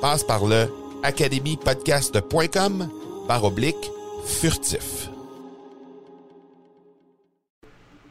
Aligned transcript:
Passe 0.00 0.24
par 0.24 0.46
le 0.46 0.66
academypodcast.com 1.02 2.88
par 3.28 3.44
oblique 3.44 3.90
furtif. 4.24 5.10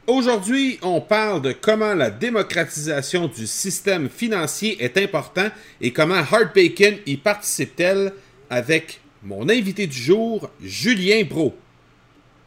Aujourd'hui, 0.06 0.80
on 0.84 1.02
parle 1.02 1.42
de 1.42 1.52
comment 1.52 1.94
la 1.96 2.12
démocratisation 2.12 3.28
du 3.28 3.48
système 3.48 4.08
financier 4.10 4.84
est 4.84 4.98
important 4.98 5.48
et 5.82 5.92
comment 5.92 6.16
Hard 6.16 6.52
Bacon 6.54 6.96
y 7.06 7.18
participe-t-elle 7.18 8.14
avec 8.50 9.02
mon 9.24 9.50
invité 9.50 9.88
du 9.88 9.98
jour, 9.98 10.50
Julien 10.62 11.24
Bro. 11.24 11.56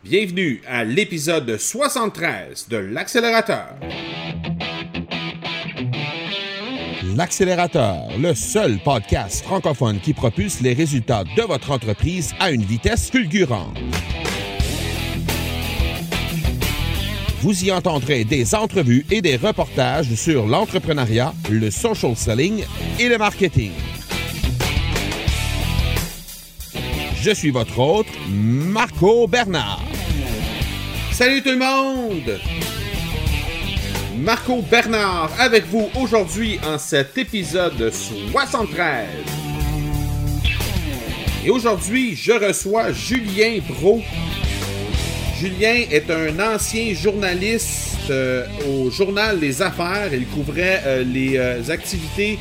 Bienvenue 0.04 0.62
à 0.68 0.84
l'épisode 0.84 1.56
73 1.56 2.68
de 2.68 2.76
l'accélérateur. 2.76 3.76
L'accélérateur, 7.16 8.08
le 8.18 8.34
seul 8.34 8.78
podcast 8.78 9.44
francophone 9.44 10.00
qui 10.00 10.14
propulse 10.14 10.60
les 10.60 10.72
résultats 10.72 11.24
de 11.36 11.42
votre 11.42 11.70
entreprise 11.70 12.32
à 12.40 12.50
une 12.50 12.62
vitesse 12.62 13.10
fulgurante. 13.10 13.78
Vous 17.40 17.64
y 17.64 17.72
entendrez 17.72 18.24
des 18.24 18.54
entrevues 18.54 19.04
et 19.10 19.20
des 19.20 19.36
reportages 19.36 20.14
sur 20.14 20.46
l'entrepreneuriat, 20.46 21.34
le 21.50 21.70
social 21.70 22.16
selling 22.16 22.64
et 22.98 23.08
le 23.08 23.18
marketing. 23.18 23.72
Je 27.20 27.30
suis 27.32 27.50
votre 27.50 27.78
hôte, 27.78 28.06
Marco 28.30 29.26
Bernard. 29.26 29.82
Salut 31.10 31.42
tout 31.42 31.50
le 31.50 31.58
monde! 31.58 32.40
Marco 34.18 34.60
Bernard 34.62 35.30
avec 35.38 35.66
vous 35.66 35.88
aujourd'hui 35.98 36.58
en 36.66 36.76
cet 36.76 37.16
épisode 37.16 37.90
73. 37.90 39.06
Et 41.44 41.50
aujourd'hui, 41.50 42.14
je 42.14 42.32
reçois 42.32 42.92
Julien 42.92 43.58
Bro. 43.68 44.02
Julien 45.40 45.84
est 45.90 46.10
un 46.10 46.54
ancien 46.54 46.94
journaliste 46.94 47.96
euh, 48.10 48.46
au 48.68 48.90
journal 48.90 49.40
Les 49.40 49.62
Affaires. 49.62 50.12
Il 50.12 50.26
couvrait 50.26 50.82
euh, 50.84 51.04
les 51.04 51.38
euh, 51.38 51.70
activités 51.70 52.38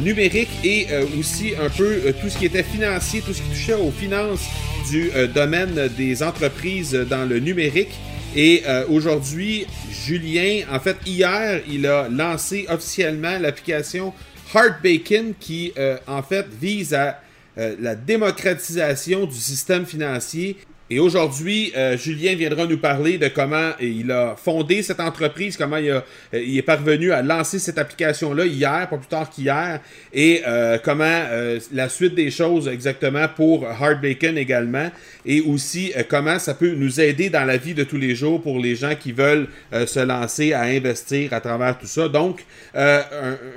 numériques 0.00 0.50
et 0.64 0.86
aussi 1.18 1.52
un 1.54 1.70
peu 1.70 2.12
tout 2.20 2.28
ce 2.28 2.36
qui 2.36 2.46
était 2.46 2.62
financier, 2.62 3.22
tout 3.22 3.32
ce 3.32 3.40
qui 3.40 3.48
touchait 3.48 3.74
aux 3.74 3.90
finances 3.90 4.46
du 4.90 5.10
domaine 5.34 5.88
des 5.96 6.22
entreprises 6.22 6.92
dans 6.92 7.26
le 7.26 7.38
numérique. 7.38 7.92
Et 8.34 8.62
aujourd'hui, 8.88 9.66
Julien, 9.90 10.62
en 10.70 10.78
fait, 10.78 10.96
hier, 11.04 11.62
il 11.68 11.86
a 11.86 12.08
lancé 12.08 12.66
officiellement 12.68 13.38
l'application 13.38 14.14
Heart 14.54 14.82
Bacon 14.82 15.34
qui, 15.38 15.72
en 16.06 16.22
fait, 16.22 16.46
vise 16.60 16.94
à 16.94 17.20
la 17.56 17.96
démocratisation 17.96 19.26
du 19.26 19.34
système 19.34 19.84
financier 19.84 20.56
et 20.92 20.98
aujourd'hui, 20.98 21.72
euh, 21.76 21.96
Julien 21.96 22.34
viendra 22.34 22.66
nous 22.66 22.76
parler 22.76 23.16
de 23.16 23.28
comment 23.28 23.70
il 23.80 24.10
a 24.10 24.34
fondé 24.34 24.82
cette 24.82 24.98
entreprise, 24.98 25.56
comment 25.56 25.76
il, 25.76 25.88
euh, 25.90 26.00
est 26.32 26.62
parvenu 26.62 27.12
à 27.12 27.22
lancer 27.22 27.60
cette 27.60 27.78
application-là 27.78 28.44
hier, 28.44 28.88
pas 28.90 28.96
plus 28.96 29.06
tard 29.06 29.30
qu'hier, 29.30 29.80
et 30.12 30.42
euh, 30.48 30.78
comment 30.82 31.22
la 31.72 31.88
suite 31.88 32.16
des 32.16 32.32
choses 32.32 32.66
exactement 32.66 33.28
pour 33.28 33.68
Hard 33.68 34.00
Bacon 34.00 34.36
également, 34.36 34.90
et 35.24 35.40
aussi 35.42 35.92
comment 36.08 36.40
ça 36.40 36.54
peut 36.54 36.72
nous 36.72 37.00
aider 37.00 37.30
dans 37.30 37.44
la 37.44 37.56
vie 37.56 37.74
de 37.74 37.84
tous 37.84 37.96
les 37.96 38.16
jours 38.16 38.42
pour 38.42 38.58
les 38.58 38.74
gens 38.74 38.94
qui 38.98 39.12
veulent 39.12 39.46
se 39.72 40.00
lancer 40.00 40.54
à 40.54 40.62
investir 40.62 41.32
à 41.32 41.40
travers 41.40 41.78
tout 41.78 41.86
ça. 41.86 42.08
Donc, 42.08 42.44
un, 42.74 43.02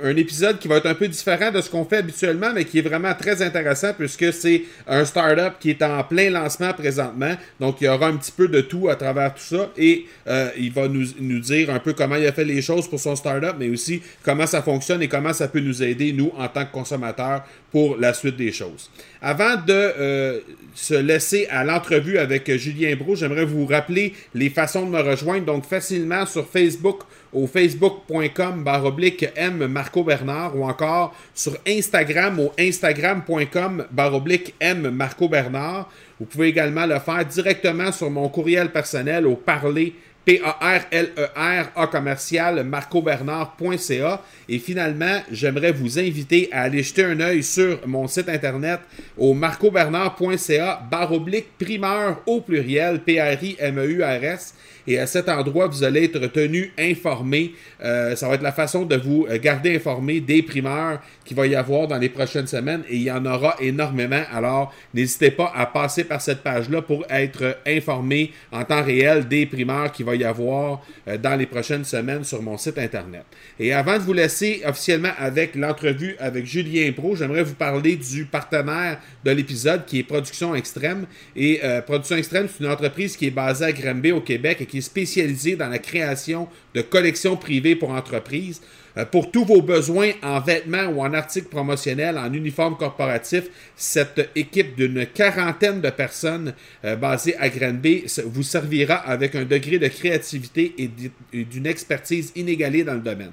un, 0.04 0.16
épisode 0.16 0.58
qui 0.58 0.68
va 0.68 0.76
être 0.76 0.86
un 0.86 0.94
peu 0.94 1.08
différent 1.08 1.50
de 1.50 1.60
ce 1.60 1.68
qu'on 1.68 1.84
fait 1.84 1.96
habituellement, 1.96 2.52
mais 2.54 2.64
qui 2.64 2.78
est 2.78 2.82
vraiment 2.82 3.14
très 3.14 3.42
intéressant 3.42 3.92
puisque 3.96 4.32
c'est 4.32 4.62
un 4.86 5.04
startup 5.04 5.54
qui 5.58 5.70
est 5.70 5.82
en 5.82 6.04
plein 6.04 6.30
lancement 6.30 6.72
présentement 6.72 7.23
donc, 7.60 7.80
il 7.80 7.84
y 7.84 7.88
aura 7.88 8.08
un 8.08 8.16
petit 8.16 8.32
peu 8.32 8.48
de 8.48 8.60
tout 8.60 8.88
à 8.88 8.96
travers 8.96 9.34
tout 9.34 9.42
ça. 9.42 9.70
Et 9.76 10.06
euh, 10.26 10.50
il 10.58 10.72
va 10.72 10.88
nous, 10.88 11.38
dire 11.40 11.70
un 11.70 11.78
peu 11.78 11.92
comment 11.92 12.16
il 12.16 12.26
a 12.26 12.32
fait 12.32 12.44
les 12.44 12.62
choses 12.62 12.88
pour 12.88 13.00
son 13.00 13.16
startup, 13.16 13.56
mais 13.58 13.68
aussi 13.68 14.02
comment 14.22 14.46
ça 14.46 14.62
fonctionne 14.62 15.02
et 15.02 15.08
comment 15.08 15.32
ça 15.32 15.48
peut 15.48 15.60
nous 15.60 15.82
aider, 15.82 16.12
nous, 16.12 16.32
en 16.36 16.48
tant 16.48 16.64
que 16.64 16.72
consommateurs, 16.72 17.44
pour 17.70 17.96
la 17.96 18.14
suite 18.14 18.36
des 18.36 18.52
choses. 18.52 18.90
Avant 19.20 19.56
de 19.56 19.72
euh, 19.72 20.40
se 20.74 20.94
laisser 20.94 21.46
à 21.50 21.64
l'entrevue 21.64 22.18
avec 22.18 22.54
Julien 22.56 22.94
Bro, 22.96 23.16
j'aimerais 23.16 23.44
vous 23.44 23.66
rappeler 23.66 24.14
les 24.34 24.50
façons 24.50 24.86
de 24.86 24.90
me 24.90 25.00
rejoindre. 25.00 25.46
Donc, 25.46 25.64
facilement 25.64 26.26
sur 26.26 26.46
Facebook 26.48 27.00
au 27.34 27.46
facebook.com 27.46 28.64
baroblique 28.64 29.26
M 29.36 29.66
Marco 29.66 30.04
Bernard 30.04 30.56
ou 30.56 30.64
encore 30.64 31.14
sur 31.34 31.56
Instagram 31.66 32.38
au 32.40 32.52
instagram.com 32.58 33.86
baroblique 33.90 34.54
M 34.60 34.90
Marco 34.90 35.28
Bernard. 35.28 35.90
Vous 36.18 36.26
pouvez 36.26 36.48
également 36.48 36.86
le 36.86 36.98
faire 37.00 37.24
directement 37.26 37.92
sur 37.92 38.10
mon 38.10 38.28
courriel 38.28 38.70
personnel 38.70 39.26
au 39.26 39.36
parler 39.36 39.94
P-A-R-L-E-R, 40.24 41.70
A 41.76 41.86
commercial, 41.86 42.64
marcobernard.ca. 42.64 44.22
Et 44.48 44.58
finalement, 44.58 45.20
j'aimerais 45.30 45.72
vous 45.72 45.98
inviter 45.98 46.48
à 46.50 46.62
aller 46.62 46.82
jeter 46.82 47.04
un 47.04 47.20
œil 47.20 47.42
sur 47.42 47.86
mon 47.86 48.06
site 48.06 48.28
internet 48.28 48.80
au 49.18 49.34
marcobernard.ca, 49.34 50.82
barre 50.90 51.12
oblique 51.12 51.58
primeur 51.58 52.22
au 52.26 52.40
pluriel, 52.40 53.00
P-R-I-M-E-U-R-S. 53.00 54.54
Et 54.86 54.98
à 54.98 55.06
cet 55.06 55.28
endroit, 55.28 55.66
vous 55.66 55.82
allez 55.82 56.04
être 56.04 56.26
tenu 56.26 56.72
informé. 56.78 57.54
Euh, 57.82 58.14
ça 58.16 58.28
va 58.28 58.34
être 58.34 58.42
la 58.42 58.52
façon 58.52 58.84
de 58.84 58.96
vous 58.96 59.26
euh, 59.30 59.38
garder 59.38 59.76
informé 59.76 60.20
des 60.20 60.42
primeurs 60.42 61.00
qu'il 61.24 61.36
va 61.36 61.46
y 61.46 61.54
avoir 61.54 61.88
dans 61.88 61.96
les 61.96 62.10
prochaines 62.10 62.46
semaines. 62.46 62.82
Et 62.88 62.96
il 62.96 63.02
y 63.02 63.10
en 63.10 63.24
aura 63.24 63.56
énormément. 63.60 64.22
Alors, 64.30 64.74
n'hésitez 64.92 65.30
pas 65.30 65.50
à 65.54 65.66
passer 65.66 66.04
par 66.04 66.20
cette 66.20 66.42
page-là 66.42 66.82
pour 66.82 67.04
être 67.08 67.58
informé 67.66 68.32
en 68.52 68.64
temps 68.64 68.82
réel 68.82 69.26
des 69.26 69.46
primeurs 69.46 69.90
qu'il 69.90 70.04
va 70.04 70.16
y 70.16 70.24
avoir 70.24 70.82
euh, 71.08 71.16
dans 71.16 71.36
les 71.36 71.46
prochaines 71.46 71.84
semaines 71.84 72.24
sur 72.24 72.42
mon 72.42 72.58
site 72.58 72.78
Internet. 72.78 73.24
Et 73.58 73.72
avant 73.72 73.94
de 73.94 74.02
vous 74.02 74.12
laisser 74.12 74.62
officiellement 74.66 75.12
avec 75.18 75.54
l'entrevue 75.54 76.16
avec 76.18 76.44
Julien 76.44 76.92
Pro, 76.92 77.16
j'aimerais 77.16 77.42
vous 77.42 77.54
parler 77.54 77.96
du 77.96 78.26
partenaire 78.26 78.98
de 79.24 79.30
l'épisode 79.30 79.86
qui 79.86 80.00
est 80.00 80.02
Production 80.02 80.54
Extrême. 80.54 81.06
Et 81.36 81.60
Production 81.86 82.16
Extrême, 82.16 82.48
c'est 82.48 82.64
une 82.64 82.70
entreprise 82.70 83.16
qui 83.16 83.26
est 83.26 83.30
basée 83.30 83.64
à 83.64 83.72
Granby 83.72 84.12
au 84.12 84.20
Québec 84.20 84.58
et 84.60 84.66
qui 84.66 84.73
est 84.78 84.82
spécialisée 84.82 85.56
dans 85.56 85.68
la 85.68 85.78
création 85.78 86.48
de 86.74 86.82
collections 86.82 87.36
privées 87.36 87.76
pour 87.76 87.90
entreprises. 87.90 88.60
Euh, 88.96 89.04
pour 89.04 89.30
tous 89.30 89.44
vos 89.44 89.60
besoins 89.60 90.12
en 90.22 90.40
vêtements 90.40 90.86
ou 90.86 91.00
en 91.00 91.12
articles 91.14 91.48
promotionnels, 91.48 92.16
en 92.16 92.32
uniforme 92.32 92.76
corporatif, 92.76 93.44
cette 93.76 94.30
équipe 94.36 94.76
d'une 94.76 95.06
quarantaine 95.06 95.80
de 95.80 95.90
personnes 95.90 96.54
euh, 96.84 96.94
basée 96.96 97.36
à 97.38 97.48
Granby 97.48 98.04
vous 98.26 98.42
servira 98.42 98.94
avec 98.96 99.34
un 99.34 99.44
degré 99.44 99.78
de 99.78 99.88
créativité 99.88 100.74
et 100.78 101.44
d'une 101.44 101.66
expertise 101.66 102.32
inégalée 102.36 102.84
dans 102.84 102.94
le 102.94 103.00
domaine. 103.00 103.32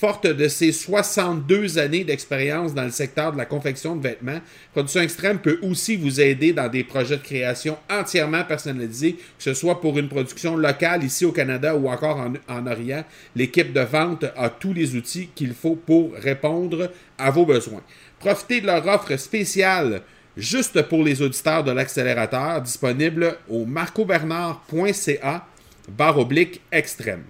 Forte 0.00 0.26
de 0.26 0.48
ses 0.48 0.72
62 0.72 1.78
années 1.78 2.04
d'expérience 2.04 2.72
dans 2.72 2.84
le 2.84 2.90
secteur 2.90 3.32
de 3.32 3.36
la 3.36 3.44
confection 3.44 3.96
de 3.96 4.02
vêtements, 4.02 4.40
Production 4.72 5.02
Extrême 5.02 5.38
peut 5.40 5.58
aussi 5.60 5.96
vous 5.96 6.22
aider 6.22 6.54
dans 6.54 6.70
des 6.70 6.84
projets 6.84 7.18
de 7.18 7.22
création 7.22 7.76
entièrement 7.90 8.42
personnalisés, 8.44 9.16
que 9.16 9.42
ce 9.42 9.52
soit 9.52 9.78
pour 9.78 9.98
une 9.98 10.08
production 10.08 10.56
locale 10.56 11.04
ici 11.04 11.26
au 11.26 11.32
Canada 11.32 11.76
ou 11.76 11.90
encore 11.90 12.16
en, 12.16 12.32
en 12.48 12.66
Orient. 12.66 13.04
L'équipe 13.36 13.74
de 13.74 13.82
vente 13.82 14.24
a 14.38 14.48
tous 14.48 14.72
les 14.72 14.96
outils 14.96 15.28
qu'il 15.34 15.52
faut 15.52 15.76
pour 15.76 16.14
répondre 16.14 16.90
à 17.18 17.30
vos 17.30 17.44
besoins. 17.44 17.82
Profitez 18.20 18.62
de 18.62 18.68
leur 18.68 18.86
offre 18.88 19.14
spéciale 19.18 20.00
juste 20.34 20.80
pour 20.80 21.04
les 21.04 21.20
auditeurs 21.20 21.62
de 21.62 21.72
l'accélérateur 21.72 22.62
disponible 22.62 23.36
au 23.50 23.66
marcobernard.ca 23.66 25.46
barre 25.90 26.18
oblique 26.18 26.62
extrême. 26.72 27.24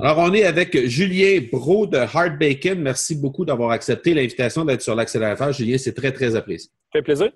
Alors, 0.00 0.18
on 0.18 0.32
est 0.32 0.44
avec 0.44 0.86
Julien 0.86 1.40
Bro 1.52 1.86
de 1.86 1.98
Hard 1.98 2.38
Bacon. 2.38 2.80
Merci 2.80 3.14
beaucoup 3.14 3.44
d'avoir 3.44 3.72
accepté 3.72 4.14
l'invitation 4.14 4.64
d'être 4.64 4.80
sur 4.80 4.94
l'accélérateur. 4.94 5.52
Julien, 5.52 5.76
c'est 5.76 5.92
très, 5.92 6.12
très 6.12 6.34
apprécié. 6.34 6.70
Ça 6.92 6.98
fait 6.98 7.02
plaisir. 7.02 7.30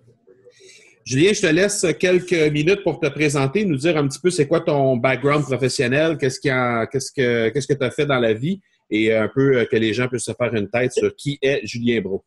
Julien, 1.05 1.32
je 1.35 1.43
te 1.43 1.47
laisse 1.47 1.87
quelques 2.00 2.50
minutes 2.53 2.82
pour 2.82 2.99
te 2.99 3.06
présenter, 3.08 3.64
nous 3.64 3.76
dire 3.76 3.97
un 3.97 4.08
petit 4.08 4.19
peu 4.19 4.31
c'est 4.31 4.49
quoi 4.49 4.61
ton 4.61 4.97
background 4.97 5.44
professionnel, 5.44 6.17
qu'est-ce 6.19 6.41
qu'est-ce 6.41 7.12
que 7.12 7.50
qu'est-ce 7.50 7.67
que 7.69 7.75
tu 7.75 7.85
as 7.85 7.91
fait 7.93 8.06
dans 8.06 8.19
la 8.19 8.32
vie 8.32 8.61
et 8.91 9.12
un 9.14 9.29
peu 9.29 9.58
euh, 9.58 9.64
que 9.67 9.76
les 9.76 9.93
gens 9.93 10.08
puissent 10.08 10.25
se 10.25 10.32
faire 10.32 10.53
une 10.55 10.69
tête 10.69 10.93
sur 10.93 11.14
qui 11.14 11.38
est 11.43 11.64
Julien 11.64 12.00
Bro. 12.00 12.25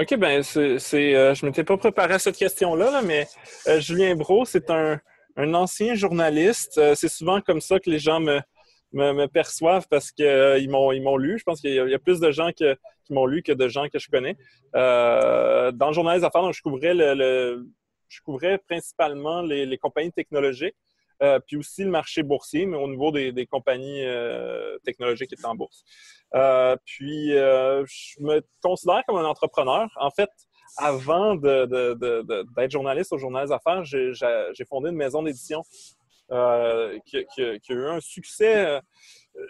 OK, 0.00 0.16
ben 0.16 0.42
c'est, 0.42 1.14
euh, 1.14 1.34
je 1.34 1.44
ne 1.44 1.50
m'étais 1.50 1.62
pas 1.62 1.76
préparé 1.76 2.14
à 2.14 2.18
cette 2.18 2.36
question-là, 2.36 3.02
mais 3.04 3.26
euh, 3.68 3.80
Julien 3.80 4.16
Bro, 4.16 4.44
c'est 4.46 4.68
un, 4.70 4.98
un, 5.36 5.54
ancien 5.54 5.94
journaliste. 5.94 6.80
c'est 6.94 7.08
souvent 7.08 7.40
comme 7.40 7.60
ça 7.60 7.78
que 7.78 7.90
les 7.90 7.98
gens 8.00 8.18
me, 8.18 8.40
me, 8.92 9.26
perçoivent 9.26 9.86
parce 9.88 10.10
qu'ils 10.10 10.26
euh, 10.26 10.68
m'ont 10.68 11.16
lu. 11.16 11.38
Je 11.38 11.44
pense 11.44 11.60
qu'il 11.60 11.72
y, 11.72 11.94
a 11.94 11.98
plus 11.98 12.20
de 12.20 12.30
gens 12.30 12.50
qui 12.52 12.64
m'ont 13.10 13.26
lu 13.26 13.42
que 13.42 13.52
de 13.52 13.68
gens 13.68 13.88
que 13.88 13.98
je 13.98 14.08
connais. 14.08 14.36
Euh, 14.74 15.72
dans 15.72 15.88
le 15.88 15.92
journal 15.92 16.18
des 16.18 16.24
affaires, 16.24 16.50
je 16.52 16.62
couvrais 16.62 16.94
le, 16.94 17.66
je 18.08 18.20
couvrais 18.22 18.58
principalement 18.58 19.42
les, 19.42 19.78
compagnies 19.78 20.12
technologiques. 20.12 20.76
Euh, 21.20 21.40
puis 21.44 21.56
aussi 21.56 21.82
le 21.82 21.90
marché 21.90 22.22
boursier, 22.22 22.64
mais 22.64 22.76
au 22.76 22.86
niveau 22.86 23.10
des, 23.10 23.46
compagnies 23.46 24.04
technologiques 24.84 25.28
qui 25.28 25.34
étaient 25.34 25.46
en 25.46 25.56
bourse. 25.56 25.84
puis, 26.84 27.30
je 27.30 28.22
me 28.22 28.40
considère 28.62 29.02
comme 29.06 29.16
un 29.16 29.24
entrepreneur. 29.24 29.88
En 29.96 30.10
fait, 30.10 30.30
avant 30.76 31.34
d'être 31.34 32.70
journaliste 32.70 33.12
au 33.12 33.18
Journal 33.18 33.46
des 33.46 33.52
Affaires, 33.52 33.84
j'ai 33.84 34.64
fondé 34.68 34.90
une 34.90 34.96
maison 34.96 35.22
d'édition 35.22 35.62
euh, 36.30 36.98
qui, 37.06 37.16
a 37.16 37.58
eu 37.70 37.86
un 37.86 38.00
succès. 38.00 38.66
Euh, 38.66 38.80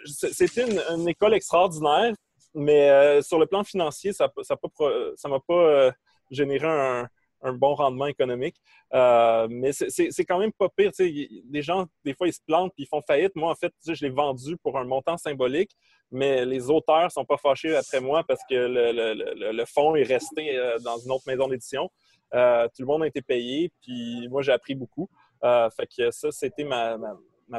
c'était 0.05 0.65
une, 0.65 1.09
école 1.09 1.33
extraordinaire, 1.33 2.13
mais 2.53 2.89
euh, 2.89 3.21
sur 3.21 3.37
le 3.37 3.47
plan 3.47 3.65
financier, 3.65 4.13
ça 4.13 4.31
ne 4.37 5.29
m'a 5.29 5.39
pas 5.45 5.91
généré 6.31 6.67
un, 6.67 7.53
bon 7.53 7.73
rendement 7.73 8.05
économique. 8.05 8.55
mais 8.93 9.71
c'est 9.73 10.25
quand 10.25 10.39
même 10.39 10.53
pas 10.53 10.69
pire. 10.69 10.91
Les 10.99 11.61
gens, 11.61 11.85
des 12.05 12.13
fois, 12.13 12.29
ils 12.29 12.33
se 12.33 12.39
plantent 12.45 12.71
et 12.77 12.83
ils 12.83 12.87
font 12.87 13.01
faillite. 13.01 13.35
Moi, 13.35 13.51
en 13.51 13.55
fait, 13.55 13.73
je 13.85 14.05
l'ai 14.05 14.11
vendu 14.11 14.55
pour 14.63 14.77
un 14.77 14.85
montant 14.85 15.17
symbolique, 15.17 15.71
mais 16.11 16.45
les 16.45 16.69
auteurs 16.69 17.05
ne 17.05 17.09
sont 17.09 17.25
pas 17.25 17.37
fâchés 17.37 17.75
après 17.75 17.99
moi 17.99 18.23
parce 18.25 18.41
que 18.49 18.55
le, 18.55 19.51
le 19.51 19.65
fonds 19.65 19.95
est 19.95 20.03
resté 20.03 20.57
dans 20.81 20.97
une 20.97 21.11
autre 21.11 21.25
maison 21.27 21.49
d'édition. 21.49 21.89
tout 22.31 22.81
le 22.81 22.85
monde 22.85 23.03
a 23.03 23.07
été 23.07 23.21
payé, 23.21 23.69
puis 23.81 24.29
moi, 24.29 24.43
j'ai 24.43 24.53
appris 24.53 24.75
beaucoup. 24.75 25.09
Euh, 25.43 25.69
fait 25.69 25.87
que 25.87 26.11
ça, 26.11 26.31
c'était 26.31 26.63
ma, 26.63 26.97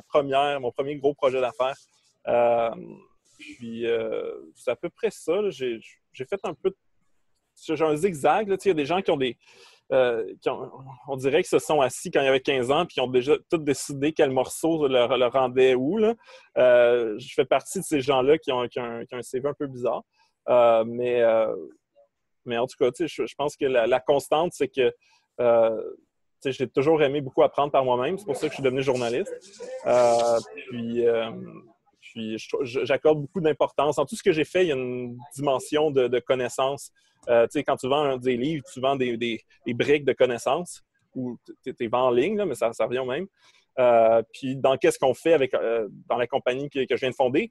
première, 0.08 0.60
mon 0.60 0.70
premier 0.70 0.96
gros 0.96 1.14
projet 1.14 1.40
d'affaires. 1.40 1.76
Euh, 2.28 2.70
puis 3.38 3.86
euh, 3.86 4.32
c'est 4.54 4.70
à 4.70 4.76
peu 4.76 4.90
près 4.90 5.10
ça. 5.10 5.48
J'ai 5.50 5.80
fait 6.14 6.40
un 6.44 6.54
peu 6.54 6.74
j'ai 7.66 7.84
un 7.84 7.96
zigzag. 7.96 8.46
Il 8.64 8.68
y 8.68 8.70
a 8.70 8.74
des 8.74 8.86
gens 8.86 9.02
qui 9.02 9.10
ont 9.10 9.16
des. 9.16 9.36
on 9.90 11.16
dirait 11.16 11.42
qu'ils 11.42 11.48
se 11.48 11.58
sont 11.58 11.80
assis 11.80 12.10
quand 12.10 12.20
il 12.20 12.26
y 12.26 12.28
avait 12.28 12.40
15 12.40 12.70
ans 12.70 12.86
puis 12.86 12.94
qui 12.94 13.00
ont 13.00 13.06
déjà 13.06 13.36
tout 13.50 13.58
décidé 13.58 14.12
quel 14.12 14.30
morceau 14.30 14.86
leur, 14.88 15.32
rendait 15.32 15.74
où. 15.74 15.98
je 16.56 17.32
fais 17.34 17.44
partie 17.44 17.80
de 17.80 17.84
ces 17.84 18.00
gens-là 18.00 18.38
qui 18.38 18.52
ont, 18.52 18.62
un, 18.62 19.22
CV 19.22 19.48
un 19.48 19.54
peu 19.54 19.66
bizarre. 19.66 20.04
mais, 20.86 21.22
mais 22.44 22.58
en 22.58 22.66
tout 22.66 22.76
cas, 22.78 22.90
je, 22.98 23.34
pense 23.36 23.56
que 23.56 23.66
la 23.66 24.00
constante, 24.00 24.52
c'est 24.54 24.68
que 24.68 24.94
j'ai 26.44 26.68
toujours 26.68 27.02
aimé 27.02 27.20
beaucoup 27.20 27.42
apprendre 27.42 27.72
par 27.72 27.84
moi-même. 27.84 28.18
C'est 28.18 28.24
pour 28.24 28.36
ça 28.36 28.46
que 28.46 28.52
je 28.52 28.54
suis 28.54 28.62
devenu 28.62 28.82
journaliste. 28.82 29.32
Euh, 29.86 30.38
puis, 30.68 31.06
euh, 31.06 31.30
j'accorde 32.62 33.20
beaucoup 33.20 33.40
d'importance. 33.40 33.98
En 33.98 34.06
tout 34.06 34.16
ce 34.16 34.22
que 34.22 34.32
j'ai 34.32 34.44
fait, 34.44 34.64
il 34.64 34.68
y 34.68 34.72
a 34.72 34.76
une 34.76 35.18
dimension 35.34 35.90
de, 35.90 36.08
de 36.08 36.18
connaissance. 36.18 36.92
Euh, 37.28 37.46
quand 37.66 37.76
tu 37.76 37.88
vends 37.88 38.16
des 38.16 38.36
livres, 38.36 38.64
tu 38.72 38.80
vends 38.80 38.96
des, 38.96 39.44
briques 39.68 40.04
de 40.04 40.12
connaissances 40.12 40.82
ou 41.14 41.36
tu 41.64 41.74
es 41.78 41.94
en 41.94 42.10
ligne, 42.10 42.42
mais 42.44 42.54
ça, 42.54 42.72
ça 42.72 42.86
revient 42.86 43.00
au 43.00 43.04
même. 43.04 43.26
puis 44.32 44.56
dans 44.56 44.76
qu'est-ce 44.76 44.98
qu'on 44.98 45.14
fait 45.14 45.32
avec 45.32 45.52
dans 46.08 46.16
la 46.16 46.26
compagnie 46.26 46.70
que, 46.70 46.80
je 46.88 46.94
viens 46.96 47.10
de 47.10 47.14
fonder, 47.14 47.50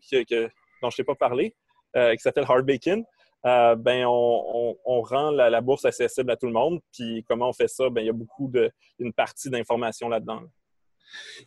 dont 0.82 0.90
je 0.90 0.96
t'ai 0.96 1.04
pas 1.04 1.16
parlé, 1.16 1.56
qui 1.94 2.20
s'appelle 2.20 2.46
Hard 2.48 2.66
Bacon. 2.66 3.04
Euh, 3.46 3.76
ben 3.76 4.06
on, 4.06 5.02
rend 5.02 5.32
la, 5.32 5.62
bourse 5.62 5.86
accessible 5.86 6.32
à 6.32 6.36
tout 6.36 6.48
le 6.48 6.54
monde. 6.54 6.80
Puis 6.94 7.24
comment 7.28 7.50
on 7.50 7.54
fait 7.54 7.70
ça? 7.70 7.90
Ben, 7.90 8.02
il 8.02 8.08
y 8.08 8.10
a 8.10 8.14
beaucoup 8.14 8.50
de 8.50 8.70
une 9.00 9.14
partie 9.14 9.50
d'informations 9.50 10.10
là-dedans. 10.10 10.42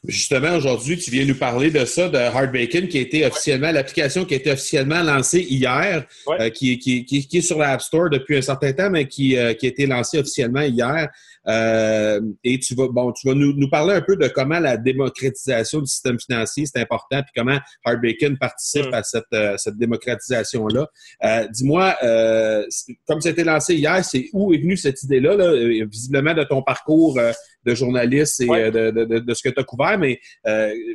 Justement, 0.08 0.56
aujourd'hui, 0.56 0.98
tu 0.98 1.10
viens 1.10 1.24
nous 1.24 1.36
parler 1.36 1.70
de 1.70 1.84
ça, 1.84 2.08
de 2.08 2.18
Hard 2.18 2.50
Bacon, 2.50 2.88
qui 2.88 2.98
a 2.98 3.02
été 3.02 3.24
officiellement, 3.24 3.70
l'application 3.70 4.24
qui 4.24 4.34
a 4.34 4.36
été 4.38 4.50
officiellement 4.50 5.02
lancée 5.02 5.46
hier, 5.48 6.04
euh, 6.28 6.50
qui, 6.50 6.72
est 6.72 7.40
sur 7.40 7.58
l'App 7.58 7.80
Store 7.80 8.10
depuis 8.10 8.38
un 8.38 8.42
certain 8.42 8.72
temps, 8.72 8.90
mais 8.90 9.06
qui, 9.06 9.36
euh, 9.36 9.54
qui 9.54 9.66
a 9.66 9.68
été 9.68 9.86
lancée 9.86 10.18
officiellement 10.18 10.62
hier. 10.62 11.08
Euh, 11.48 12.20
et 12.44 12.58
tu 12.58 12.74
vas, 12.74 12.88
bon, 12.88 13.12
tu 13.12 13.26
vas 13.26 13.34
nous, 13.34 13.52
nous, 13.52 13.68
parler 13.68 13.94
un 13.94 14.00
peu 14.00 14.16
de 14.16 14.28
comment 14.28 14.60
la 14.60 14.76
démocratisation 14.76 15.80
du 15.80 15.86
système 15.86 16.18
financier, 16.20 16.66
c'est 16.66 16.80
important, 16.80 17.20
puis 17.22 17.32
comment 17.34 17.58
Hard 17.84 18.00
Bacon 18.00 18.38
participe 18.38 18.90
mm. 18.90 18.94
à 18.94 19.02
cette, 19.02 19.24
euh, 19.34 19.56
cette 19.56 19.76
démocratisation-là. 19.76 20.86
Euh, 21.24 21.48
dis-moi, 21.48 21.96
euh, 22.02 22.64
comme 23.06 23.20
ça 23.20 23.30
a 23.30 23.32
été 23.32 23.44
lancé 23.44 23.74
hier, 23.74 24.04
c'est 24.04 24.28
où 24.32 24.54
est 24.54 24.58
venue 24.58 24.76
cette 24.76 25.02
idée-là, 25.02 25.36
là, 25.36 25.84
visiblement 25.86 26.34
de 26.34 26.44
ton 26.44 26.62
parcours 26.62 27.18
de 27.64 27.74
journaliste 27.74 28.40
et 28.40 28.46
de, 28.46 28.90
de, 28.90 29.18
de, 29.18 29.34
ce 29.34 29.42
que 29.42 29.48
tu 29.48 29.60
as 29.60 29.64
couvert, 29.64 29.98
mais 29.98 30.20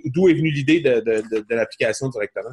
d'où 0.05 0.29
est 0.29 0.33
venue 0.33 0.51
l'idée 0.51 0.79
de, 0.79 1.01
de, 1.01 1.55
l'application 1.55 2.09
directement? 2.09 2.51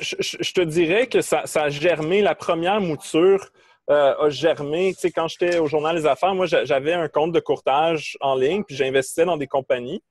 Je, 0.00 0.16
je, 0.20 0.52
te 0.52 0.60
dirais 0.60 1.06
que 1.06 1.22
ça, 1.22 1.42
ça 1.46 1.64
a 1.64 1.68
germé 1.70 2.20
la 2.20 2.34
première 2.34 2.80
mouture 2.80 3.50
euh, 3.90 4.14
a 4.18 4.28
germé. 4.28 4.92
Tu 4.94 5.00
sais, 5.00 5.10
quand 5.10 5.28
j'étais 5.28 5.58
au 5.58 5.66
Journal 5.66 5.96
des 5.96 6.04
Affaires, 6.06 6.34
moi, 6.34 6.44
j'avais 6.46 6.92
un 6.92 7.08
compte 7.08 7.32
de 7.32 7.40
courtage 7.40 8.18
en 8.20 8.34
ligne, 8.34 8.62
puis 8.62 8.76
j'investissais 8.76 9.24
dans 9.24 9.38
des 9.38 9.46
compagnies. 9.46 10.02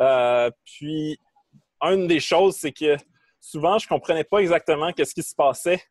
Euh, 0.00 0.50
puis, 0.64 1.18
une 1.80 2.06
des 2.06 2.20
choses, 2.20 2.54
c'est 2.56 2.70
que 2.70 2.96
souvent, 3.40 3.78
je 3.78 3.88
comprenais 3.88 4.22
pas 4.24 4.38
exactement 4.38 4.92
qu'est-ce 4.92 5.14
qui 5.14 5.24
se 5.24 5.34
passait. 5.34 5.82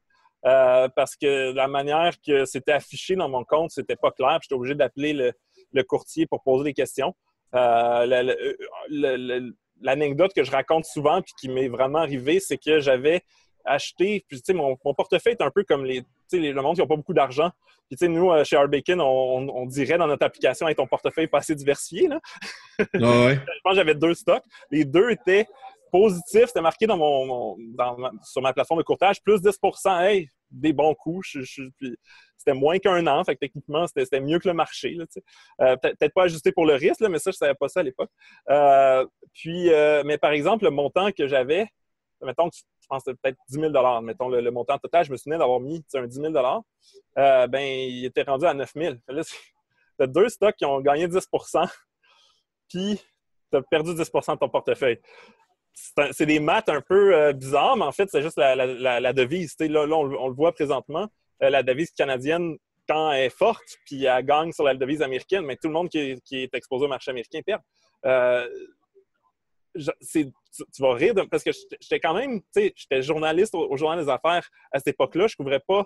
Euh, 0.45 0.89
parce 0.95 1.15
que 1.15 1.53
la 1.53 1.67
manière 1.67 2.13
que 2.25 2.45
c'était 2.45 2.73
affiché 2.73 3.15
dans 3.15 3.29
mon 3.29 3.43
compte, 3.43 3.71
c'était 3.71 3.95
pas 3.95 4.11
clair. 4.11 4.39
J'étais 4.41 4.55
obligé 4.55 4.75
d'appeler 4.75 5.13
le, 5.13 5.83
courtier 5.83 6.25
pour 6.25 6.43
poser 6.43 6.63
des 6.65 6.73
questions. 6.73 7.13
L'anecdote 9.81 10.33
que 10.33 10.43
je 10.43 10.51
raconte 10.51 10.85
souvent 10.85 11.21
puis 11.21 11.33
qui 11.39 11.49
m'est 11.49 11.67
vraiment 11.67 11.99
arrivée, 11.99 12.39
c'est 12.39 12.57
que 12.57 12.79
j'avais 12.79 13.21
acheté, 13.65 14.25
puis 14.27 14.37
tu 14.39 14.43
sais, 14.45 14.53
mon, 14.53 14.75
portefeuille 14.75 15.33
est 15.33 15.43
un 15.43 15.51
peu 15.51 15.63
comme 15.63 15.85
les, 15.85 16.03
le 16.31 16.61
monde 16.61 16.75
qui 16.75 16.81
n'a 16.81 16.87
pas 16.87 16.95
beaucoup 16.95 17.13
d'argent. 17.13 17.51
Puis, 17.89 17.97
tu 17.97 18.05
sais, 18.05 18.07
nous, 18.07 18.31
euh, 18.31 18.43
chez 18.43 18.55
Arbacon, 18.55 18.99
on, 18.99 19.49
on, 19.49 19.65
dirait 19.65 19.97
dans 19.97 20.07
notre 20.07 20.25
application 20.25 20.65
avec 20.65 20.77
ton 20.77 20.87
portefeuille 20.87 21.27
pas 21.27 21.39
assez 21.39 21.55
diversifié. 21.55 22.07
Là. 22.07 22.19
Ah 22.79 23.33
je 23.33 23.59
pense 23.63 23.73
que 23.73 23.75
j'avais 23.75 23.95
deux 23.95 24.15
stocks. 24.15 24.43
Les 24.71 24.83
deux 24.83 25.11
étaient 25.11 25.47
positifs. 25.91 26.47
C'était 26.47 26.61
marqué 26.61 26.87
dans 26.87 26.97
mon, 26.97 27.55
sur 28.23 28.41
ma 28.41 28.51
plateforme 28.51 28.79
de 28.79 28.83
courtage, 28.83 29.21
plus 29.21 29.41
10 29.41 29.59
Hey, 29.85 30.27
des 30.49 30.73
bons 30.73 30.95
coups. 30.95 31.37
c'était 32.35 32.53
moins 32.57 32.79
qu'un 32.79 33.05
an. 33.05 33.23
Fait 33.23 33.35
que 33.35 33.39
techniquement, 33.39 33.85
c'était 33.87 34.19
mieux 34.19 34.39
que 34.39 34.47
le 34.47 34.55
marché. 34.55 34.97
Euh, 35.61 35.75
peut-être 35.77 36.13
pas 36.13 36.23
ajusté 36.23 36.51
pour 36.51 36.65
le 36.65 36.73
risque, 36.73 37.01
mais 37.01 37.19
ça, 37.19 37.29
je 37.29 37.35
ne 37.35 37.39
savais 37.39 37.55
pas 37.55 37.67
ça 37.67 37.81
à 37.81 37.83
l'époque. 37.83 38.09
Euh, 38.49 39.05
puis, 39.33 39.69
mais 40.03 40.17
par 40.17 40.31
exemple, 40.31 40.63
le 40.63 40.71
montant 40.71 41.11
que 41.11 41.27
j'avais, 41.27 41.67
mettons 42.23 42.49
que 42.49 42.55
je 42.55 42.87
pense 42.87 43.03
peut-être 43.03 43.37
10 43.49 43.59
000 43.59 44.01
mettons 44.01 44.29
le, 44.29 44.51
montant 44.51 44.77
total. 44.77 45.05
Je 45.05 45.11
me 45.11 45.17
souvenais 45.17 45.37
d'avoir 45.37 45.59
mis 45.59 45.83
un 45.93 46.07
10 46.07 46.15
000 46.15 46.33
euh, 47.17 47.47
ben, 47.47 47.61
il 47.61 48.05
était 48.05 48.23
rendu 48.23 48.45
à 48.45 48.53
9 48.53 48.71
000. 48.75 48.95
Là, 49.07 49.23
tu 49.23 50.03
as 50.03 50.07
deux 50.07 50.29
stocks 50.29 50.55
qui 50.55 50.65
ont 50.65 50.81
gagné 50.81 51.07
10% 51.07 51.69
puis 52.69 52.99
tu 53.51 53.57
as 53.57 53.61
perdu 53.61 53.93
10 53.93 53.99
de 53.99 54.35
ton 54.35 54.49
portefeuille. 54.49 54.99
c'est 56.11 56.25
des 56.25 56.39
maths 56.39 56.69
un 56.69 56.81
peu 56.81 57.15
euh, 57.15 57.33
bizarres, 57.33 57.77
mais 57.77 57.85
en 57.85 57.91
fait, 57.91 58.09
c'est 58.09 58.21
juste 58.21 58.37
la, 58.37 59.13
devise. 59.13 59.55
Là, 59.59 59.85
là 59.85 59.95
on, 59.95 60.27
le 60.27 60.33
voit 60.33 60.53
présentement, 60.53 61.07
euh, 61.41 61.49
la 61.49 61.63
devise 61.63 61.91
canadienne, 61.91 62.57
quand 62.87 63.11
elle 63.11 63.25
est 63.25 63.29
forte, 63.29 63.77
puis 63.85 64.05
elle 64.05 64.25
gagne 64.25 64.51
sur 64.51 64.63
la 64.63 64.75
devise 64.75 65.01
américaine, 65.01 65.45
mais 65.45 65.55
tout 65.55 65.67
le 65.67 65.73
monde 65.73 65.89
qui 65.89 66.19
est, 66.31 66.53
exposé 66.53 66.85
au 66.85 66.89
marché 66.89 67.11
américain 67.11 67.39
perd. 67.45 67.61
Euh, 68.05 68.47
tu, 69.75 70.31
vas 70.79 70.93
rire 70.93 71.13
parce 71.29 71.43
que 71.43 71.51
j'étais 71.79 71.99
quand 71.99 72.13
même, 72.13 72.41
tu 72.41 72.47
sais, 72.53 72.73
j'étais 72.75 73.01
journaliste 73.01 73.55
au, 73.55 73.75
Journal 73.77 74.03
des 74.03 74.09
Affaires 74.09 74.47
à 74.71 74.79
cette 74.79 74.89
époque-là. 74.89 75.27
Je 75.27 75.33
ne 75.33 75.43
couvrais 75.43 75.59
pas 75.59 75.85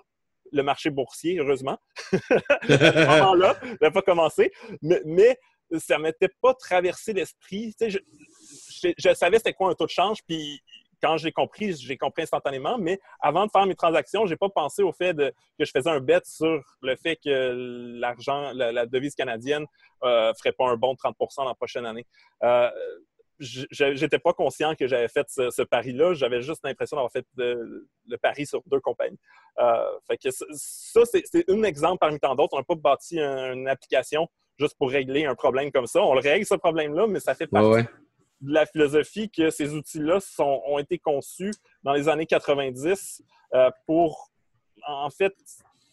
le 0.52 0.62
marché 0.62 0.90
boursier, 0.90 1.38
heureusement. 1.38 1.78
à 2.12 2.18
ce 2.66 3.18
moment-là, 3.18 3.56
je 3.62 3.88
pas 3.88 4.02
commencé. 4.02 4.52
Mais, 4.82 5.00
mais 5.04 5.38
ça 5.78 5.98
ne 5.98 6.04
m'était 6.04 6.30
pas 6.40 6.54
traversé 6.54 7.12
l'esprit. 7.12 7.74
Tu 7.78 7.90
sais, 7.90 8.00
je, 8.96 9.14
savais 9.14 9.38
c'était 9.38 9.52
quoi 9.52 9.70
un 9.70 9.74
taux 9.74 9.86
de 9.86 9.90
change, 9.90 10.18
puis 10.26 10.60
quand 11.02 11.16
j'ai 11.16 11.32
compris, 11.32 11.74
j'ai 11.74 11.96
compris 11.96 12.22
instantanément, 12.22 12.76
mais 12.78 12.98
avant 13.20 13.46
de 13.46 13.50
faire 13.50 13.66
mes 13.66 13.74
transactions, 13.74 14.26
je 14.26 14.32
n'ai 14.32 14.36
pas 14.36 14.48
pensé 14.48 14.82
au 14.82 14.92
fait 14.92 15.16
que 15.16 15.64
je 15.64 15.70
faisais 15.70 15.90
un 15.90 16.00
bet 16.00 16.20
sur 16.24 16.60
le 16.82 16.96
fait 16.96 17.16
que 17.16 17.52
l'argent, 18.00 18.52
la, 18.52 18.86
devise 18.86 19.14
canadienne 19.14 19.64
ne 20.02 20.08
euh, 20.08 20.34
ferait 20.34 20.52
pas 20.52 20.68
un 20.68 20.76
bon 20.76 20.94
30% 20.94 21.46
la 21.46 21.54
prochaine 21.54 21.86
année. 21.86 22.06
Euh, 22.42 22.70
j'étais 23.40 24.18
pas 24.18 24.32
conscient 24.32 24.74
que 24.74 24.86
j'avais 24.86 25.08
fait 25.08 25.26
ce, 25.28 25.62
pari-là. 25.62 26.14
J'avais 26.14 26.42
juste 26.42 26.60
l'impression 26.64 26.96
d'avoir 26.96 27.12
fait 27.12 27.26
le, 27.36 27.86
pari 28.20 28.46
sur 28.46 28.62
deux 28.66 28.80
compagnies. 28.80 29.18
Euh, 29.58 29.98
fait 30.06 30.18
que 30.18 30.28
ça, 30.30 31.00
c'est 31.04 31.50
un 31.50 31.62
exemple 31.62 31.98
parmi 32.00 32.18
tant 32.18 32.34
d'autres. 32.34 32.54
On 32.54 32.58
n'a 32.58 32.64
pas 32.64 32.74
bâti 32.74 33.18
une 33.18 33.68
application 33.68 34.28
juste 34.58 34.76
pour 34.78 34.90
régler 34.90 35.24
un 35.24 35.34
problème 35.34 35.70
comme 35.70 35.86
ça. 35.86 36.02
On 36.02 36.14
le 36.14 36.20
règle, 36.20 36.44
ce 36.44 36.54
problème-là, 36.54 37.06
mais 37.06 37.20
ça 37.20 37.34
fait 37.34 37.46
partie 37.46 37.88
de 38.40 38.52
la 38.52 38.66
philosophie 38.66 39.30
que 39.30 39.50
ces 39.50 39.74
outils-là 39.74 40.18
ont 40.38 40.78
été 40.78 40.98
conçus 40.98 41.52
dans 41.82 41.92
les 41.92 42.08
années 42.08 42.26
90 42.26 43.22
euh, 43.54 43.70
pour, 43.86 44.30
en 44.86 45.10
fait, 45.10 45.34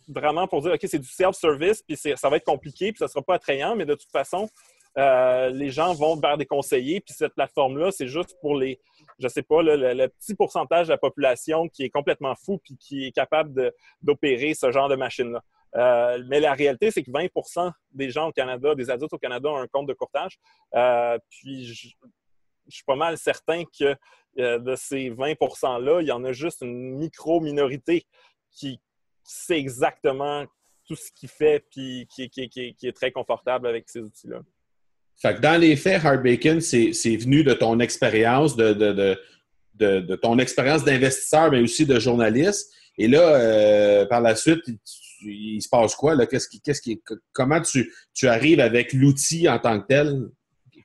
vraiment 0.07 0.47
pour 0.47 0.61
dire, 0.61 0.73
OK, 0.73 0.79
c'est 0.83 0.99
du 0.99 1.07
self-service, 1.07 1.81
puis 1.83 1.97
ça 1.97 2.29
va 2.29 2.37
être 2.37 2.45
compliqué, 2.45 2.91
puis 2.91 2.99
ça 2.99 3.05
ne 3.05 3.09
sera 3.09 3.21
pas 3.23 3.35
attrayant, 3.35 3.75
mais 3.75 3.85
de 3.85 3.95
toute 3.95 4.11
façon, 4.11 4.49
euh, 4.97 5.49
les 5.49 5.69
gens 5.69 5.93
vont 5.93 6.15
vers 6.15 6.37
des 6.37 6.45
conseillers, 6.45 7.01
puis 7.01 7.13
cette 7.13 7.33
plateforme-là, 7.33 7.91
c'est 7.91 8.07
juste 8.07 8.35
pour 8.39 8.55
les, 8.55 8.79
je 9.19 9.27
sais 9.27 9.43
pas, 9.43 9.61
le, 9.61 10.07
petit 10.07 10.35
pourcentage 10.35 10.87
de 10.87 10.93
la 10.93 10.97
population 10.97 11.67
qui 11.67 11.83
est 11.83 11.89
complètement 11.89 12.35
fou 12.35 12.59
puis 12.63 12.77
qui 12.77 13.05
est 13.05 13.11
capable 13.11 13.73
d'opérer 14.01 14.53
ce 14.53 14.71
genre 14.71 14.87
de 14.87 14.95
machine-là. 14.95 15.43
Euh, 15.75 16.23
mais 16.27 16.39
la 16.39 16.53
réalité, 16.53 16.91
c'est 16.91 17.03
que 17.03 17.11
20% 17.11 17.71
des 17.91 18.09
gens 18.09 18.29
au 18.29 18.31
Canada, 18.31 18.73
des 18.75 18.89
adultes 18.89 19.11
au 19.11 19.17
Canada, 19.17 19.49
ont 19.49 19.57
un 19.57 19.67
compte 19.67 19.87
de 19.87 19.93
courtage. 19.93 20.39
Euh, 20.75 21.17
puis 21.29 21.65
je, 21.65 21.89
suis 22.69 22.83
pas 22.87 22.95
mal 22.95 23.17
certain 23.17 23.63
que 23.77 23.95
de 24.37 24.75
ces 24.75 25.09
20 25.09 25.33
%-là, 25.33 26.01
il 26.01 26.07
y 26.07 26.11
en 26.11 26.23
a 26.23 26.31
juste 26.31 26.61
une 26.61 26.97
micro-minorité 26.97 28.05
qui 28.51 28.79
sait 29.23 29.59
exactement 29.59 30.45
tout 30.85 30.95
ce 30.95 31.11
qu'il 31.11 31.29
fait 31.29 31.65
puis 31.71 32.07
qui, 32.13 32.29
qui, 32.29 32.75
est 32.83 32.95
très 32.95 33.11
confortable 33.11 33.67
avec 33.67 33.89
ces 33.89 33.99
outils-là. 33.99 34.41
Fait 35.17 35.35
que 35.35 35.41
dans 35.41 35.59
les 35.59 35.75
faits, 35.75 36.03
Hard 36.03 36.23
Bacon, 36.23 36.59
c'est 36.61 37.15
venu 37.17 37.43
de 37.43 37.53
ton 37.53 37.79
expérience, 37.79 38.55
de, 38.55 38.73
de, 38.73 39.17
de, 39.75 40.15
ton 40.15 40.39
expérience 40.39 40.83
d'investisseur, 40.83 41.51
mais 41.51 41.61
aussi 41.61 41.85
de 41.85 41.99
journaliste. 41.99 42.71
Et 42.97 43.07
là, 43.07 43.35
euh, 43.35 44.05
par 44.05 44.21
la 44.21 44.35
suite, 44.35 44.61
il, 45.21 45.61
se 45.61 45.69
passe 45.69 45.95
quoi? 45.95 46.25
Qu'est-ce 46.27 46.47
qui, 46.47 46.61
qu'est-ce 46.61 46.81
qui, 46.81 47.01
comment 47.33 47.61
tu, 47.61 47.93
tu 48.13 48.27
arrives 48.27 48.59
avec 48.59 48.93
l'outil 48.93 49.49
en 49.49 49.59
tant 49.59 49.79
que 49.79 49.87
tel 49.87 50.29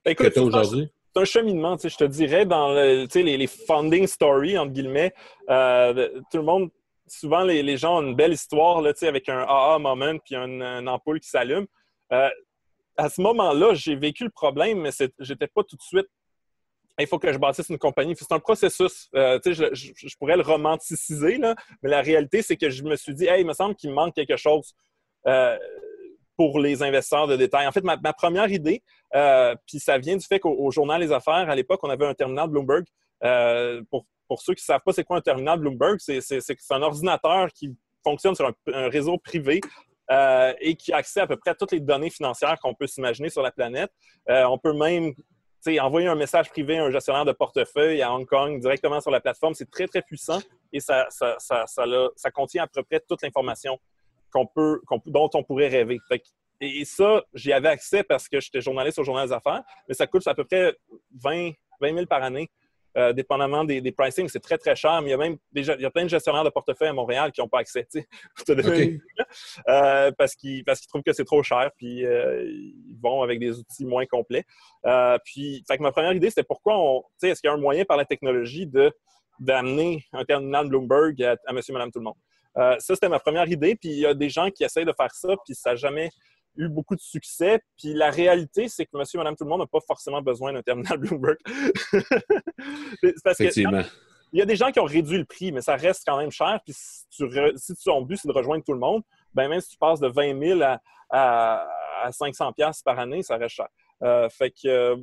ben, 0.04 0.14
que 0.14 0.28
tu 0.28 0.38
as 0.38 0.42
aujourd'hui? 0.42 0.88
C'est 1.14 1.22
un 1.22 1.24
cheminement, 1.24 1.76
je 1.82 1.96
te 1.96 2.04
dirais, 2.04 2.46
dans 2.46 2.72
le, 2.72 3.06
les, 3.12 3.36
les, 3.36 3.46
funding 3.46 4.06
stories, 4.06 4.56
entre 4.56 4.72
guillemets. 4.72 5.12
Euh, 5.48 6.08
tout 6.30 6.38
le 6.38 6.44
monde, 6.44 6.70
souvent, 7.08 7.42
les, 7.42 7.76
gens 7.76 7.98
ont 7.98 8.02
une 8.02 8.14
belle 8.14 8.32
histoire 8.32 8.80
là, 8.80 8.92
avec 9.02 9.28
un 9.28 9.40
AA 9.40 9.78
moment 9.80 10.16
puis 10.24 10.36
une, 10.36 10.88
ampoule 10.88 11.20
qui 11.20 11.28
s'allume. 11.28 11.66
Euh, 12.12 12.28
à 13.00 13.08
ce 13.08 13.20
moment-là, 13.22 13.72
j'ai 13.74 13.96
vécu 13.96 14.24
le 14.24 14.30
problème, 14.30 14.80
mais 14.80 14.90
j'étais 15.18 15.46
pas 15.46 15.64
tout 15.64 15.76
de 15.76 15.82
suite. 15.82 16.06
Il 16.98 17.06
faut 17.06 17.18
que 17.18 17.32
je 17.32 17.38
bâtisse 17.38 17.70
une 17.70 17.78
compagnie. 17.78 18.14
C'est 18.14 18.30
un 18.32 18.38
processus. 18.38 19.08
Euh, 19.14 19.40
je, 19.46 20.16
pourrais 20.18 20.36
le 20.36 20.42
romanticiser, 20.42 21.38
là, 21.38 21.54
mais 21.82 21.88
la 21.88 22.02
réalité, 22.02 22.42
c'est 22.42 22.58
que 22.58 22.68
je 22.68 22.82
me 22.82 22.96
suis 22.96 23.14
dit, 23.14 23.24
hey, 23.24 23.40
il 23.40 23.46
me 23.46 23.54
semble 23.54 23.74
qu'il 23.74 23.88
me 23.88 23.94
manque 23.94 24.14
quelque 24.14 24.36
chose 24.36 24.74
euh, 25.26 25.56
pour 26.36 26.58
les 26.58 26.82
investisseurs 26.82 27.26
de 27.26 27.36
détail. 27.36 27.66
En 27.66 27.72
fait, 27.72 27.82
ma, 27.82 27.96
première 28.12 28.50
idée, 28.50 28.82
euh, 29.14 29.54
puis 29.66 29.78
ça 29.80 29.96
vient 29.96 30.16
du 30.16 30.26
fait 30.26 30.38
qu'au 30.38 30.70
Journal 30.70 31.00
Les 31.00 31.10
Affaires, 31.10 31.48
à 31.48 31.54
l'époque, 31.54 31.80
on 31.82 31.88
avait 31.88 32.06
un 32.06 32.14
terminal 32.14 32.50
Bloomberg. 32.50 32.84
Pour, 33.90 34.42
ceux 34.42 34.54
qui 34.54 34.62
ne 34.62 34.66
savent 34.66 34.82
pas 34.84 34.92
c'est 34.92 35.04
quoi 35.04 35.16
un 35.16 35.22
terminal 35.22 35.58
Bloomberg, 35.58 35.96
c'est 36.00 36.20
un 36.70 36.82
ordinateur 36.82 37.48
qui 37.54 37.74
fonctionne 38.04 38.34
sur 38.34 38.52
un 38.72 38.88
réseau 38.88 39.16
privé 39.16 39.60
euh, 40.10 40.52
et 40.60 40.74
qui 40.74 40.92
a 40.92 40.96
accès 40.96 41.20
à 41.20 41.26
peu 41.26 41.36
près 41.36 41.50
à 41.50 41.54
toutes 41.54 41.72
les 41.72 41.80
données 41.80 42.10
financières 42.10 42.58
qu'on 42.60 42.74
peut 42.74 42.86
s'imaginer 42.86 43.30
sur 43.30 43.42
la 43.42 43.52
planète. 43.52 43.90
Euh, 44.28 44.44
on 44.44 44.58
peut 44.58 44.72
même 44.72 45.14
envoyer 45.80 46.08
un 46.08 46.14
message 46.14 46.50
privé 46.50 46.78
à 46.78 46.84
un 46.84 46.90
gestionnaire 46.90 47.24
de 47.24 47.32
portefeuille 47.32 48.02
à 48.02 48.12
Hong 48.12 48.26
Kong 48.26 48.60
directement 48.60 49.00
sur 49.00 49.10
la 49.10 49.20
plateforme. 49.20 49.54
C'est 49.54 49.70
très, 49.70 49.86
très 49.86 50.02
puissant 50.02 50.40
et 50.72 50.80
ça, 50.80 51.06
ça, 51.10 51.36
ça, 51.38 52.30
contient 52.32 52.64
à 52.64 52.66
peu 52.66 52.82
près 52.82 53.00
toute 53.00 53.22
l'information 53.22 53.78
dont 54.34 55.30
on 55.34 55.42
pourrait 55.44 55.68
rêver. 55.68 55.98
et, 56.60 56.84
ça, 56.84 57.22
j'y 57.34 57.52
avais 57.52 57.68
accès 57.68 58.02
parce 58.02 58.28
que 58.28 58.40
j'étais 58.40 58.60
journaliste 58.60 58.98
au 58.98 59.04
Journal 59.04 59.26
des 59.26 59.34
Affaires, 59.34 59.62
mais 59.88 59.94
ça 59.94 60.06
coûte 60.06 60.26
à 60.26 60.34
peu 60.34 60.44
près 60.44 60.74
20, 61.22 61.52
20 61.80 61.94
000 61.94 62.06
par 62.06 62.22
année 62.22 62.50
euh, 62.96 63.12
dépendamment 63.12 63.64
des, 63.64 63.80
des 63.80 63.92
pricing, 63.92 64.28
c'est 64.28 64.40
très, 64.40 64.58
très 64.58 64.74
cher. 64.74 65.00
Mais 65.02 65.08
il 65.08 65.10
y 65.12 65.14
a 65.14 65.16
même 65.16 65.36
déjà, 65.52 65.74
il 65.76 65.82
y 65.82 65.84
a 65.84 65.90
plein 65.90 66.04
de 66.04 66.08
gestionnaires 66.08 66.42
de 66.42 66.50
portefeuille 66.50 66.88
à 66.88 66.92
Montréal 66.92 67.30
qui 67.30 67.40
n'ont 67.40 67.48
pas 67.48 67.60
accès, 67.60 67.86
euh, 69.68 70.12
parce 70.18 70.34
qu'ils 70.34 70.64
parce 70.64 70.80
qu'ils 70.80 70.88
trouvent 70.88 71.02
que 71.02 71.12
c'est 71.12 71.24
trop 71.24 71.42
cher, 71.42 71.70
puis 71.76 72.04
euh, 72.04 72.44
ils 72.44 72.98
vont 73.00 73.22
avec 73.22 73.38
des 73.38 73.58
outils 73.58 73.86
moins 73.86 74.06
complets. 74.06 74.44
puis, 75.24 75.64
fait 75.68 75.78
que 75.78 75.82
ma 75.82 75.92
première 75.92 76.12
idée, 76.12 76.30
c'était 76.30 76.42
pourquoi 76.42 76.78
on, 76.78 77.02
est-ce 77.22 77.40
qu'il 77.40 77.48
y 77.48 77.50
a 77.50 77.54
un 77.54 77.60
moyen 77.60 77.84
par 77.84 77.96
la 77.96 78.04
technologie 78.04 78.66
de 78.66 78.92
d'amener 79.38 80.04
un 80.12 80.24
terminal 80.24 80.68
Bloomberg 80.68 81.22
à, 81.22 81.36
à 81.46 81.52
Monsieur, 81.52 81.72
Madame, 81.72 81.90
tout 81.90 82.00
le 82.00 82.04
monde? 82.04 82.16
ça, 82.80 82.94
c'était 82.94 83.08
ma 83.08 83.20
première 83.20 83.48
idée. 83.48 83.76
Puis 83.76 83.90
il 83.90 83.98
y 84.00 84.06
a 84.06 84.14
des 84.14 84.28
gens 84.28 84.50
qui 84.50 84.64
essayent 84.64 84.84
de 84.84 84.92
faire 84.94 85.14
ça, 85.14 85.28
puis 85.44 85.54
ça 85.54 85.70
n'a 85.70 85.76
jamais 85.76 86.10
eu 86.60 86.68
beaucoup 86.68 86.94
de 86.94 87.00
succès. 87.00 87.60
Puis 87.78 87.94
la 87.94 88.10
réalité, 88.10 88.68
c'est 88.68 88.86
que 88.86 88.96
monsieur, 88.96 89.18
madame, 89.18 89.36
tout 89.36 89.44
le 89.44 89.50
monde 89.50 89.60
n'a 89.60 89.66
pas 89.66 89.80
forcément 89.86 90.22
besoin 90.22 90.52
d'un 90.52 90.62
terminal 90.62 90.98
Bloomberg. 90.98 91.38
parce 93.24 93.40
Effectivement. 93.40 93.82
il 94.32 94.38
y 94.38 94.42
a 94.42 94.46
des 94.46 94.56
gens 94.56 94.70
qui 94.70 94.80
ont 94.80 94.84
réduit 94.84 95.18
le 95.18 95.24
prix, 95.24 95.52
mais 95.52 95.60
ça 95.60 95.76
reste 95.76 96.02
quand 96.06 96.18
même 96.18 96.30
cher. 96.30 96.60
Puis 96.64 96.74
si, 96.76 97.04
tu 97.10 97.26
si 97.56 97.74
ton 97.84 98.02
but, 98.02 98.16
c'est 98.16 98.28
de 98.28 98.32
rejoindre 98.32 98.64
tout 98.64 98.72
le 98.72 98.78
monde, 98.78 99.02
ben 99.34 99.48
même 99.48 99.60
si 99.60 99.70
tu 99.70 99.78
passes 99.78 100.00
de 100.00 100.08
20 100.08 100.38
000 100.38 100.62
à, 100.62 100.80
à, 101.10 102.12
500 102.12 102.52
pièces 102.52 102.82
par 102.82 102.98
année, 102.98 103.22
ça 103.22 103.36
reste 103.36 103.56
cher. 103.56 103.68
Euh, 104.02 104.28
fait 104.28 104.50
que 104.50 104.68
euh, 104.68 104.96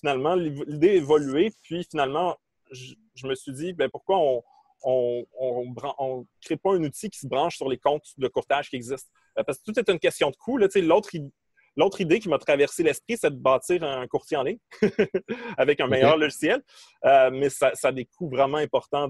finalement, 0.00 0.34
l'idée 0.34 0.90
a 0.90 0.94
évolué. 0.94 1.52
Puis 1.62 1.86
finalement, 1.90 2.36
je, 2.70 2.94
me 3.26 3.34
suis 3.34 3.52
dit, 3.52 3.72
ben 3.72 3.88
pourquoi 3.88 4.18
on 4.18 4.42
on 4.84 5.24
ne 5.66 6.24
crée 6.40 6.56
pas 6.56 6.74
un 6.74 6.82
outil 6.84 7.10
qui 7.10 7.18
se 7.18 7.26
branche 7.26 7.56
sur 7.56 7.68
les 7.68 7.78
comptes 7.78 8.12
de 8.16 8.28
courtage 8.28 8.70
qui 8.70 8.76
existent? 8.76 9.10
Euh, 9.38 9.42
parce 9.44 9.58
que 9.58 9.64
tout 9.64 9.78
est 9.78 9.88
une 9.88 9.98
question 9.98 10.30
de 10.30 10.36
coût. 10.36 10.58
L'autre 10.58 12.00
idée 12.00 12.18
qui 12.18 12.28
m'a 12.28 12.38
traversé 12.38 12.82
l'esprit, 12.82 13.16
c'est 13.16 13.30
de 13.30 13.40
bâtir 13.40 13.84
un 13.84 14.06
courtier 14.08 14.36
en 14.36 14.42
ligne 14.42 14.58
avec 15.58 15.80
un 15.80 15.86
meilleur 15.86 16.16
logiciel. 16.16 16.62
Euh, 17.04 17.30
mais 17.30 17.50
ça, 17.50 17.72
a 17.82 17.92
des 17.92 18.04
coûts 18.04 18.28
vraiment 18.28 18.58
importants 18.58 19.08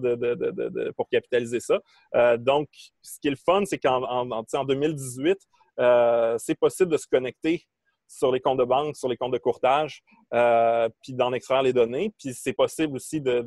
pour 0.97 1.09
capitaliser 1.09 1.61
ça. 1.61 1.81
Euh, 2.15 2.37
donc, 2.37 2.69
ce 3.01 3.19
qui 3.21 3.29
est 3.29 3.33
le 3.33 3.37
fun, 3.37 3.65
c'est 3.65 3.79
qu'en 3.79 4.03
en, 4.03 4.65
2018, 4.65 5.39
c'est 6.39 6.59
possible 6.59 6.93
de 6.93 6.99
se 6.99 7.07
connecter 7.07 7.67
sur 8.11 8.33
les 8.33 8.41
comptes 8.41 8.59
de 8.59 8.65
banque, 8.65 8.97
sur 8.97 9.09
les 9.09 9.19
comptes 9.19 9.33
de 9.33 9.39
courtage, 9.39 10.03
puis 10.31 11.15
d'en 11.15 11.33
extraire 11.33 11.63
les 11.63 11.73
données. 11.73 12.13
Puis 12.19 12.35
c'est 12.35 12.53
possible 12.53 12.97
aussi 12.97 13.23
de, 13.23 13.43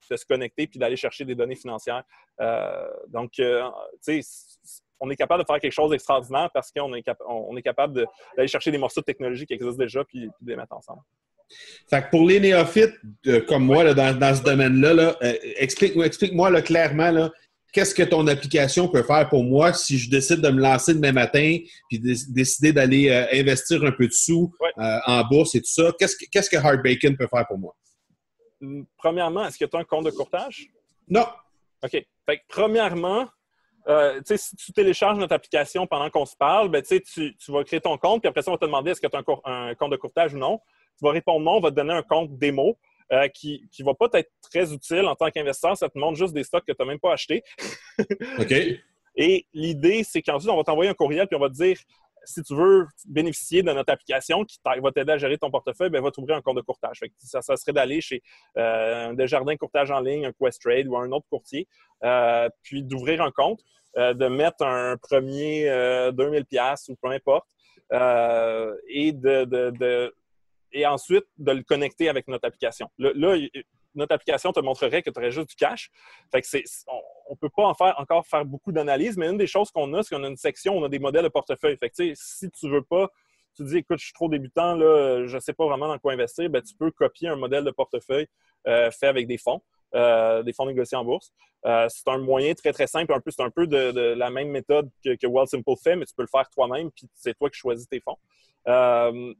se 0.00 0.26
connecter 0.26 0.66
puis 0.66 0.78
d'aller 0.78 0.96
chercher 0.96 1.24
des 1.24 1.34
données 1.34 1.56
financières. 1.56 2.04
Donc, 3.08 3.32
tu 3.32 3.42
sais, 4.02 4.20
on 5.00 5.10
est 5.10 5.16
capable 5.16 5.42
de 5.42 5.46
faire 5.46 5.60
quelque 5.60 5.72
chose 5.72 5.90
d'extraordinaire 5.90 6.50
parce 6.52 6.70
qu'on 6.70 6.94
est, 6.94 7.04
on 7.28 7.56
est 7.56 7.62
capable 7.62 8.06
d'aller 8.36 8.48
chercher 8.48 8.70
des 8.70 8.78
morceaux 8.78 9.00
de 9.00 9.04
technologie 9.04 9.46
qui 9.46 9.54
existent 9.54 9.76
déjà 9.76 10.04
puis, 10.04 10.26
de 10.40 10.50
les 10.50 10.56
mettre 10.56 10.74
ensemble. 10.74 11.02
Fait 11.88 12.02
que 12.02 12.10
pour 12.10 12.26
les 12.26 12.40
néophytes 12.40 12.94
comme 13.46 13.64
moi 13.64 13.94
dans, 13.94 14.34
ce 14.34 14.42
domaine-là, 14.42 15.16
explique-moi 15.56 16.06
explique 16.06 16.32
clairement 16.64 17.10
là, 17.10 17.30
qu'est-ce 17.76 17.94
que 17.94 18.02
ton 18.02 18.26
application 18.26 18.88
peut 18.88 19.02
faire 19.02 19.28
pour 19.28 19.44
moi 19.44 19.74
si 19.74 19.98
je 19.98 20.08
décide 20.08 20.40
de 20.40 20.48
me 20.48 20.62
lancer 20.62 20.94
demain 20.94 21.12
matin 21.12 21.58
puis 21.90 22.00
décider 22.00 22.72
d'aller 22.72 23.10
euh, 23.10 23.26
investir 23.38 23.84
un 23.84 23.92
peu 23.92 24.06
de 24.06 24.12
sous 24.12 24.50
euh, 24.78 24.98
en 25.06 25.22
bourse 25.24 25.54
et 25.54 25.60
tout 25.60 25.70
ça? 25.70 25.92
Qu'est-ce 25.98 26.16
que, 26.16 26.24
qu'est-ce 26.30 26.48
que 26.48 26.56
Hard 26.56 26.82
Bacon 26.82 27.14
peut 27.14 27.26
faire 27.26 27.46
pour 27.46 27.58
moi? 27.58 27.76
Premièrement, 28.96 29.46
est-ce 29.46 29.58
que 29.58 29.66
tu 29.66 29.76
as 29.76 29.80
un 29.80 29.84
compte 29.84 30.06
de 30.06 30.10
courtage? 30.10 30.68
Non. 31.06 31.26
OK. 31.84 31.90
Fait 31.90 32.40
premièrement, 32.48 33.28
euh, 33.88 34.20
si 34.24 34.56
tu 34.56 34.72
télécharges 34.72 35.18
notre 35.18 35.34
application 35.34 35.86
pendant 35.86 36.10
qu'on 36.10 36.26
se 36.26 36.36
parle, 36.36 36.68
ben, 36.68 36.82
tu, 36.82 37.00
tu, 37.02 37.52
vas 37.52 37.64
créer 37.64 37.80
ton 37.80 37.96
compte, 37.98 38.22
puis 38.22 38.28
après 38.28 38.42
ça, 38.42 38.50
on 38.50 38.54
va 38.54 38.58
te 38.58 38.64
demander 38.64 38.90
est-ce 38.90 39.00
que 39.00 39.06
tu 39.06 39.16
as 39.16 39.22
un, 39.44 39.74
compte 39.74 39.90
de 39.90 39.96
courtage 39.96 40.34
ou 40.34 40.38
non. 40.38 40.60
Tu 40.98 41.04
vas 41.04 41.12
répondre 41.12 41.44
non, 41.44 41.56
on 41.56 41.60
va 41.60 41.70
te 41.70 41.76
donner 41.76 41.92
un 41.92 42.02
compte 42.02 42.36
démo 42.38 42.76
qui 43.34 43.62
ne 43.78 43.84
va 43.84 43.94
pas 43.94 44.08
être 44.14 44.30
très 44.42 44.72
utile 44.72 45.04
en 45.06 45.14
tant 45.14 45.30
qu'investisseur. 45.30 45.76
Ça 45.76 45.88
te 45.88 45.98
montre 45.98 46.16
juste 46.16 46.32
des 46.34 46.42
stocks 46.42 46.64
que 46.64 46.72
tu 46.72 46.78
n'as 46.80 46.86
même 46.86 46.98
pas 46.98 47.12
achetés. 47.12 47.42
OK. 48.38 48.52
Et 49.16 49.46
l'idée, 49.54 50.04
c'est 50.04 50.20
qu'ensuite, 50.20 50.50
on 50.50 50.56
va 50.56 50.64
t'envoyer 50.64 50.90
un 50.90 50.94
courriel 50.94 51.26
puis 51.26 51.36
on 51.36 51.40
va 51.40 51.48
te 51.48 51.54
dire 51.54 51.78
si 52.26 52.42
tu 52.42 52.54
veux 52.54 52.86
bénéficier 53.06 53.62
de 53.62 53.72
notre 53.72 53.92
application 53.92 54.44
qui 54.44 54.58
va 54.64 54.92
t'aider 54.92 55.12
à 55.12 55.18
gérer 55.18 55.38
ton 55.38 55.50
portefeuille, 55.50 55.90
ben, 55.90 56.02
va 56.02 56.10
t'ouvrir 56.10 56.36
un 56.36 56.42
compte 56.42 56.56
de 56.56 56.62
courtage. 56.62 57.00
ça, 57.18 57.40
serait 57.42 57.72
d'aller 57.72 58.00
chez 58.00 58.22
euh, 58.58 59.08
un 59.08 59.14
Desjardins 59.14 59.56
Courtage 59.56 59.90
en 59.90 60.00
ligne, 60.00 60.26
un 60.26 60.32
Questrade 60.32 60.86
ou 60.88 60.96
un 60.96 61.10
autre 61.12 61.26
courtier, 61.30 61.68
euh, 62.04 62.48
puis 62.62 62.82
d'ouvrir 62.82 63.22
un 63.22 63.30
compte, 63.30 63.60
euh, 63.96 64.12
de 64.14 64.26
mettre 64.28 64.64
un 64.64 64.96
premier 64.96 65.64
2000 66.12 66.44
pièces 66.44 66.88
ou 66.88 66.96
peu 66.96 67.10
importe, 67.10 67.46
et 68.88 69.12
de, 69.12 70.12
ensuite 70.84 71.24
de 71.38 71.52
le 71.52 71.62
connecter 71.62 72.08
avec 72.08 72.28
notre 72.28 72.46
application. 72.46 72.90
là, 72.98 73.36
notre 73.94 74.14
application 74.14 74.52
te 74.52 74.60
montrerait 74.60 75.02
que 75.02 75.08
tu 75.08 75.18
aurais 75.18 75.30
juste 75.30 75.48
du 75.48 75.56
cash. 75.56 75.90
Fait 76.30 76.42
que 76.42 76.46
c'est, 76.46 76.64
on 77.28 77.32
ne 77.32 77.36
peut 77.36 77.50
pas 77.54 77.72
encore 77.98 78.26
faire 78.26 78.44
beaucoup 78.44 78.72
d'analyses, 78.72 79.16
mais 79.16 79.28
une 79.28 79.38
des 79.38 79.46
choses 79.46 79.70
qu'on 79.70 79.92
a, 79.94 80.02
c'est 80.02 80.14
qu'on 80.14 80.24
a 80.24 80.28
une 80.28 80.36
section, 80.36 80.76
on 80.76 80.84
a 80.84 80.88
des 80.88 80.98
modèles 80.98 81.24
de 81.24 81.28
portefeuille. 81.28 81.76
Fait 81.76 81.90
si 82.14 82.50
tu 82.50 82.68
veux 82.68 82.82
pas, 82.82 83.10
tu 83.56 83.64
dis, 83.64 83.78
écoute, 83.78 83.98
je 83.98 84.04
suis 84.04 84.12
trop 84.12 84.28
débutant, 84.28 84.74
là, 84.74 85.26
je 85.26 85.34
ne 85.34 85.40
sais 85.40 85.52
pas 85.52 85.66
vraiment 85.66 85.88
dans 85.88 85.98
quoi 85.98 86.12
investir, 86.12 86.48
ben, 86.50 86.62
tu 86.62 86.74
peux 86.74 86.90
copier 86.90 87.28
un 87.28 87.36
modèle 87.36 87.64
de 87.64 87.70
portefeuille 87.70 88.26
euh, 88.66 88.90
fait 88.90 89.06
avec 89.06 89.26
des 89.26 89.38
fonds. 89.38 89.62
Euh, 89.94 90.42
des 90.42 90.52
fonds 90.52 90.66
négociés 90.66 90.98
en 90.98 91.04
bourse. 91.04 91.32
Euh, 91.64 91.86
c'est 91.88 92.06
un 92.08 92.18
moyen 92.18 92.52
très, 92.54 92.72
très 92.72 92.86
simple. 92.86 93.16
C'est 93.28 93.42
un 93.42 93.50
peu 93.50 93.66
de, 93.66 94.14
la 94.14 94.30
même 94.30 94.48
méthode 94.48 94.90
que, 95.02 95.14
que 95.14 95.46
Simple 95.46 95.70
fait, 95.82 95.96
mais 95.96 96.04
tu 96.04 96.14
peux 96.14 96.24
le 96.24 96.28
faire 96.28 96.48
toi-même, 96.50 96.90
puis 96.90 97.08
c'est 97.14 97.34
toi 97.34 97.48
qui 97.48 97.58
choisis 97.58 97.88
tes 97.88 98.00
fonds. 98.00 98.18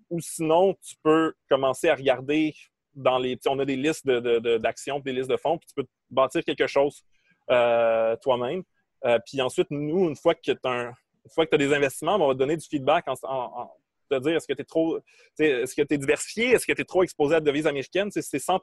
ou 0.08 0.20
sinon, 0.20 0.74
tu 0.74 0.94
peux 1.02 1.34
commencer 1.50 1.88
à 1.88 1.94
regarder 1.94 2.54
dans 2.94 3.18
les. 3.18 3.38
On 3.46 3.58
a 3.58 3.64
des 3.64 3.76
listes 3.76 4.06
d'actions, 4.06 5.00
des 5.00 5.12
listes 5.12 5.30
de 5.30 5.36
fonds, 5.36 5.58
puis 5.58 5.66
tu 5.66 5.74
peux 5.74 5.86
bâtir 6.10 6.42
quelque 6.44 6.66
chose 6.68 7.02
euh, 7.50 8.16
toi-même. 8.22 8.62
Euh, 9.04 9.18
puis 9.24 9.40
ensuite, 9.40 9.68
nous, 9.70 10.08
une 10.08 10.16
fois 10.16 10.34
que 10.34 10.40
tu 10.52 10.58
as, 10.64 11.58
des 11.58 11.74
investissements, 11.74 12.16
on 12.16 12.28
va 12.28 12.34
te 12.34 12.38
donner 12.38 12.56
du 12.56 12.66
feedback 12.66 13.06
en, 13.08 13.70
te 14.08 14.18
dire 14.20 14.36
est-ce 14.36 14.46
que 14.46 14.52
tu 14.52 14.62
es 14.62 14.64
trop 14.64 14.98
est-ce 15.38 15.74
que 15.74 15.82
diversifié, 15.82 16.50
est-ce 16.52 16.64
que 16.64 16.72
tu 16.72 16.82
es 16.82 16.84
trop 16.84 17.02
exposé 17.02 17.34
à 17.34 17.38
la 17.38 17.40
devise 17.40 17.66
américaine? 17.66 18.10
Si 18.10 18.22
c'est 18.22 18.38
100 18.38 18.60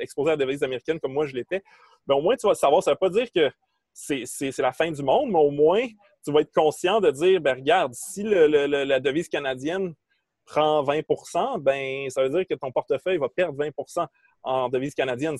exposé 0.00 0.30
à 0.30 0.36
la 0.36 0.44
devise 0.44 0.62
américaine 0.62 0.98
comme 0.98 1.12
moi 1.12 1.26
je 1.26 1.34
l'étais, 1.34 1.62
ben, 2.06 2.14
au 2.14 2.22
moins 2.22 2.36
tu 2.36 2.46
vas 2.46 2.54
savoir, 2.54 2.82
ça 2.82 2.90
ne 2.90 2.94
veut 2.94 2.98
pas 2.98 3.10
dire 3.10 3.30
que 3.30 3.50
c'est 3.92 4.58
la 4.58 4.72
fin 4.72 4.90
du 4.90 5.02
monde, 5.02 5.30
mais 5.30 5.38
au 5.38 5.50
moins 5.50 5.86
tu 6.24 6.32
vas 6.32 6.40
être 6.40 6.52
conscient 6.54 7.00
de 7.00 7.10
dire 7.10 7.40
ben, 7.40 7.56
regarde, 7.56 7.92
si 7.94 8.22
la 8.22 9.00
devise 9.00 9.28
canadienne 9.28 9.94
prend 10.44 10.82
20 10.82 11.02
ben 11.60 12.10
ça 12.10 12.22
veut 12.22 12.30
dire 12.30 12.46
que 12.46 12.54
ton 12.54 12.72
portefeuille 12.72 13.18
va 13.18 13.28
perdre 13.28 13.62
20% 13.62 14.06
en 14.42 14.68
devise 14.68 14.94
canadienne. 14.94 15.36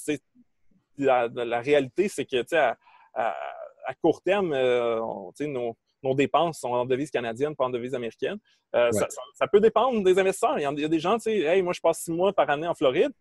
La, 0.99 1.29
la, 1.29 1.61
réalité, 1.61 2.09
c'est 2.09 2.25
que 2.25 2.43
à, 2.55 2.77
à, 3.15 3.95
court 4.01 4.23
terme, 4.23 4.53
euh, 4.53 5.01
nos, 5.41 5.77
nos, 6.03 6.15
dépenses 6.15 6.61
sont 6.61 6.71
en 6.71 6.85
devise 6.85 7.11
canadienne, 7.11 7.57
pas 7.57 7.65
en 7.65 7.71
devise 7.71 7.95
américaine. 7.95 8.39
Euh, 8.75 8.91
ça, 9.35 9.47
peut 9.49 9.61
dépendre 9.61 10.03
des 10.03 10.19
investisseurs. 10.19 10.59
Il 10.59 10.63
y, 10.63 10.85
a, 10.85 10.89
des 10.89 10.99
gens, 10.99 11.17
tu 11.17 11.25
sais, 11.25 11.39
hey, 11.41 11.63
moi, 11.63 11.73
je 11.73 11.81
passe 11.81 12.01
six 12.01 12.13
mois 12.13 12.33
par 12.33 12.49
année 12.51 12.67
en 12.67 12.75
Floride. 12.75 13.13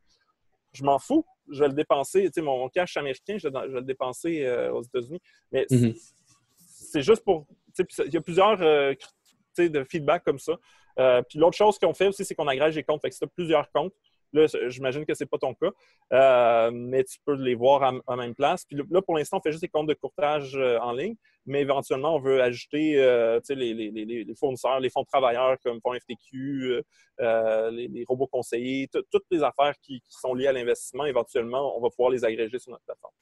Je 0.74 0.84
m'en 0.84 1.00
fous. 1.00 1.26
Je 1.50 1.60
vais 1.60 1.68
le 1.68 1.74
dépenser. 1.74 2.26
Tu 2.26 2.32
sais, 2.36 2.42
mon 2.42 2.70
cash 2.70 2.96
américain, 2.98 3.38
je 3.38 3.48
vais, 3.48 3.68
le 3.68 3.82
dépenser 3.82 4.46
euh, 4.46 4.72
aux 4.72 4.84
États-Unis. 4.84 5.20
Mais 5.52 5.66
mm-hmm. 5.70 6.14
c'est 6.58 7.02
juste 7.02 7.24
pour. 7.24 7.46
Il 7.78 8.14
y 8.14 8.18
a 8.18 8.22
plusieurs 8.22 8.58
de 9.58 9.84
feedback 9.84 10.24
comme 10.24 10.40
ça. 10.40 10.54
Euh, 11.00 11.22
puis 11.28 11.40
l'autre 11.40 11.58
chose 11.58 11.80
qu'on 11.80 11.94
fait 11.94 12.08
aussi, 12.08 12.26
c'est 12.26 12.36
qu'on 12.36 12.48
agrège 12.48 12.76
les 12.76 12.84
comptes. 12.84 13.02
Fait 13.02 13.10
que 13.10 13.16
si 13.16 13.20
tu 13.20 13.26
as 13.26 13.30
plusieurs 13.30 13.72
comptes, 13.72 13.94
là, 14.34 14.46
j'imagine 14.68 15.06
que 15.06 15.14
ce 15.14 15.24
n'est 15.24 15.28
pas 15.28 15.38
ton 15.38 15.54
cas, 15.54 15.72
euh, 16.14 16.72
mais 16.74 17.04
tu 17.04 17.18
peux 17.26 17.36
les 17.36 17.56
voir 17.56 18.02
à, 18.08 18.16
même 18.16 18.36
place. 18.36 18.66
Puis 18.66 18.78
là, 18.90 19.02
pour 19.02 19.16
l'instant, 19.16 19.38
on 19.38 19.42
fait 19.42 19.52
juste 19.52 19.64
des 19.64 19.70
comptes 19.70 19.88
de 19.88 19.94
courtage 19.94 20.56
euh, 20.56 20.80
en 20.80 20.94
ligne, 20.94 21.16
mais 21.46 21.62
éventuellement, 21.62 22.16
on 22.16 22.20
veut 22.20 22.42
ajouter 22.42 22.94
les, 23.50 24.36
fournisseurs, 24.40 24.80
les 24.80 24.90
fonds 24.90 25.02
de 25.02 25.08
travailleurs 25.08 25.58
comme 25.64 25.80
Fonds 25.82 25.94
FTQ, 25.94 26.82
les, 27.20 28.06
robots 28.08 28.28
conseillers, 28.28 28.88
toutes 29.10 29.26
les 29.32 29.44
affaires 29.44 29.74
qui 29.82 30.02
sont 30.08 30.34
liées 30.34 30.48
à 30.48 30.54
l'investissement, 30.54 31.06
éventuellement, 31.06 31.78
on 31.78 31.82
va 31.82 31.90
pouvoir 31.90 32.12
les 32.12 32.24
agréger 32.24 32.60
sur 32.60 32.72
notre 32.72 32.84
plateforme 32.84 33.14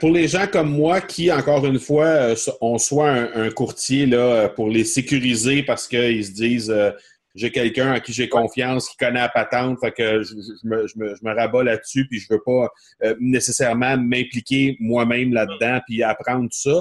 pour 0.00 0.10
les 0.10 0.28
gens 0.28 0.46
comme 0.46 0.70
moi 0.70 1.00
qui, 1.00 1.32
encore 1.32 1.64
une 1.66 1.78
fois, 1.78 2.04
euh, 2.04 2.34
ont 2.60 2.78
soit 2.78 3.10
un, 3.10 3.50
courtier 3.50 4.06
là, 4.06 4.48
pour 4.48 4.68
les 4.68 4.84
sécuriser 4.84 5.62
parce 5.62 5.88
qu'ils 5.88 6.24
se 6.24 6.32
disent 6.32 6.70
euh, 6.70 6.90
j'ai 7.34 7.50
quelqu'un 7.50 7.92
à 7.92 8.00
qui 8.00 8.12
j'ai 8.12 8.28
confiance, 8.28 8.88
qui 8.88 8.96
connaît 8.96 9.20
la 9.20 9.28
patente, 9.28 9.78
fait 9.80 9.92
que 9.92 10.22
je, 10.22 10.34
me, 10.64 10.86
je 10.86 10.98
me, 10.98 11.34
rabats 11.34 11.62
là-dessus, 11.62 12.06
puis 12.08 12.18
je 12.18 12.26
veux 12.30 12.42
pas 12.44 12.68
euh, 13.04 13.14
nécessairement 13.20 13.96
m'impliquer 13.96 14.76
moi-même 14.80 15.32
là-dedans, 15.32 15.80
puis 15.86 16.02
apprendre 16.02 16.48
tout 16.50 16.72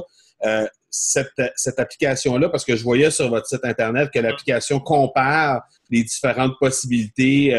ça. 0.42 0.66
cette, 0.90 1.34
cette 1.56 1.80
application-là, 1.80 2.50
parce 2.50 2.66
que 2.66 2.76
je 2.76 2.84
voyais 2.84 3.12
sur 3.12 3.30
votre 3.30 3.46
site 3.46 3.64
Internet 3.64 4.10
que 4.12 4.20
l'application 4.20 4.80
compare 4.80 5.62
les 5.90 6.04
différentes 6.04 6.58
possibilités 6.60 7.54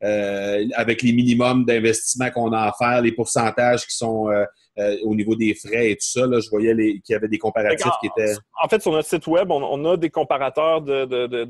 avec 0.00 1.02
les 1.02 1.12
minimums 1.12 1.64
d'investissement 1.64 2.30
qu'on 2.30 2.52
a 2.52 2.68
à 2.68 2.72
faire, 2.72 3.02
les 3.02 3.12
pourcentages 3.12 3.86
qui 3.86 3.96
sont 3.96 4.28
euh, 4.78 4.96
au 5.04 5.14
niveau 5.14 5.36
des 5.36 5.54
frais 5.54 5.90
et 5.90 5.96
tout 5.96 6.06
ça. 6.06 6.26
Là, 6.26 6.40
je 6.40 6.48
voyais 6.48 6.74
qu'il 6.74 7.12
y 7.12 7.14
avait 7.14 7.28
des 7.28 7.38
comparatifs 7.38 7.92
qui 8.00 8.06
étaient. 8.06 8.32
En 8.62 8.68
fait, 8.68 8.80
sur 8.80 8.90
notre 8.90 9.06
site 9.06 9.26
Web, 9.26 9.50
on, 9.50 9.84
a 9.84 9.98
des 9.98 10.08
comparateurs 10.08 10.80
de, 10.80 11.04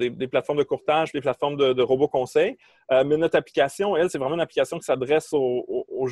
des 0.05 0.27
plateformes 0.27 0.59
de 0.59 0.65
courtage, 0.65 1.13
des 1.13 1.21
plateformes 1.21 1.57
de, 1.57 1.83
robots 1.83 2.09
conseils. 2.09 2.57
Euh, 2.91 3.05
mais 3.05 3.17
notre 3.17 3.37
application, 3.37 3.97
elle, 3.97 4.11
c'est 4.11 4.19
vraiment 4.19 4.35
une 4.35 4.41
application 4.41 4.77
qui 4.77 4.85
s'adresse 4.85 5.29
aux, 5.33 6.09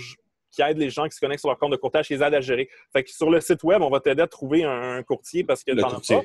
qui 0.52 0.62
aide 0.62 0.78
les 0.78 0.90
gens 0.90 1.08
qui 1.08 1.16
se 1.16 1.20
connectent 1.20 1.40
sur 1.40 1.48
leur 1.48 1.58
compte 1.58 1.72
de 1.72 1.76
courtage, 1.76 2.06
qui 2.06 2.14
les 2.14 2.22
aide 2.22 2.34
à 2.34 2.40
gérer. 2.40 2.68
Fait 2.92 3.02
que 3.02 3.10
sur 3.10 3.28
le 3.28 3.40
site 3.40 3.64
web, 3.64 3.82
on 3.82 3.90
va 3.90 3.98
t'aider 3.98 4.22
à 4.22 4.28
trouver 4.28 4.62
un, 4.62 5.02
courtier 5.02 5.42
parce 5.42 5.64
que 5.64 5.72
tu 5.72 5.78
n'en 5.78 5.88
as 5.88 6.00
pas. 6.06 6.22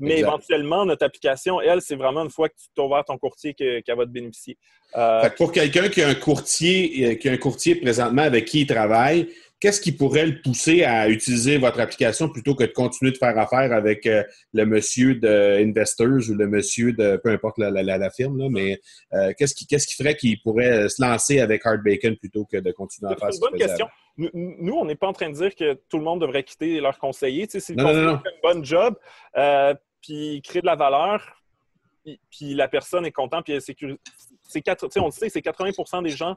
Mais 0.00 0.20
éventuellement, 0.20 0.86
notre 0.86 1.04
application, 1.04 1.60
elle, 1.60 1.82
c'est 1.82 1.96
vraiment 1.96 2.22
une 2.22 2.30
fois 2.30 2.48
que 2.48 2.54
tu 2.54 2.68
t'ouvres 2.76 3.02
ton 3.04 3.18
courtier 3.18 3.54
qu'elle 3.54 3.82
va 3.96 4.04
te 4.04 4.10
bénéficier. 4.10 4.56
Euh, 4.96 5.28
pour 5.30 5.50
quelqu'un 5.50 5.88
qui 5.88 6.00
a 6.02 6.08
un 6.08 6.14
courtier, 6.14 7.18
qui 7.18 7.28
a 7.28 7.32
un 7.32 7.36
courtier 7.36 7.74
présentement 7.74 8.22
avec 8.22 8.44
qui 8.44 8.60
il 8.60 8.66
travaille, 8.66 9.28
qu'est-ce 9.60 9.80
qui 9.80 9.92
pourrait 9.92 10.26
le 10.26 10.40
pousser 10.40 10.84
à 10.84 11.08
utiliser 11.08 11.58
votre 11.58 11.80
application 11.80 12.28
plutôt 12.28 12.54
que 12.54 12.64
de 12.64 12.72
continuer 12.72 13.10
de 13.10 13.16
faire 13.16 13.36
affaire 13.38 13.72
avec 13.72 14.06
euh, 14.06 14.22
le 14.52 14.64
monsieur 14.64 15.16
de 15.16 15.58
Investors 15.60 16.30
ou 16.30 16.34
le 16.34 16.46
monsieur 16.46 16.92
de 16.92 17.16
peu 17.16 17.30
importe 17.30 17.58
la, 17.58 18.10
firme, 18.10 18.38
là, 18.38 18.48
mais 18.50 18.80
euh, 19.14 19.32
qu'est-ce 19.36 19.54
qui, 19.54 19.66
qu'est-ce 19.66 19.86
qui 19.86 19.94
ferait 19.94 20.16
qu'il 20.16 20.40
pourrait 20.42 20.88
se 20.88 21.02
lancer 21.02 21.40
avec 21.40 21.66
Hard 21.66 21.82
Bacon 21.82 22.16
plutôt 22.16 22.44
que 22.44 22.56
de 22.56 22.70
continuer 22.72 23.12
à 23.12 23.16
faire 23.16 23.32
C'est 23.32 23.38
une 23.38 23.50
bonne 23.50 23.58
question. 23.58 23.88
Nous, 24.16 24.74
on 24.74 24.84
n'est 24.84 24.96
pas 24.96 25.06
en 25.06 25.12
train 25.12 25.30
de 25.30 25.34
dire 25.34 25.54
que 25.54 25.74
tout 25.88 25.98
le 25.98 26.04
monde 26.04 26.20
devrait 26.20 26.42
quitter 26.42 26.80
leur 26.80 26.98
conseiller. 26.98 27.46
Tu 27.46 27.52
sais, 27.52 27.60
si 27.60 27.74
le 27.74 27.82
conseiller 27.82 28.18
fait 28.24 28.48
un 28.48 28.54
bon 28.54 28.64
job, 28.64 28.96
euh, 29.36 29.74
puis 30.02 30.42
crée 30.42 30.60
de 30.60 30.66
la 30.66 30.74
valeur, 30.74 31.34
puis, 32.30 32.54
la 32.54 32.68
personne 32.68 33.04
est 33.04 33.12
contente, 33.12 33.44
puis 33.44 33.52
elle 33.52 33.60
sécurise. 33.60 33.98
C'est 34.48 34.62
on 34.96 35.06
le 35.06 35.10
sait, 35.10 35.28
c'est 35.28 35.42
80 35.42 36.02
des 36.02 36.08
gens 36.08 36.36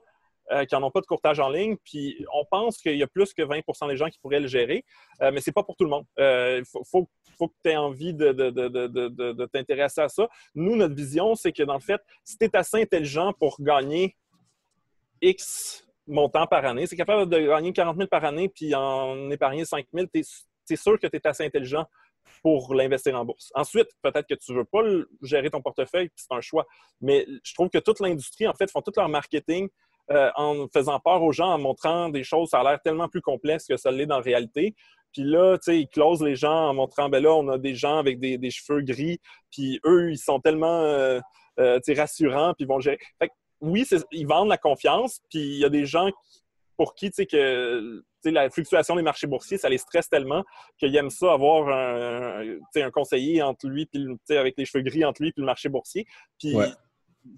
euh, 0.51 0.65
qui 0.65 0.75
n'en 0.75 0.83
ont 0.83 0.91
pas 0.91 0.99
de 0.99 1.05
courtage 1.05 1.39
en 1.39 1.49
ligne. 1.49 1.77
Puis 1.85 2.25
on 2.33 2.43
pense 2.43 2.77
qu'il 2.79 2.97
y 2.97 3.03
a 3.03 3.07
plus 3.07 3.33
que 3.33 3.41
20% 3.41 3.87
des 3.87 3.95
gens 3.95 4.09
qui 4.09 4.19
pourraient 4.19 4.41
le 4.41 4.47
gérer, 4.47 4.83
euh, 5.21 5.31
mais 5.31 5.39
ce 5.39 5.49
n'est 5.49 5.53
pas 5.53 5.63
pour 5.63 5.77
tout 5.77 5.85
le 5.85 5.89
monde. 5.89 6.05
Il 6.17 6.23
euh, 6.23 6.63
faut, 6.65 7.05
que 7.05 7.53
tu 7.63 7.69
aies 7.69 7.77
envie 7.77 8.13
de, 8.13 9.45
t'intéresser 9.45 10.01
à 10.01 10.09
ça. 10.09 10.27
Nous, 10.53 10.75
notre 10.75 10.93
vision, 10.93 11.35
c'est 11.35 11.53
que 11.53 11.63
dans 11.63 11.75
le 11.75 11.79
fait, 11.79 12.01
si 12.25 12.37
tu 12.37 12.45
es 12.45 12.55
assez 12.55 12.81
intelligent 12.81 13.31
pour 13.33 13.61
gagner 13.61 14.17
X 15.21 15.87
montant 16.05 16.45
par 16.47 16.65
année, 16.65 16.85
c'est 16.85 16.97
capable 16.97 17.29
de 17.29 17.39
gagner 17.47 17.71
40 17.71 17.95
000 17.95 18.07
par 18.09 18.25
année 18.25 18.49
puis 18.49 18.75
en 18.75 19.31
épargner 19.31 19.63
5 19.63 19.85
000, 19.93 20.07
tu 20.13 20.19
es, 20.19 20.75
sûr 20.75 20.99
que 20.99 21.07
tu 21.07 21.15
es 21.15 21.27
assez 21.27 21.45
intelligent 21.45 21.85
pour 22.41 22.73
l'investir 22.75 23.17
en 23.17 23.23
bourse. 23.23 23.51
Ensuite, 23.55 23.87
peut-être 24.01 24.27
que 24.27 24.35
tu 24.35 24.51
ne 24.51 24.57
veux 24.57 24.65
pas 24.65 24.81
gérer 25.21 25.49
ton 25.49 25.61
portefeuille, 25.61 26.09
c'est 26.15 26.31
un 26.31 26.41
choix. 26.41 26.67
Mais 26.99 27.25
je 27.43 27.53
trouve 27.53 27.69
que 27.69 27.77
toute 27.77 28.01
l'industrie, 28.01 28.47
en 28.47 28.53
fait, 28.53 28.69
font 28.69 28.81
tout 28.81 28.91
leur 28.97 29.07
marketing 29.07 29.69
euh, 30.09 30.29
en 30.35 30.67
faisant 30.73 30.99
peur 30.99 31.21
aux 31.23 31.31
gens, 31.31 31.53
en 31.53 31.59
montrant 31.59 32.09
des 32.09 32.23
choses, 32.23 32.49
ça 32.49 32.59
a 32.59 32.63
l'air 32.63 32.81
tellement 32.81 33.07
plus 33.07 33.21
complexe 33.21 33.67
que 33.67 33.77
ça 33.77 33.91
l'est 33.91 34.05
dans 34.05 34.17
la 34.17 34.23
réalité. 34.23 34.75
Puis 35.13 35.23
là, 35.23 35.57
tu 35.57 35.63
sais, 35.65 35.79
ils 35.79 35.87
closent 35.87 36.23
les 36.23 36.35
gens 36.35 36.69
en 36.69 36.73
montrant, 36.73 37.09
ben 37.09 37.21
là, 37.21 37.33
on 37.33 37.47
a 37.49 37.57
des 37.57 37.75
gens 37.75 37.97
avec 37.97 38.19
des, 38.19 38.51
cheveux 38.51 38.81
gris, 38.81 39.19
puis 39.51 39.79
eux, 39.85 40.11
ils 40.11 40.17
sont 40.17 40.39
tellement 40.39 40.81
euh, 40.81 41.19
euh, 41.59 41.79
rassurants, 41.95 42.53
puis 42.53 42.65
ils 42.65 42.67
vont 42.67 42.79
gérer. 42.79 42.97
Fait 43.19 43.27
que, 43.27 43.33
oui, 43.61 43.85
ils 44.11 44.27
vendent 44.27 44.49
la 44.49 44.57
confiance, 44.57 45.19
puis 45.29 45.39
il 45.39 45.59
y 45.59 45.65
a 45.65 45.69
des 45.69 45.85
gens 45.85 46.09
pour 46.77 46.95
qui, 46.95 47.09
tu 47.09 47.15
sais, 47.17 47.25
que 47.25 48.03
la 48.25 48.49
fluctuation 48.49 48.95
des 48.95 49.01
marchés 49.01 49.27
boursiers, 49.27 49.57
ça 49.57 49.69
les 49.69 49.77
stresse 49.77 50.09
tellement 50.09 50.43
qu'ils 50.77 50.95
aiment 50.95 51.09
ça 51.09 51.33
avoir 51.33 51.69
un, 51.69 52.57
un 52.75 52.91
conseiller 52.91 53.41
entre 53.41 53.67
lui, 53.67 53.85
puis, 53.85 54.07
avec 54.29 54.55
les 54.57 54.65
cheveux 54.65 54.83
gris 54.83 55.05
entre 55.05 55.21
lui 55.21 55.29
et 55.29 55.33
le 55.35 55.45
marché 55.45 55.69
boursier. 55.69 56.05
Puis 56.39 56.55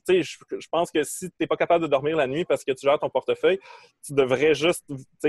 je, 0.07 0.37
je 0.59 0.67
pense 0.71 0.91
que 0.91 1.03
si 1.03 1.29
tu 1.29 1.35
n'es 1.39 1.47
pas 1.47 1.57
capable 1.57 1.83
de 1.83 1.89
dormir 1.89 2.15
la 2.17 2.27
nuit 2.27 2.45
parce 2.45 2.63
que 2.63 2.71
tu 2.71 2.85
gères 2.85 2.99
ton 2.99 3.09
portefeuille, 3.09 3.59
tu 4.05 4.13
devrais 4.13 4.53
juste 4.53 4.85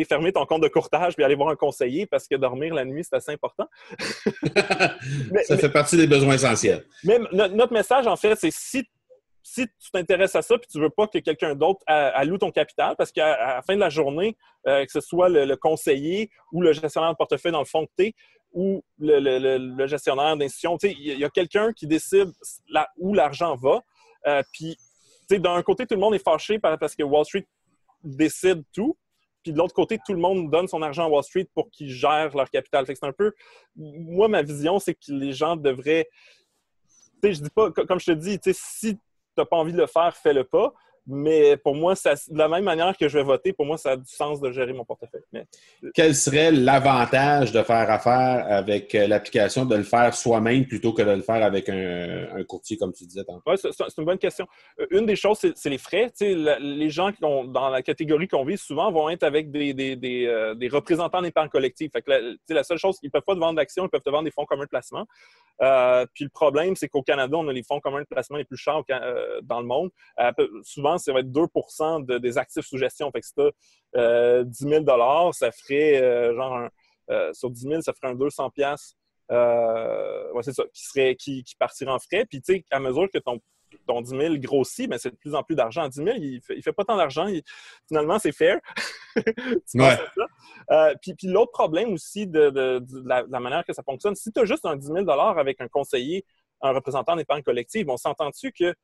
fermer 0.08 0.32
ton 0.32 0.46
compte 0.46 0.62
de 0.62 0.68
courtage 0.68 1.14
et 1.18 1.24
aller 1.24 1.34
voir 1.34 1.48
un 1.48 1.56
conseiller 1.56 2.06
parce 2.06 2.28
que 2.28 2.36
dormir 2.36 2.74
la 2.74 2.84
nuit, 2.84 3.04
c'est 3.04 3.16
assez 3.16 3.32
important. 3.32 3.68
ça 5.44 5.58
fait 5.58 5.70
partie 5.70 5.96
des 5.96 6.06
besoins 6.06 6.34
essentiels. 6.34 6.84
Mais 7.04 7.18
notre 7.32 7.72
message, 7.72 8.06
en 8.06 8.16
fait, 8.16 8.36
c'est 8.36 8.52
si 8.52 8.84
si 9.46 9.66
tu 9.66 9.90
t'intéresses 9.92 10.34
à 10.34 10.42
ça 10.42 10.56
puis 10.56 10.66
tu 10.70 10.80
veux 10.80 10.90
pas 10.90 11.06
que 11.06 11.18
quelqu'un 11.18 11.54
d'autre 11.54 11.80
alloue 11.86 12.38
ton 12.38 12.50
capital, 12.50 12.96
parce 12.96 13.12
qu'à 13.12 13.56
la 13.56 13.62
fin 13.62 13.74
de 13.74 13.80
la 13.80 13.90
journée, 13.90 14.36
euh, 14.66 14.84
que 14.84 14.90
ce 14.90 15.00
soit 15.00 15.28
le, 15.28 15.54
conseiller 15.56 16.30
ou 16.50 16.62
le 16.62 16.72
gestionnaire 16.72 17.10
de 17.10 17.16
portefeuille 17.16 17.52
dans 17.52 17.60
le 17.60 17.66
fond 17.66 17.86
que 17.86 18.04
tu 18.04 18.14
ou 18.52 18.82
le, 18.98 19.86
gestionnaire 19.86 20.36
d'institution, 20.36 20.78
il 20.82 21.18
y 21.18 21.24
a 21.24 21.28
quelqu'un 21.28 21.72
qui 21.72 21.86
décide 21.86 22.32
là, 22.68 22.88
où 22.96 23.12
l'argent 23.12 23.56
va. 23.56 23.82
Euh, 24.26 24.42
puis, 24.52 24.76
d'un 25.30 25.62
côté, 25.62 25.86
tout 25.86 25.94
le 25.94 26.00
monde 26.00 26.14
est 26.14 26.22
fâché 26.22 26.58
parce 26.58 26.94
que 26.94 27.02
Wall 27.02 27.24
Street 27.24 27.46
décide 28.02 28.62
tout. 28.72 28.96
Puis 29.42 29.52
de 29.52 29.58
l'autre 29.58 29.74
côté, 29.74 29.98
tout 30.06 30.14
le 30.14 30.20
monde 30.20 30.50
donne 30.50 30.66
son 30.66 30.80
argent 30.80 31.04
à 31.04 31.08
Wall 31.08 31.22
Street 31.22 31.48
pour 31.54 31.70
qu'ils 31.70 31.90
gèrent 31.90 32.34
leur 32.34 32.48
capital. 32.48 32.86
c'est 32.86 33.04
un 33.04 33.12
peu. 33.12 33.32
Moi, 33.76 34.26
ma 34.28 34.42
vision, 34.42 34.78
c'est 34.78 34.94
que 34.94 35.12
les 35.12 35.32
gens 35.32 35.56
devraient. 35.56 36.08
Tu 37.22 37.28
sais, 37.28 37.34
je 37.34 37.42
dis 37.42 37.50
pas, 37.50 37.70
comme 37.70 38.00
je 38.00 38.06
te 38.06 38.12
dis, 38.12 38.38
si 38.52 38.96
tu 38.96 39.00
n'as 39.36 39.44
pas 39.44 39.56
envie 39.56 39.72
de 39.72 39.78
le 39.78 39.86
faire, 39.86 40.16
fais-le 40.16 40.44
pas. 40.44 40.72
Mais 41.06 41.58
pour 41.58 41.74
moi, 41.74 41.94
ça, 41.94 42.14
de 42.14 42.38
la 42.38 42.48
même 42.48 42.64
manière 42.64 42.96
que 42.96 43.08
je 43.08 43.18
vais 43.18 43.24
voter, 43.24 43.52
pour 43.52 43.66
moi, 43.66 43.76
ça 43.76 43.90
a 43.90 43.96
du 43.96 44.10
sens 44.10 44.40
de 44.40 44.50
gérer 44.52 44.72
mon 44.72 44.86
portefeuille. 44.86 45.22
Quel 45.92 46.14
serait 46.14 46.50
l'avantage 46.50 47.52
de 47.52 47.62
faire 47.62 47.90
affaire 47.90 48.46
avec 48.48 48.94
euh, 48.94 49.06
l'application, 49.06 49.66
de 49.66 49.76
le 49.76 49.82
faire 49.82 50.14
soi-même 50.14 50.66
plutôt 50.66 50.94
que 50.94 51.02
de 51.02 51.10
le 51.10 51.20
faire 51.20 51.42
avec 51.44 51.68
un, 51.68 52.42
courtier, 52.48 52.78
comme 52.78 52.92
tu 52.94 53.04
disais 53.04 53.22
Oui, 53.46 53.54
c'est 53.58 53.98
une 53.98 54.04
bonne 54.04 54.18
question. 54.18 54.46
Euh, 54.80 54.86
une 54.90 55.04
des 55.04 55.16
choses, 55.16 55.38
c'est 55.54 55.70
les 55.70 55.78
frais. 55.78 56.10
les 56.20 56.90
gens 56.90 57.12
qui 57.12 57.22
ont, 57.22 57.44
dans 57.44 57.68
la 57.68 57.82
catégorie 57.82 58.26
qu'on 58.26 58.44
vit 58.44 58.56
souvent 58.56 58.90
vont 58.90 59.10
être 59.10 59.24
avec 59.24 59.50
des, 59.50 59.74
des, 59.74 59.96
des, 59.96 60.26
euh, 60.26 60.54
des 60.54 60.68
représentants 60.68 61.20
d'épargne 61.20 61.50
collective. 61.50 61.90
Fait 61.92 62.00
que 62.00 62.10
la, 62.10 62.20
la, 62.48 62.64
seule 62.64 62.78
chose, 62.78 62.98
ils 63.02 63.06
ne 63.06 63.10
peuvent 63.10 63.22
pas 63.26 63.34
te 63.34 63.40
vendre 63.40 63.56
d'actions, 63.56 63.84
ils 63.84 63.90
peuvent 63.90 64.00
te 64.00 64.10
vendre 64.10 64.24
des 64.24 64.30
fonds 64.30 64.46
communs 64.46 64.64
de 64.64 64.70
placement. 64.70 65.06
puis 66.14 66.24
le 66.24 66.30
problème, 66.30 66.76
c'est 66.76 66.88
qu'au 66.88 67.02
Canada, 67.02 67.36
on 67.36 67.46
a 67.48 67.52
les 67.52 67.62
fonds 67.62 67.80
communs 67.80 68.00
de 68.00 68.06
placement 68.06 68.38
les 68.38 68.44
plus 68.44 68.56
chers 68.56 68.82
dans 69.42 69.60
le 69.60 69.66
monde. 69.66 69.90
souvent, 70.62 70.93
ça 70.98 71.12
va 71.12 71.20
être 71.20 71.30
2% 71.30 72.20
des 72.20 72.38
actifs 72.38 72.66
sous 72.66 72.78
gestion. 72.78 73.10
Fait 73.10 73.20
que 73.20 73.26
si 73.26 73.34
tu 73.34 73.98
as 73.98 74.44
10 74.44 74.68
000 74.68 74.84
ça 75.32 75.50
ferait 75.52 76.02
euh, 76.02 76.34
genre 76.34 76.68
euh, 77.10 77.32
sur 77.32 77.50
10 77.50 77.60
000, 77.60 77.80
ça 77.82 77.92
ferait 77.92 78.12
un 78.12 78.16
200 78.16 78.50
pièces 78.50 78.96
ouais, 79.30 80.42
c'est 80.42 80.52
ça, 80.52 80.64
qui, 80.72 80.84
serait, 80.84 81.16
qui, 81.16 81.44
qui 81.44 81.56
partirait 81.56 81.90
en 81.90 81.98
frais. 81.98 82.26
Puis, 82.26 82.40
tu 82.40 82.54
sais, 82.54 82.64
à 82.70 82.78
mesure 82.78 83.08
que 83.12 83.18
ton, 83.18 83.40
ton 83.86 84.00
10 84.00 84.10
000 84.10 84.34
grossit, 84.38 84.88
mais 84.88 84.98
c'est 84.98 85.10
de 85.10 85.16
plus 85.16 85.34
en 85.34 85.42
plus 85.42 85.54
d'argent. 85.54 85.88
10 85.88 85.96
000, 85.96 86.08
il 86.18 86.40
ne 86.48 86.60
fait, 86.62 86.72
pas 86.72 86.84
tant 86.84 86.96
d'argent. 86.96 87.26
Finalement, 87.88 88.18
c'est 88.18 88.32
fair. 88.32 88.60
Euh, 90.70 90.94
puis, 91.02 91.14
puis 91.14 91.28
l'autre 91.28 91.52
problème 91.52 91.92
aussi 91.92 92.26
de, 92.26 92.82
la, 93.04 93.40
manière 93.40 93.64
que 93.64 93.72
ça 93.72 93.82
fonctionne, 93.82 94.14
si 94.14 94.32
tu 94.32 94.40
as 94.40 94.44
juste 94.44 94.64
un 94.64 94.76
10 94.76 94.86
000 94.86 95.10
avec 95.10 95.60
un 95.60 95.68
conseiller, 95.68 96.24
un 96.62 96.72
représentant 96.72 97.14
d'épargne 97.14 97.42
collective, 97.42 97.88
on 97.90 97.96
s'entend-tu 97.96 98.50
que 98.50 98.74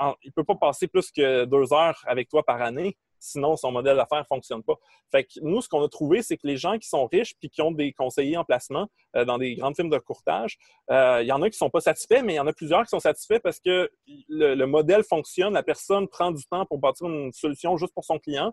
il 0.00 0.28
ne 0.28 0.32
peut 0.32 0.44
pas 0.44 0.56
passer 0.56 0.88
plus 0.88 1.10
que 1.10 1.44
deux 1.44 1.72
heures 1.72 2.02
avec 2.06 2.28
toi 2.28 2.42
par 2.42 2.60
année, 2.60 2.96
sinon 3.24 3.56
son 3.56 3.72
modèle 3.72 3.96
d'affaires 3.96 4.20
ne 4.20 4.24
fonctionne 4.24 4.62
pas. 4.62 4.74
Fait 5.10 5.24
que 5.24 5.40
nous, 5.42 5.60
ce 5.60 5.68
qu'on 5.68 5.82
a 5.82 5.88
trouvé, 5.88 6.22
c'est 6.22 6.36
que 6.36 6.46
les 6.46 6.56
gens 6.56 6.78
qui 6.78 6.88
sont 6.88 7.06
riches 7.06 7.34
puis 7.38 7.48
qui 7.48 7.62
ont 7.62 7.72
des 7.72 7.92
conseillers 7.92 8.36
en 8.36 8.44
placement 8.44 8.88
euh, 9.16 9.24
dans 9.24 9.38
des 9.38 9.54
grandes 9.56 9.74
firmes 9.74 9.90
de 9.90 9.98
courtage, 9.98 10.58
euh, 10.90 11.20
il 11.22 11.26
y 11.26 11.32
en 11.32 11.42
a 11.42 11.48
qui 11.48 11.54
ne 11.54 11.58
sont 11.66 11.70
pas 11.70 11.80
satisfaits, 11.80 12.22
mais 12.22 12.34
il 12.34 12.36
y 12.36 12.40
en 12.40 12.46
a 12.46 12.52
plusieurs 12.52 12.82
qui 12.82 12.90
sont 12.90 13.00
satisfaits 13.00 13.40
parce 13.42 13.60
que 13.60 13.90
le, 14.28 14.64
modèle 14.66 15.04
fonctionne, 15.04 15.54
la 15.54 15.62
personne 15.62 16.08
prend 16.08 16.30
du 16.30 16.44
temps 16.44 16.66
pour 16.66 16.78
bâtir 16.78 17.06
une 17.08 17.32
solution 17.32 17.76
juste 17.76 17.94
pour 17.94 18.04
son 18.04 18.18
client. 18.18 18.52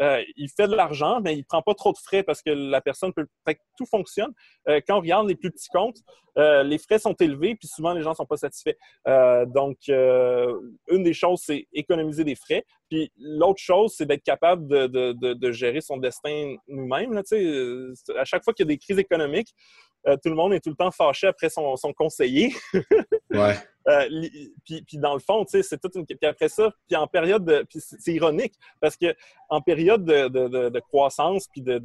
Euh, 0.00 0.22
il 0.36 0.48
fait 0.48 0.68
de 0.68 0.74
l'argent, 0.74 1.20
mais 1.20 1.34
il 1.34 1.38
ne 1.38 1.44
prend 1.44 1.62
pas 1.62 1.74
trop 1.74 1.92
de 1.92 1.98
frais 1.98 2.22
parce 2.22 2.42
que 2.42 2.50
la 2.50 2.80
personne 2.80 3.12
peut. 3.12 3.26
tout 3.76 3.86
fonctionne. 3.86 4.32
Euh, 4.68 4.80
quand 4.86 4.96
on 4.96 5.00
regarde 5.00 5.28
les 5.28 5.34
plus 5.34 5.50
petits 5.50 5.68
comptes, 5.68 5.98
euh, 6.36 6.62
les 6.62 6.78
frais 6.78 7.00
sont 7.00 7.14
élevés, 7.14 7.56
puis 7.56 7.66
souvent 7.66 7.92
les 7.92 8.02
gens 8.02 8.10
ne 8.10 8.14
sont 8.14 8.26
pas 8.26 8.36
satisfaits. 8.36 8.76
donc, 9.46 9.78
une 9.88 11.02
des 11.02 11.12
choses, 11.12 11.42
c'est 11.44 11.66
économiser 11.72 12.24
des 12.24 12.36
frais. 12.36 12.64
Puis 12.88 13.12
l'autre 13.18 13.60
chose, 13.60 13.94
c'est 13.96 14.06
d'être 14.06 14.22
capable 14.22 14.68
de, 14.68 15.50
gérer 15.52 15.80
son 15.80 15.96
destin 15.96 16.54
nous-mêmes. 16.68 17.20
À 18.16 18.24
chaque 18.24 18.44
fois 18.44 18.54
qu'il 18.54 18.64
y 18.64 18.68
a 18.68 18.72
des 18.72 18.78
crises 18.78 18.98
économiques, 18.98 19.52
tout 20.04 20.28
le 20.28 20.34
monde 20.34 20.52
est 20.54 20.60
tout 20.60 20.70
le 20.70 20.76
temps 20.76 20.90
fâché 20.90 21.26
après 21.26 21.50
son, 21.50 21.76
son 21.76 21.92
conseiller. 21.92 22.54
ouais. 23.30 23.56
Euh, 23.88 24.06
puis, 24.64 24.84
dans 24.94 25.14
le 25.14 25.20
fond, 25.20 25.44
c'est 25.48 25.80
toute 25.80 25.94
une. 25.94 26.04
Puis 26.04 26.16
après 26.22 26.48
ça, 26.48 26.70
puis 26.86 26.96
en 26.96 27.06
période 27.06 27.44
de. 27.44 27.64
Puis 27.68 27.80
c'est 27.80 28.12
ironique 28.12 28.54
parce 28.80 28.96
que 28.96 29.14
en 29.48 29.62
période 29.62 30.04
de, 30.04 30.80
croissance, 30.80 31.48
puis 31.48 31.62
de. 31.62 31.78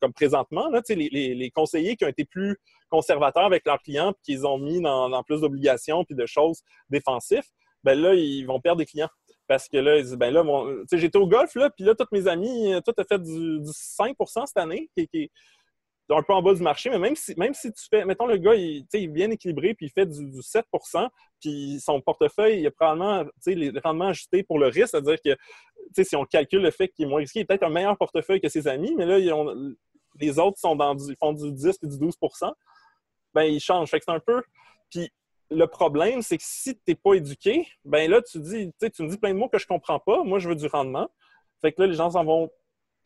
comme 0.00 0.12
présentement, 0.12 0.70
là, 0.70 0.80
les, 0.88 1.34
les, 1.34 1.50
conseillers 1.50 1.96
qui 1.96 2.04
ont 2.04 2.08
été 2.08 2.24
plus 2.24 2.56
conservateurs 2.88 3.44
avec 3.44 3.66
leurs 3.66 3.80
clients, 3.82 4.12
puis 4.12 4.34
qu'ils 4.34 4.46
ont 4.46 4.58
mis 4.58 4.80
dans, 4.80 5.22
plus 5.24 5.42
d'obligations, 5.42 6.04
puis 6.04 6.14
de 6.14 6.26
choses 6.26 6.62
défensives, 6.88 7.44
ben 7.84 7.98
là, 7.98 8.14
ils 8.14 8.44
vont 8.44 8.60
perdre 8.60 8.78
des 8.78 8.86
clients. 8.86 9.10
Parce 9.46 9.68
que 9.68 9.78
là, 9.78 9.98
ils 9.98 10.04
disent, 10.04 10.16
ben 10.16 10.32
là, 10.32 10.44
j'étais 10.92 11.18
au 11.18 11.26
golf, 11.26 11.54
là, 11.56 11.70
puis 11.70 11.84
là, 11.84 11.94
tous 11.94 12.06
mes 12.12 12.28
amis, 12.28 12.72
tout 12.84 12.94
a 12.96 13.04
fait 13.04 13.20
du, 13.20 13.60
5 13.64 14.16
cette 14.46 14.56
année, 14.56 14.88
qui, 14.96 15.08
qui, 15.08 15.30
un 16.14 16.22
peu 16.22 16.32
en 16.32 16.42
bas 16.42 16.54
du 16.54 16.62
marché, 16.62 16.90
mais 16.90 16.98
même 16.98 17.16
si, 17.16 17.34
même 17.36 17.54
si 17.54 17.72
tu 17.72 17.84
fais, 17.88 18.04
mettons, 18.04 18.26
le 18.26 18.36
gars, 18.36 18.54
il, 18.54 18.84
est 18.92 19.06
bien 19.06 19.30
équilibré, 19.30 19.74
puis 19.74 19.86
il 19.86 19.90
fait 19.90 20.06
du, 20.06 20.40
7% 20.40 21.08
puis 21.40 21.80
son 21.80 22.00
portefeuille, 22.00 22.60
il 22.60 22.66
a 22.66 22.70
probablement 22.70 23.24
les 23.46 23.72
rendements 23.82 24.08
ajustés 24.08 24.42
pour 24.42 24.58
le 24.58 24.66
risque, 24.66 24.88
c'est-à-dire 24.88 25.18
que 25.24 26.02
si 26.02 26.16
on 26.16 26.24
calcule 26.24 26.62
le 26.62 26.70
fait 26.70 26.88
qu'il 26.88 27.06
est 27.06 27.08
moins 27.08 27.20
risqué, 27.20 27.40
il 27.40 27.42
a 27.42 27.46
peut-être 27.46 27.62
un 27.62 27.70
meilleur 27.70 27.96
portefeuille 27.96 28.40
que 28.40 28.48
ses 28.48 28.68
amis, 28.68 28.94
mais 28.96 29.06
là, 29.06 29.18
les 30.20 30.38
autres 30.38 30.58
sont 30.58 30.76
dans 30.76 30.94
du, 30.94 31.14
font 31.18 31.32
du 31.32 31.52
10 31.52 31.78
et 31.82 31.86
du 31.86 31.96
12% 31.96 32.52
ben 33.34 33.42
ils 33.42 33.60
changent. 33.60 33.90
Fait 33.90 33.98
que 33.98 34.04
c'est 34.06 34.12
un 34.12 34.20
peu. 34.20 34.42
Puis 34.90 35.10
le 35.50 35.66
problème, 35.66 36.22
c'est 36.22 36.36
que 36.36 36.44
si 36.46 36.74
tu 36.74 36.80
n'es 36.88 36.94
pas 36.94 37.14
éduqué, 37.14 37.66
ben 37.84 38.10
là, 38.10 38.22
tu 38.22 38.38
dis, 38.40 38.72
tu 38.80 39.02
me 39.02 39.08
dis 39.08 39.18
plein 39.18 39.32
de 39.32 39.38
mots 39.38 39.48
que 39.48 39.58
je 39.58 39.66
comprends 39.66 39.98
pas. 39.98 40.22
Moi, 40.22 40.38
je 40.38 40.48
veux 40.48 40.54
du 40.54 40.66
rendement. 40.66 41.08
Fait 41.60 41.72
que 41.72 41.82
là, 41.82 41.88
les 41.88 41.94
gens 41.94 42.10
s'en 42.10 42.24
vont 42.24 42.50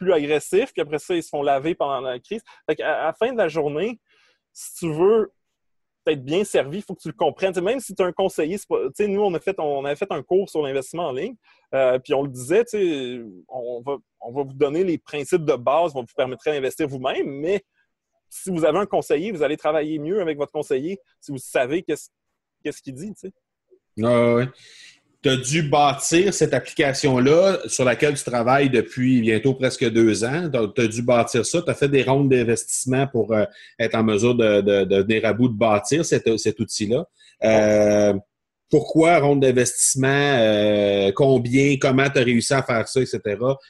plus 0.05 0.13
agressifs, 0.13 0.73
puis 0.73 0.83
après 0.83 0.99
ça, 0.99 1.15
ils 1.15 1.23
se 1.23 1.29
font 1.29 1.43
laver 1.43 1.75
pendant 1.75 2.01
la 2.01 2.19
crise. 2.19 2.43
Fait 2.69 2.81
à, 2.83 3.07
la 3.07 3.13
fin 3.13 3.33
de 3.33 3.39
la 3.39 3.49
journée, 3.49 4.01
si 4.53 4.75
tu 4.75 4.93
veux 4.93 5.33
être 6.07 6.23
bien 6.23 6.45
servi, 6.45 6.79
il 6.79 6.83
faut 6.83 6.95
que 6.95 7.01
tu 7.01 7.09
le 7.09 7.15
comprennes. 7.15 7.59
même 7.61 7.81
si 7.81 7.95
tu 7.95 8.03
es 8.03 8.05
un 8.05 8.13
conseiller, 8.13 8.59
nous, 8.69 9.23
on 9.23 9.35
a, 9.35 9.41
fait, 9.41 9.59
on 9.59 9.85
a 9.85 9.97
fait 9.97 10.11
un 10.11 10.23
cours 10.23 10.51
sur 10.51 10.63
l'investissement 10.63 11.09
en 11.09 11.13
ligne, 11.13 11.35
euh, 11.75 11.99
puis 11.99 12.13
on 12.13 12.23
le 12.23 12.29
disait, 12.29 12.65
on 13.49 13.81
va, 13.81 13.97
on 14.21 14.33
va 14.33 14.43
vous 14.43 14.53
donner 14.53 14.85
les 14.85 14.99
principes 14.99 15.45
de 15.45 15.55
base 15.55 15.93
qui 15.93 16.01
vous 16.01 16.07
permettre 16.15 16.45
d'investir 16.45 16.87
vous-même, 16.87 17.27
mais 17.27 17.65
si 18.29 18.51
vous 18.51 18.65
avez 18.65 18.79
un 18.79 18.87
conseiller, 18.87 19.33
vous 19.33 19.43
allez 19.43 19.57
travailler 19.57 19.99
mieux 19.99 20.21
avec 20.21 20.37
votre 20.37 20.53
conseiller 20.53 20.99
si 21.21 21.33
vous 21.33 21.39
savez 21.39 21.83
qu'est-ce 21.83 22.83
qu'il 22.83 22.95
dit. 22.95 23.13
Ah, 24.03 24.35
oui 24.35 24.45
tu 25.25 25.31
as 25.31 25.37
dû 25.39 25.63
bâtir 25.63 26.35
cette 26.35 26.53
application-là 26.53 27.61
sur 27.67 27.87
laquelle 27.87 28.13
tu 28.13 28.25
travailles 28.25 28.69
depuis 28.69 29.23
bientôt 29.23 29.55
presque 29.55 29.91
deux 29.91 30.23
ans. 30.23 30.51
Tu 30.77 30.83
as 30.83 30.87
dû 30.87 31.01
bâtir 31.01 31.47
ça. 31.47 31.63
Tu 31.63 31.71
as 31.71 31.75
fait 31.75 31.89
des 31.89 32.03
rondes 32.03 32.29
d'investissement 32.29 33.07
pour 33.07 33.33
euh, 33.33 33.47
être 33.79 33.95
en 33.95 34.03
mesure 34.03 34.35
de, 34.35 34.61
de, 34.61 35.03
venir 35.03 35.25
à 35.25 35.33
bout 35.33 35.49
de 35.49 35.57
bâtir 35.57 36.05
cet, 36.05 36.29
outil-là. 36.61 37.07
Euh, 37.43 38.13
pourquoi 38.71 39.19
ronde 39.19 39.41
d'investissement, 39.41 40.09
euh, 40.09 41.13
combien, 41.15 41.77
comment 41.81 42.09
tu 42.09 42.19
as 42.19 42.23
réussi 42.23 42.55
à 42.55 42.63
faire 42.63 42.89
ça, 42.89 43.01
etc. 43.01 43.21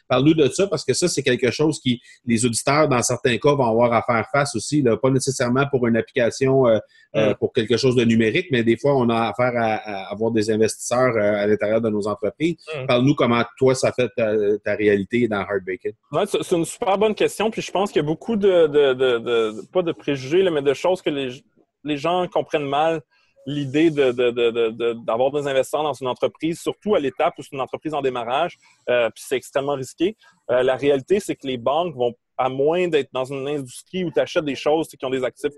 Parle-nous 0.08 0.34
de 0.34 0.48
ça 0.48 0.66
parce 0.66 0.84
que 0.84 0.94
ça, 0.94 1.08
c'est 1.08 1.22
quelque 1.22 1.50
chose 1.50 1.80
qui, 1.80 2.00
les 2.24 2.46
auditeurs, 2.46 2.88
dans 2.88 3.02
certains 3.02 3.36
cas, 3.38 3.54
vont 3.54 3.66
avoir 3.66 3.92
à 3.92 4.02
faire 4.02 4.26
face 4.32 4.54
aussi, 4.54 4.82
là, 4.82 4.96
pas 4.96 5.10
nécessairement 5.10 5.66
pour 5.70 5.86
une 5.86 5.96
application, 5.96 6.66
euh, 6.66 6.78
euh, 7.16 7.34
pour 7.34 7.52
quelque 7.52 7.76
chose 7.76 7.96
de 7.96 8.04
numérique, 8.04 8.46
mais 8.50 8.62
des 8.62 8.76
fois, 8.76 8.96
on 8.96 9.08
a 9.08 9.28
affaire 9.28 9.52
à, 9.56 10.10
avoir 10.10 10.30
des 10.30 10.50
investisseurs 10.50 11.16
à 11.16 11.46
l'intérieur 11.46 11.80
de 11.80 11.88
nos 11.88 12.06
entreprises. 12.08 12.56
Mm. 12.74 12.86
Parle-nous 12.86 13.14
comment 13.14 13.42
toi, 13.58 13.74
ça 13.74 13.92
fait 13.92 14.08
ta, 14.16 14.74
réalité 14.74 15.28
dans 15.28 15.40
Hard 15.40 15.64
Bacon. 15.64 15.92
c'est 16.26 16.56
une 16.56 16.64
super 16.64 16.98
bonne 16.98 17.14
question, 17.14 17.50
puis 17.50 17.62
je 17.62 17.70
pense 17.70 17.92
qu'il 17.92 18.02
y 18.02 18.04
a 18.04 18.06
beaucoup 18.06 18.36
de, 18.36 18.66
de, 18.66 19.66
pas 19.72 19.82
de 19.82 19.92
préjugés, 19.92 20.48
mais 20.50 20.62
de 20.62 20.74
choses 20.74 21.02
que 21.02 21.10
les, 21.10 21.44
les 21.84 21.96
gens 21.96 22.26
comprennent 22.28 22.68
mal 22.68 23.02
l'idée 23.46 23.90
d'avoir 23.90 25.30
des 25.30 25.46
investisseurs 25.46 25.82
dans 25.82 25.92
une 25.92 26.06
entreprise, 26.06 26.60
surtout 26.60 26.94
à 26.94 27.00
l'étape 27.00 27.34
où 27.38 27.42
c'est 27.42 27.52
une 27.52 27.60
entreprise 27.60 27.94
en 27.94 28.02
démarrage, 28.02 28.56
euh, 28.88 29.10
puis 29.10 29.24
c'est 29.26 29.36
extrêmement 29.36 29.74
risqué. 29.74 30.16
Euh, 30.50 30.62
la 30.62 30.76
réalité, 30.76 31.20
c'est 31.20 31.36
que 31.36 31.46
les 31.46 31.58
banques 31.58 31.94
vont, 31.94 32.14
à 32.38 32.48
moins 32.48 32.88
d'être 32.88 33.10
dans 33.12 33.24
une 33.24 33.46
industrie 33.46 34.04
où 34.04 34.10
tu 34.10 34.20
achètes 34.20 34.44
des 34.44 34.54
choses 34.54 34.88
qui 34.88 35.04
ont 35.04 35.10
des 35.10 35.24
actifs 35.24 35.52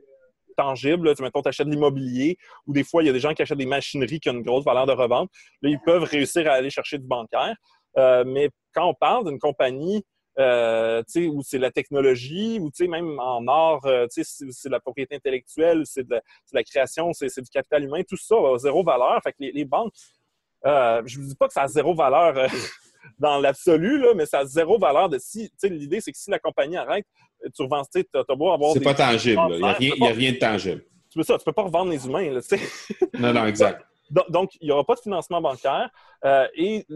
tangibles, 0.57 1.15
tu 1.15 1.23
mettons, 1.23 1.43
tu 1.43 1.49
achètes 1.49 1.67
de 1.67 1.73
l'immobilier, 1.73 2.39
ou 2.67 2.73
des 2.73 2.83
fois, 2.83 3.03
il 3.03 3.07
y 3.07 3.11
a 3.11 3.13
des 3.13 3.21
gens 3.21 3.35
qui 3.35 3.43
achètent 3.43 3.59
des 3.59 3.67
machineries 3.67 4.21
qui 4.21 4.31
ont 4.31 4.35
une 4.35 4.43
grosse 4.43 4.65
valeur 4.65 4.87
de 4.87 4.93
revente, 4.93 5.31
là, 5.63 5.69
ils 5.69 5.81
peuvent 5.85 6.05
réussir 6.05 6.49
à 6.51 6.55
aller 6.55 6.71
chercher 6.71 6.99
du 6.99 7.07
bancaire. 7.07 7.55
Euh, 7.99 8.25
mais 8.27 8.51
quand 8.75 8.87
on 8.87 8.95
parle 8.95 9.27
d'une 9.27 9.39
compagnie 9.39 10.05
euh, 10.39 11.03
où 11.17 11.43
c'est 11.43 11.59
la 11.59 11.71
technologie, 11.71 12.61
ou 12.61 12.71
même 12.89 13.19
en 13.19 13.47
art, 13.47 13.85
euh, 13.87 14.07
c'est 14.11 14.69
la 14.69 14.81
propriété 14.81 15.17
intellectuelle, 15.17 15.83
c'est 15.85 16.07
de, 16.07 16.21
la 16.53 16.65
création, 16.65 17.13
c'est 17.13 17.41
du 17.41 17.51
capital 17.51 17.85
humain, 17.85 18.03
tout 18.07 18.17
ça 18.17 18.35
a 18.35 18.59
zéro 18.59 18.85
valeur. 18.85 19.21
Fait 19.23 19.33
que 19.33 19.39
les, 19.41 19.65
banques, 19.65 19.95
euh, 20.67 21.03
je 21.07 21.21
ne 21.21 21.27
dis 21.27 21.35
pas 21.35 21.47
que 21.49 21.55
ça 21.55 21.63
a 21.63 21.69
zéro 21.69 21.95
valeur 21.95 22.37
euh, 22.37 22.49
dans 23.19 23.39
l'absolu, 23.39 24.05
mais 24.15 24.27
ça 24.27 24.41
a 24.41 24.45
zéro 24.45 24.79
valeur 24.79 25.09
de 25.09 25.19
si. 25.19 25.51
L'idée, 25.63 26.01
c'est 26.01 26.13
que 26.13 26.19
si 26.19 26.31
la 26.31 26.39
compagnie 26.39 26.77
arrête, 26.77 27.07
tu 27.55 27.63
revends, 27.63 27.83
tu 27.85 28.05
as 28.15 28.35
beau 28.35 28.51
avoir. 28.53 28.73
C'est 28.73 28.81
pas 28.81 28.95
tangible, 28.95 29.41
il 29.81 29.93
n'y 29.99 30.07
a, 30.07 30.13
rien 30.13 30.33
de 30.33 30.39
tangible. 30.39 30.85
Tu 31.11 31.19
peux 31.19 31.23
ça, 31.23 31.39
tu 31.39 31.45
peux 31.45 31.53
pas 31.53 31.63
revendre 31.63 31.91
les 31.91 32.05
humains, 32.05 32.31
là, 32.31 32.41
Non, 33.19 33.33
non, 33.33 33.47
exact. 33.47 33.87
Donc, 34.29 34.51
il 34.61 34.67
n'y 34.67 34.71
aura 34.71 34.85
pas 34.85 34.95
de 34.95 35.01
financement 35.01 35.41
bancaire 35.41 35.91
et 36.55 36.87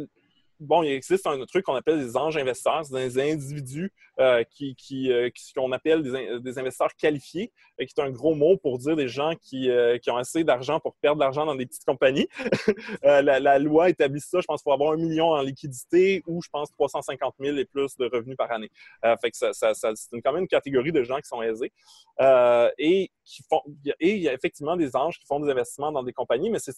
bon, 0.60 0.82
il 0.82 0.92
existe 0.92 1.26
un 1.26 1.44
truc 1.46 1.64
qu'on 1.64 1.74
appelle 1.74 1.98
des 1.98 2.16
anges 2.16 2.36
investisseurs, 2.36 2.84
c'est 2.84 2.94
des 2.94 3.32
individus 3.32 3.92
euh, 4.18 4.44
qui, 4.44 4.76
euh, 5.10 5.30
qui, 5.30 5.52
qu'on 5.54 5.72
appelle 5.72 6.02
des, 6.02 6.58
investisseurs 6.58 6.94
qualifiés, 6.94 7.50
et 7.78 7.86
qui 7.86 7.94
est 7.98 8.02
un 8.02 8.10
gros 8.10 8.34
mot 8.34 8.58
pour 8.58 8.78
dire 8.78 8.94
des 8.94 9.08
gens 9.08 9.34
qui, 9.40 9.70
euh, 9.70 9.96
qui 9.98 10.10
ont 10.10 10.16
assez 10.18 10.44
d'argent 10.44 10.78
pour 10.78 10.94
perdre 10.96 11.16
de 11.16 11.24
l'argent 11.24 11.46
dans 11.46 11.54
des 11.54 11.64
petites 11.64 11.86
compagnies. 11.86 12.28
la, 13.02 13.58
loi 13.58 13.88
établit 13.88 14.20
ça, 14.20 14.40
je 14.40 14.46
pense, 14.46 14.62
pour 14.62 14.74
avoir 14.74 14.92
un 14.92 14.96
million 14.96 15.30
en 15.30 15.40
liquidité 15.40 16.22
ou, 16.26 16.42
je 16.42 16.48
pense, 16.50 16.70
350 16.72 17.34
000 17.40 17.56
et 17.56 17.64
plus 17.64 17.96
de 17.96 18.10
revenus 18.12 18.36
par 18.36 18.52
année. 18.52 18.70
fait 19.20 19.30
que 19.30 19.36
ça, 19.36 19.52
c'est 19.52 20.20
quand 20.22 20.32
même 20.32 20.42
une 20.42 20.48
catégorie 20.48 20.92
de 20.92 21.02
gens 21.02 21.16
qui 21.16 21.28
sont 21.28 21.42
aisés. 21.42 21.72
et, 22.78 23.10
qui 23.24 23.42
font, 23.48 23.62
et 24.00 24.16
il 24.16 24.22
y 24.22 24.28
a 24.28 24.34
effectivement 24.34 24.76
des 24.76 24.94
anges 24.96 25.18
qui 25.18 25.26
font 25.26 25.40
des 25.40 25.50
investissements 25.50 25.92
dans 25.92 26.02
des 26.02 26.12
compagnies, 26.12 26.50
mais 26.50 26.58
c'est 26.58 26.74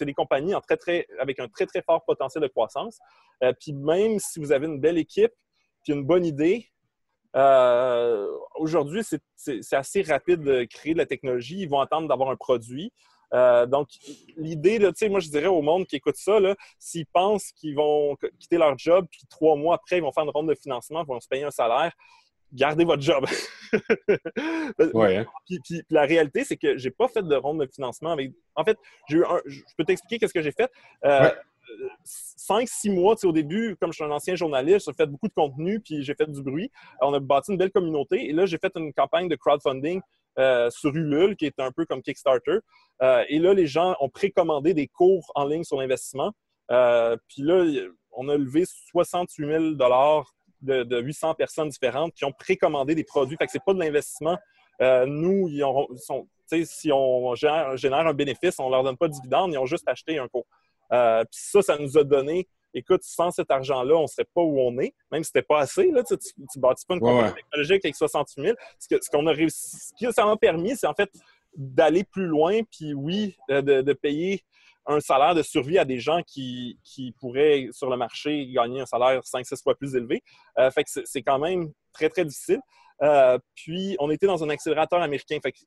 c'est 0.00 0.06
des 0.06 0.14
compagnies 0.14 0.54
en 0.54 0.62
très, 0.62 0.78
très, 0.78 1.06
avec 1.18 1.38
un 1.40 1.48
très, 1.48 1.66
très 1.66 1.82
fort 1.82 2.02
potentiel 2.06 2.42
de 2.42 2.48
croissance. 2.48 2.98
Euh, 3.44 3.52
puis 3.60 3.74
même 3.74 4.18
si 4.18 4.40
vous 4.40 4.50
avez 4.50 4.66
une 4.66 4.80
belle 4.80 4.96
équipe 4.96 5.32
puis 5.84 5.92
une 5.92 6.04
bonne 6.04 6.24
idée, 6.24 6.66
euh, 7.36 8.26
aujourd'hui, 8.56 9.02
c'est 9.36 9.74
assez 9.74 10.02
rapide 10.02 10.42
de 10.42 10.64
créer 10.64 10.94
de 10.94 10.98
la 10.98 11.06
technologie. 11.06 11.60
Ils 11.60 11.68
vont 11.68 11.80
attendre 11.80 12.08
d'avoir 12.08 12.30
un 12.30 12.36
produit. 12.36 12.92
Euh, 13.34 13.66
donc, 13.66 13.88
l'idée, 14.36 14.78
tu 14.78 14.90
sais, 14.96 15.08
moi, 15.08 15.20
je 15.20 15.28
dirais 15.28 15.46
au 15.46 15.62
monde 15.62 15.86
qui 15.86 15.96
écoute 15.96 16.16
ça, 16.16 16.38
s'ils 16.78 17.06
pensent 17.06 17.52
qu'ils 17.52 17.76
vont 17.76 18.16
quitter 18.38 18.56
leur 18.56 18.76
job, 18.78 19.06
puis 19.10 19.22
trois 19.28 19.54
mois 19.54 19.76
après, 19.76 19.98
ils 19.98 20.02
vont 20.02 20.12
faire 20.12 20.24
une 20.24 20.30
ronde 20.30 20.48
de 20.48 20.54
financement, 20.54 21.02
ils 21.02 21.06
vont 21.06 21.20
se 21.20 21.28
payer 21.28 21.44
un 21.44 21.50
salaire, 21.50 21.92
gardez 22.52 22.84
votre 22.84 23.02
job. 23.02 23.24
Hein. 24.82 25.26
puis, 25.46 25.82
la 25.90 26.02
réalité, 26.02 26.42
c'est 26.42 26.56
que 26.56 26.76
j'ai 26.76 26.90
pas 26.90 27.06
fait 27.06 27.22
de 27.22 27.36
ronde 27.36 27.60
de 27.60 27.70
financement 27.72 28.10
avec. 28.10 28.32
En 28.56 28.64
fait, 28.64 28.76
j'ai 29.08 29.18
eu 29.18 29.24
un... 29.24 29.40
je 29.46 29.60
peux 29.78 29.84
t'expliquer 29.84 30.18
qu'est-ce 30.18 30.34
que 30.34 30.42
j'ai 30.42 30.50
fait. 30.50 30.68
Euh, 31.04 31.30
cinq, 32.02 32.68
six 32.68 32.90
mois, 32.90 33.14
au 33.22 33.30
début, 33.30 33.76
comme 33.80 33.92
je 33.92 33.96
suis 33.96 34.04
un 34.04 34.10
ancien 34.10 34.34
journaliste, 34.34 34.86
j'ai 34.86 34.92
fait 34.94 35.06
beaucoup 35.06 35.28
de 35.28 35.32
contenu, 35.34 35.78
puis 35.78 36.02
j'ai 36.02 36.14
fait 36.14 36.28
du 36.28 36.42
bruit. 36.42 36.70
on 37.00 37.14
a 37.14 37.20
bâti 37.20 37.52
une 37.52 37.58
belle 37.58 37.70
communauté. 37.70 38.28
Et 38.28 38.32
là, 38.32 38.44
j'ai 38.46 38.58
fait 38.58 38.72
une 38.74 38.92
campagne 38.92 39.28
de 39.28 39.36
crowdfunding 39.36 40.00
euh, 40.40 40.68
sur 40.70 40.94
Ulule, 40.96 41.36
qui 41.36 41.46
est 41.46 41.60
un 41.60 41.70
peu 41.70 41.84
comme 41.84 42.02
Kickstarter. 42.02 42.58
Euh, 43.02 43.24
et 43.28 43.38
là, 43.38 43.54
les 43.54 43.68
gens 43.68 43.94
ont 44.00 44.08
précommandé 44.08 44.74
des 44.74 44.88
cours 44.88 45.30
en 45.36 45.44
ligne 45.44 45.62
sur 45.62 45.78
l'investissement. 45.78 46.32
puis 46.68 47.42
là, 47.42 47.64
on 48.12 48.28
a 48.28 48.36
levé 48.36 48.64
68 48.66 49.46
000 49.46 49.74
de, 50.62 51.00
800 51.00 51.34
personnes 51.34 51.68
différentes 51.68 52.14
qui 52.14 52.24
ont 52.24 52.32
précommandé 52.32 52.94
des 52.94 53.04
produits. 53.04 53.36
Fait 53.36 53.46
que 53.46 53.52
c'est 53.52 53.64
pas 53.64 53.74
de 53.74 53.78
l'investissement. 53.78 54.38
Euh, 54.80 55.06
nous, 55.06 55.48
ils 55.48 55.60
sont, 55.98 56.28
si 56.64 56.90
on 56.92 57.34
génère, 57.34 58.06
un 58.06 58.14
bénéfice, 58.14 58.58
on 58.58 58.70
leur 58.70 58.82
donne 58.82 58.96
pas 58.96 59.08
de 59.08 59.12
dividende, 59.12 59.52
ils 59.52 59.58
ont 59.58 59.66
juste 59.66 59.88
acheté 59.88 60.18
un 60.18 60.28
cours. 60.28 60.46
Euh, 60.92 61.22
puis 61.24 61.40
ça, 61.40 61.62
ça 61.62 61.78
nous 61.78 61.96
a 61.98 62.04
donné, 62.04 62.48
écoute, 62.74 63.02
sans 63.02 63.30
cet 63.30 63.50
argent-là, 63.50 63.94
on 63.94 64.06
serait 64.06 64.26
pas 64.34 64.42
où 64.42 64.58
on 64.58 64.78
est, 64.78 64.94
même 65.12 65.22
si 65.22 65.28
c'était 65.28 65.46
pas 65.46 65.60
assez. 65.60 65.90
Là, 65.90 66.02
tu, 66.02 66.16
tu 66.18 66.58
bâtis 66.58 66.86
pas 66.86 66.94
une 66.94 67.00
compagnie 67.00 67.34
technologique 67.34 67.84
avec 67.84 67.94
68 67.94 68.42
000. 68.42 68.56
Ce, 68.78 69.10
qu'on 69.10 69.26
a 69.26 69.32
réussi, 69.32 69.76
ce 69.78 69.94
qui 69.94 70.12
ça 70.12 70.24
m'a 70.24 70.36
permis, 70.36 70.76
c'est 70.76 70.86
en 70.86 70.94
fait 70.94 71.10
d'aller 71.54 72.04
plus 72.04 72.26
loin, 72.26 72.60
puis 72.62 72.94
oui, 72.94 73.36
de 73.48 73.92
payer 73.92 74.44
un 74.86 75.00
salaire 75.00 75.34
de 75.34 75.42
survie 75.42 75.78
à 75.78 75.84
des 75.84 75.98
gens 75.98 76.22
qui, 76.22 76.78
pourraient, 77.18 77.68
sur 77.72 77.90
le 77.90 77.96
marché, 77.96 78.46
gagner 78.48 78.80
un 78.80 78.86
salaire 78.86 79.20
5-6 79.22 79.62
fois 79.62 79.74
plus 79.74 79.94
élevé. 79.94 80.22
Euh, 80.58 80.70
fait 80.70 80.84
que 80.84 80.90
c'est 81.04 81.22
quand 81.22 81.38
même 81.38 81.70
très, 81.92 82.08
très 82.08 82.24
difficile. 82.24 82.60
Euh, 83.02 83.38
puis, 83.54 83.96
on 83.98 84.10
était 84.10 84.26
dans 84.26 84.42
un 84.44 84.50
accélérateur 84.50 85.00
américain. 85.00 85.38
Fait 85.42 85.52
que 85.52 85.58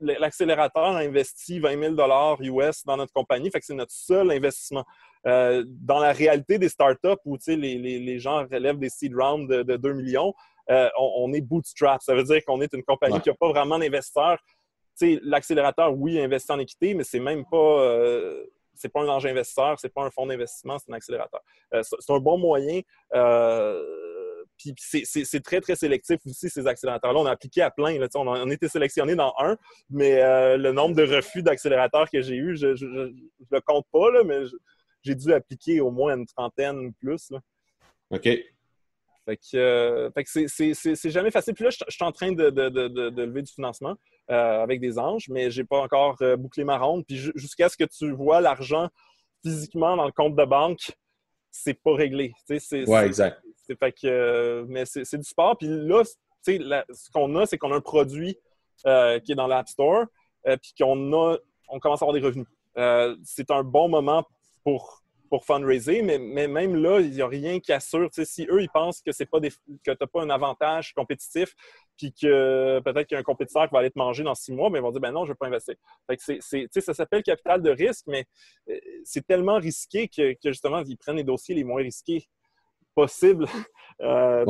l'accélérateur 0.00 0.84
a 0.84 0.98
investi 0.98 1.58
20 1.58 1.96
000 1.96 2.38
US 2.40 2.84
dans 2.84 2.96
notre 2.96 3.12
compagnie. 3.12 3.50
Fait 3.50 3.60
que 3.60 3.66
c'est 3.66 3.74
notre 3.74 3.92
seul 3.92 4.30
investissement. 4.30 4.84
Euh, 5.26 5.64
dans 5.66 5.98
la 5.98 6.12
réalité 6.12 6.58
des 6.58 6.68
startups 6.68 7.18
où 7.24 7.36
les, 7.48 7.56
les, 7.56 7.98
les 7.98 8.18
gens 8.18 8.46
relèvent 8.50 8.78
des 8.78 8.88
seed 8.88 9.14
rounds 9.14 9.48
de, 9.48 9.76
2 9.76 9.92
millions, 9.94 10.32
on, 10.98 11.32
est 11.32 11.40
bootstrap. 11.40 12.02
Ça 12.02 12.14
veut 12.14 12.24
dire 12.24 12.44
qu'on 12.46 12.60
est 12.60 12.72
une 12.74 12.84
compagnie 12.84 13.20
qui 13.20 13.30
n'a 13.30 13.34
pas 13.34 13.48
vraiment 13.48 13.78
d'investisseurs 13.78 14.38
l'accélérateur, 15.22 15.96
oui, 15.96 16.20
investit 16.20 16.52
en 16.52 16.58
équité, 16.58 16.94
mais 16.94 17.04
c'est 17.04 17.20
même 17.20 17.44
pas. 17.44 17.82
Euh, 17.82 18.44
c'est 18.74 18.88
pas 18.88 19.00
un 19.00 19.08
ange 19.08 19.26
investisseur, 19.26 19.78
c'est 19.80 19.92
pas 19.92 20.04
un 20.04 20.10
fonds 20.10 20.26
d'investissement, 20.26 20.78
c'est 20.78 20.92
un 20.92 20.94
accélérateur. 20.94 21.40
Euh, 21.74 21.82
c'est 21.82 22.12
un 22.12 22.20
bon 22.20 22.38
moyen. 22.38 22.80
Euh, 23.12 23.82
puis 24.56 24.72
c'est 24.78 25.42
très, 25.42 25.60
très 25.60 25.74
sélectif 25.74 26.18
aussi, 26.26 26.48
ces 26.48 26.66
accélérateurs-là. 26.66 27.18
On 27.18 27.26
a 27.26 27.30
appliqué 27.32 27.62
à 27.62 27.70
plein. 27.72 27.96
on, 28.14 28.28
a, 28.28 28.40
on, 28.40 28.50
a, 28.50 28.52
été 28.52 28.68
sélectionné 28.68 29.16
dans 29.16 29.34
un, 29.38 29.56
mais 29.90 30.20
le 30.56 30.70
nombre 30.72 30.94
de 30.94 31.02
refus 31.02 31.42
d'accélérateurs 31.42 32.08
que 32.10 32.22
j'ai 32.22 32.36
eu, 32.36 32.56
je 32.56 32.68
ne 32.68 33.12
le 33.50 33.60
compte 33.60 33.86
pas, 33.92 34.10
là, 34.12 34.22
mais 34.24 34.40
j'ai 35.02 35.14
dû 35.14 35.32
appliquer 35.32 35.80
au 35.80 35.90
moins 35.90 36.16
une 36.16 36.26
trentaine 36.26 36.78
ou 36.78 36.92
plus. 36.92 37.32
OK. 38.10 38.28
Fait 39.26 39.36
que, 39.36 40.46
c'est 40.48 41.10
jamais 41.10 41.30
facile. 41.30 41.54
Puis 41.54 41.64
là, 41.64 41.70
je, 41.70 41.84
suis 41.88 42.04
en 42.04 42.12
train 42.12 42.32
de, 42.32 42.50
de 42.50 43.22
lever 43.22 43.42
du 43.42 43.52
financement. 43.52 43.96
Euh, 44.30 44.62
avec 44.62 44.78
des 44.78 44.98
anges, 44.98 45.30
mais 45.30 45.50
j'ai 45.50 45.64
pas 45.64 45.80
encore 45.80 46.16
euh, 46.20 46.36
bouclé 46.36 46.62
ma 46.62 46.76
ronde. 46.76 47.02
Puis 47.06 47.16
jusqu'à 47.34 47.70
ce 47.70 47.78
que 47.78 47.84
tu 47.84 48.12
vois 48.12 48.42
l'argent 48.42 48.90
physiquement 49.42 49.96
dans 49.96 50.04
le 50.04 50.12
compte 50.12 50.36
de 50.36 50.44
banque, 50.44 50.92
c'est 51.50 51.72
pas 51.72 51.94
réglé. 51.94 52.34
Oui, 52.46 52.98
exact. 52.98 53.40
Fait 53.80 53.90
que, 53.90 54.06
euh, 54.06 54.64
mais 54.68 54.84
c'est 54.84 55.16
du 55.16 55.24
sport. 55.24 55.56
Puis 55.56 55.68
là, 55.68 56.02
ce 56.04 57.10
qu'on 57.10 57.36
a, 57.36 57.46
c'est 57.46 57.56
qu'on 57.56 57.72
a 57.72 57.76
un 57.76 57.80
produit 57.80 58.36
qui 58.84 59.32
est 59.32 59.34
dans 59.34 59.46
l'App 59.46 59.66
Store, 59.66 60.04
puis 60.44 60.74
qu'on 60.78 61.10
a, 61.14 61.38
on 61.70 61.80
commence 61.80 62.02
à 62.02 62.04
avoir 62.04 62.12
des 62.12 62.20
revenus. 62.20 62.46
c'est 63.24 63.50
un 63.50 63.64
bon 63.64 63.88
moment 63.88 64.26
pour 64.62 65.02
pour 65.28 65.44
fundraiser, 65.44 66.02
mais, 66.02 66.18
mais 66.18 66.48
même 66.48 66.74
là, 66.76 67.00
il 67.00 67.10
n'y 67.10 67.22
a 67.22 67.26
rien 67.26 67.60
qui 67.60 67.72
assure. 67.72 68.08
si 68.12 68.46
eux, 68.50 68.62
ils 68.62 68.68
pensent 68.68 69.00
que 69.00 69.12
c'est 69.12 69.26
pas 69.26 69.40
des, 69.40 69.50
que 69.50 69.90
tu 69.90 69.96
n'as 70.00 70.06
pas 70.06 70.22
un 70.22 70.30
avantage 70.30 70.94
compétitif, 70.94 71.54
puis 71.96 72.12
que 72.12 72.80
peut-être 72.80 73.06
qu'il 73.06 73.14
y 73.14 73.18
a 73.18 73.20
un 73.20 73.24
compétiteur 73.24 73.66
qui 73.68 73.72
va 73.72 73.80
aller 73.80 73.90
te 73.90 73.98
manger 73.98 74.22
dans 74.24 74.34
six 74.34 74.52
mois, 74.52 74.70
mais 74.70 74.78
ils 74.78 74.82
vont 74.82 74.90
dire 74.90 75.00
ben 75.00 75.12
non, 75.12 75.24
je 75.24 75.30
ne 75.30 75.32
veux 75.32 75.36
pas 75.36 75.46
investir. 75.46 75.74
ça 76.08 76.94
s'appelle 76.94 77.22
capital 77.22 77.62
de 77.62 77.70
risque, 77.70 78.04
mais 78.06 78.26
euh, 78.68 78.78
c'est 79.04 79.26
tellement 79.26 79.58
risqué 79.58 80.08
que, 80.08 80.34
justement, 80.44 80.82
ils 80.86 80.96
prennent 80.96 81.16
les 81.16 81.24
dossiers 81.24 81.54
les 81.54 81.64
moins 81.64 81.82
risqués 81.82 82.28
possibles 82.94 83.46
euh, 84.00 84.44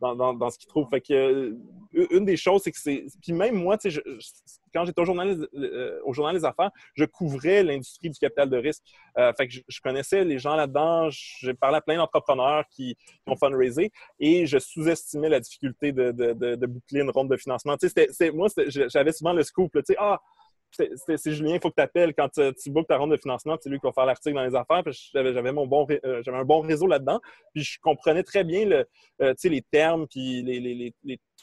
dans, 0.00 0.50
ce 0.50 0.58
qu'ils 0.58 0.68
trouvent. 0.68 0.88
Fait 0.88 1.00
que, 1.00 1.12
euh, 1.12 2.06
une 2.10 2.24
des 2.24 2.36
choses, 2.36 2.62
c'est 2.62 2.72
que 2.72 2.78
c'est. 2.78 3.06
Puis 3.22 3.32
même 3.32 3.56
moi, 3.56 3.76
tu 3.76 3.90
sais, 3.90 4.02
quand 4.72 4.84
j'étais 4.84 5.00
au 5.00 5.04
journal, 5.04 5.46
euh, 5.54 6.00
au 6.04 6.12
journal 6.12 6.36
des 6.36 6.44
affaires, 6.44 6.70
je 6.94 7.04
couvrais 7.04 7.62
l'industrie 7.62 8.10
du 8.10 8.18
capital 8.18 8.48
de 8.48 8.56
risque. 8.56 8.82
Euh, 9.18 9.32
je, 9.48 9.80
connaissais 9.80 10.24
les 10.24 10.38
gens 10.38 10.56
là-dedans. 10.56 11.08
J'ai 11.10 11.54
parlé 11.54 11.76
à 11.76 11.80
plein 11.80 11.96
d'entrepreneurs 11.96 12.64
qui, 12.70 12.96
ont 13.26 13.36
fundraisé 13.36 13.92
et 14.18 14.46
je 14.46 14.58
sous-estimais 14.58 15.28
la 15.28 15.40
difficulté 15.40 15.92
de, 15.92 16.10
de, 16.12 16.66
boucler 16.66 17.00
une 17.00 17.10
ronde 17.10 17.30
de 17.30 17.36
financement. 17.36 17.76
Moi, 18.34 18.48
j'avais 18.66 19.12
souvent 19.12 19.32
le 19.32 19.42
scoop. 19.44 19.78
ah, 19.98 20.20
c'est 20.70 21.32
Julien, 21.32 21.54
il 21.54 21.60
faut 21.60 21.70
que 21.70 21.76
tu 21.76 21.82
appelles 21.82 22.14
quand 22.14 22.28
tu, 22.28 22.42
tu 22.54 22.84
ta 22.84 22.96
ronde 22.96 23.10
de 23.10 23.16
financement, 23.16 23.56
c'est 23.60 23.68
lui 23.68 23.78
qui 23.78 23.86
va 23.86 23.92
faire 23.92 24.06
l'article 24.06 24.36
dans 24.36 24.44
les 24.44 24.54
affaires. 24.54 24.82
J'avais 25.12 25.52
bon 25.52 25.86
euh, 26.04 26.22
un 26.26 26.44
bon 26.44 26.60
réseau 26.60 26.86
là-dedans. 26.86 27.20
Puis 27.54 27.64
je 27.64 27.78
comprenais 27.80 28.22
très 28.22 28.44
bien 28.44 28.64
le, 28.64 28.86
les 29.44 29.62
termes 29.62 30.06
puis 30.06 30.42
les, 30.42 30.94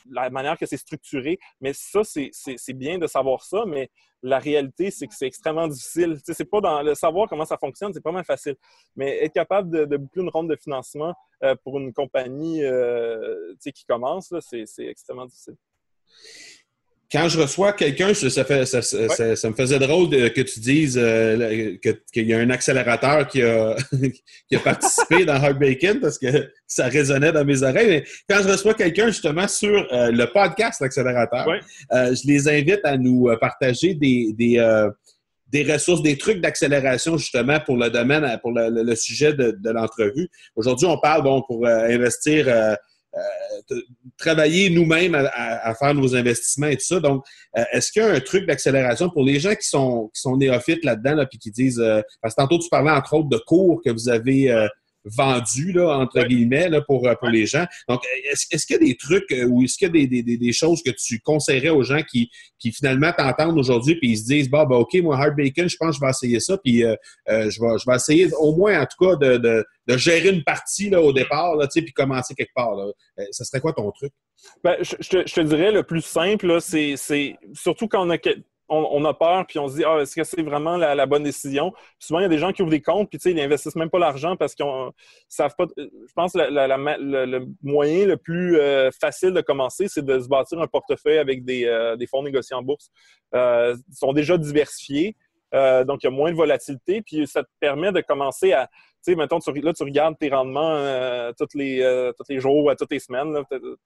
la 0.10 0.30
manière 0.30 0.58
que 0.58 0.66
c'est 0.66 0.78
structuré. 0.78 1.40
Mais 1.62 1.74
ça, 1.74 2.02
c'est 2.04 2.74
bien 2.74 2.98
de 2.98 3.08
savoir 3.08 3.44
ça, 3.44 3.66
mais 3.66 3.90
la 4.24 4.40
réalité, 4.40 4.90
c'est 4.92 5.08
que 5.08 5.14
c'est 5.14 5.28
extrêmement 5.28 5.68
difficile. 5.68 6.18
C'est 6.24 6.50
pas 6.50 6.62
dans 6.62 6.82
le 6.82 6.96
savoir 6.96 7.30
comment 7.30 7.46
ça 7.46 7.58
fonctionne, 7.58 7.94
c'est 7.94 8.04
pas 8.04 8.12
mal 8.12 8.26
facile. 8.26 8.56
Mais 8.96 9.24
être 9.24 9.34
capable 9.34 9.88
de, 9.88 9.98
boucler 9.98 10.24
une 10.24 10.30
ronde 10.30 10.50
de 10.50 10.56
financement 10.56 11.14
euh, 11.44 11.56
pour 11.64 11.80
une 11.80 11.94
compagnie 11.94 12.62
qui 13.62 13.86
commence, 13.86 14.34
c'est 14.40 14.86
extrêmement 14.86 15.26
difficile 15.26 15.56
quand 17.10 17.30
je 17.30 17.40
reçois 17.40 17.72
quelqu'un, 17.72 18.14
ça, 18.14 18.44
fait, 18.44 18.66
ça, 18.66 18.82
ça, 18.82 19.50
me 19.50 19.56
faisait 19.56 19.80
drôle 19.80 20.10
que 20.10 20.42
tu 20.42 20.60
dises 20.60 21.00
euh, 21.02 21.78
qu'il 22.12 22.28
y 22.28 22.34
a 22.34 22.40
un 22.40 22.50
accélérateur 22.50 23.28
qui 23.28 23.42
a, 23.42 23.78
qui 24.50 24.56
a 24.56 24.60
participé 24.60 25.24
dans 25.24 25.36
Hard 25.36 25.58
Bacon 25.58 26.02
parce 26.02 26.18
que 26.18 26.52
ça 26.68 26.88
résonnait 26.88 27.32
dans 27.32 27.46
mes 27.46 27.64
oreilles. 27.64 27.88
Mais 27.88 28.04
quand 28.30 28.44
je 28.44 28.50
reçois 28.50 28.74
quelqu'un 28.74 29.08
justement 29.08 29.48
sur 29.48 29.88
euh, 29.94 30.12
le 30.12 30.26
podcast 30.26 30.82
Accélérateur, 30.82 31.48
euh, 31.94 32.14
je 32.14 32.28
les 32.28 32.50
invite 32.50 32.82
à 32.84 32.98
nous 32.98 33.30
partager 33.40 33.94
des, 33.94 34.34
des, 34.34 34.90
des 35.48 35.72
ressources, 35.72 36.02
des 36.02 36.18
trucs 36.18 36.42
d'accélération 36.42 37.18
justement 37.18 37.62
pour 37.62 37.78
le 37.78 37.90
domaine, 37.90 38.38
pour 38.42 38.52
le, 38.52 38.84
le 38.84 38.96
sujet 38.96 39.34
de, 39.34 39.52
de 39.58 39.70
l'entrevue. 39.70 40.28
Aujourd'hui, 40.58 40.88
on 40.88 41.00
parle 41.00 41.24
bon 41.24 41.42
pour 41.48 41.66
investir 41.66 42.48
travailler 44.18 44.70
nous-mêmes 44.70 45.16
à, 45.16 45.74
faire 45.76 45.94
nos 45.94 46.16
investissements 46.16 46.68
et 46.68 46.78
tout 46.78 46.86
ça. 46.86 47.00
Donc, 47.00 47.24
euh, 47.58 47.64
est-ce 47.72 47.92
qu'il 47.92 48.02
y 48.02 48.06
a 48.06 48.10
un 48.10 48.20
truc 48.20 48.46
d'accélération 48.46 49.10
pour 49.10 49.24
les 49.24 49.40
gens 49.40 49.56
qui 49.56 49.68
sont, 49.68 50.10
qui 50.14 50.22
sont 50.22 50.38
néophytes 50.38 50.84
là-dedans, 50.84 51.16
là, 51.16 51.26
puis 51.26 51.40
qui 51.40 51.52
disent, 51.52 51.80
euh, 51.80 52.02
parce 52.22 52.36
que 52.36 52.42
tantôt 52.42 52.60
tu 52.60 52.70
parlais 52.70 52.92
entre 52.92 53.14
autres 53.14 53.30
de 53.30 53.38
cours 53.38 53.82
que 53.84 53.90
vous 53.90 54.10
avez, 54.10 54.68
vendu, 55.16 55.72
là, 55.72 55.98
entre 55.98 56.24
guillemets, 56.24 56.70
là, 56.70 56.82
pour, 56.82 57.08
pour 57.20 57.30
les 57.30 57.46
gens. 57.46 57.66
Donc, 57.88 58.02
est-ce, 58.32 58.46
est-ce 58.52 58.66
qu'il 58.66 58.76
y 58.76 58.80
a 58.80 58.86
des 58.86 58.96
trucs 58.96 59.34
ou 59.48 59.64
est-ce 59.64 59.78
qu'il 59.78 59.88
y 59.88 59.90
a 59.90 60.08
des, 60.08 60.24
des, 60.24 60.38
des, 60.38 60.54
choses 60.54 60.82
que 60.84 60.92
tu 60.92 61.20
conseillerais 61.20 61.70
aux 61.70 61.84
gens 61.84 62.02
qui, 62.04 62.30
qui 62.60 62.72
finalement 62.72 63.12
t'entendent 63.12 63.58
aujourd'hui 63.58 63.96
puis 63.96 64.12
ils 64.12 64.18
se 64.18 64.26
disent, 64.26 64.50
bah, 64.50 64.66
bah, 64.66 64.78
OK, 64.78 64.96
moi, 64.96 65.18
Hard 65.18 65.36
Bacon, 65.36 65.68
je 65.68 65.78
pense 65.78 65.92
que 65.92 65.96
je 65.96 66.02
vais 66.02 66.10
essayer 66.10 66.40
ça, 66.40 66.58
puis 66.58 66.80
je, 66.82 66.88
vais, 67.28 67.48
je 67.78 67.90
vais 67.90 67.96
essayer 67.96 68.30
au 68.40 68.56
moins, 68.56 68.82
en 68.82 68.86
tout 68.86 69.06
cas, 69.06 69.16
de, 69.16 69.38
de, 69.38 69.66
de 69.88 69.98
gérer 69.98 70.30
une 70.30 70.44
partie 70.44 70.90
là, 70.90 71.02
au 71.02 71.14
départ, 71.14 71.56
là, 71.56 71.68
puis 71.68 71.94
commencer 71.94 72.34
quelque 72.34 72.54
part. 72.56 72.76
Là. 72.76 72.92
ça 73.32 73.44
serait 73.44 73.62
quoi 73.62 73.74
ton 73.74 73.92
truc? 73.92 74.12
Ben, 74.64 74.78
je, 74.82 74.96
je, 75.00 75.10
te, 75.10 75.28
je, 75.28 75.34
te, 75.34 75.42
dirais 75.42 75.72
le 75.72 75.84
plus 75.84 76.04
simple, 76.04 76.60
c'est 76.62 76.96
surtout 77.54 77.88
quand 77.88 78.06
on 78.06 78.10
a 78.10 78.18
on, 78.70 79.06
a 79.06 79.14
peur, 79.14 79.46
puis 79.48 79.60
on 79.60 79.68
se 79.68 79.76
dit, 79.76 79.84
ah, 79.86 80.00
est-ce 80.02 80.16
que 80.16 80.24
c'est 80.24 80.42
vraiment 80.42 80.78
la, 80.78 81.06
bonne 81.06 81.24
décision? 81.24 81.74
souvent, 82.00 82.20
il 82.20 82.24
y 82.24 82.26
a 82.26 82.30
des 82.30 82.38
gens 82.38 82.52
qui 82.52 82.62
ouvrent 82.62 82.72
des 82.72 82.82
comptes, 82.82 83.10
puis 83.10 83.20
ils 83.26 83.36
n'investissent 83.36 83.76
même 83.76 83.90
pas 83.90 84.00
l'argent 84.00 84.36
parce 84.36 84.56
qu'ils 84.56 84.66
savent 85.30 85.56
pas. 85.58 85.66
Je 85.78 86.14
pense 86.16 86.34
que 86.34 86.40
le 86.40 87.46
moyen 87.64 88.08
le 88.08 88.18
plus 88.18 88.60
euh, 88.60 88.92
facile 88.92 89.32
de 89.32 89.42
commencer, 89.42 89.88
c'est 89.88 90.04
de 90.04 90.20
se 90.20 90.28
bâtir 90.28 90.60
un 90.60 90.68
portefeuille 90.68 91.18
avec 91.18 91.46
des, 91.46 91.66
euh, 91.66 91.96
fonds 92.10 92.24
négociés 92.24 92.56
en 92.56 92.62
bourse. 92.62 92.90
Euh, 93.36 93.76
ils 93.90 93.96
sont 93.96 94.14
déjà 94.14 94.38
diversifiés, 94.38 95.16
donc 95.54 96.04
il 96.04 96.06
y 96.06 96.08
a 96.08 96.12
moins 96.12 96.32
de 96.32 96.36
volatilité, 96.36 97.02
puis 97.02 97.26
ça 97.26 97.44
te 97.44 97.50
permet 97.60 97.92
de 97.92 98.02
commencer 98.02 98.54
à. 98.54 98.68
Tu 99.06 99.14
sais, 99.14 99.16
mettons, 99.16 99.38
là, 99.38 99.74
tu 99.74 99.84
regardes 99.84 100.18
tes 100.18 100.30
rendements 100.30 101.32
tous, 101.38 101.56
les, 101.56 102.12
tous 102.18 102.26
les 102.28 102.40
jours, 102.40 102.74
toutes 102.78 102.92
les 102.92 103.00
semaines. 103.00 103.38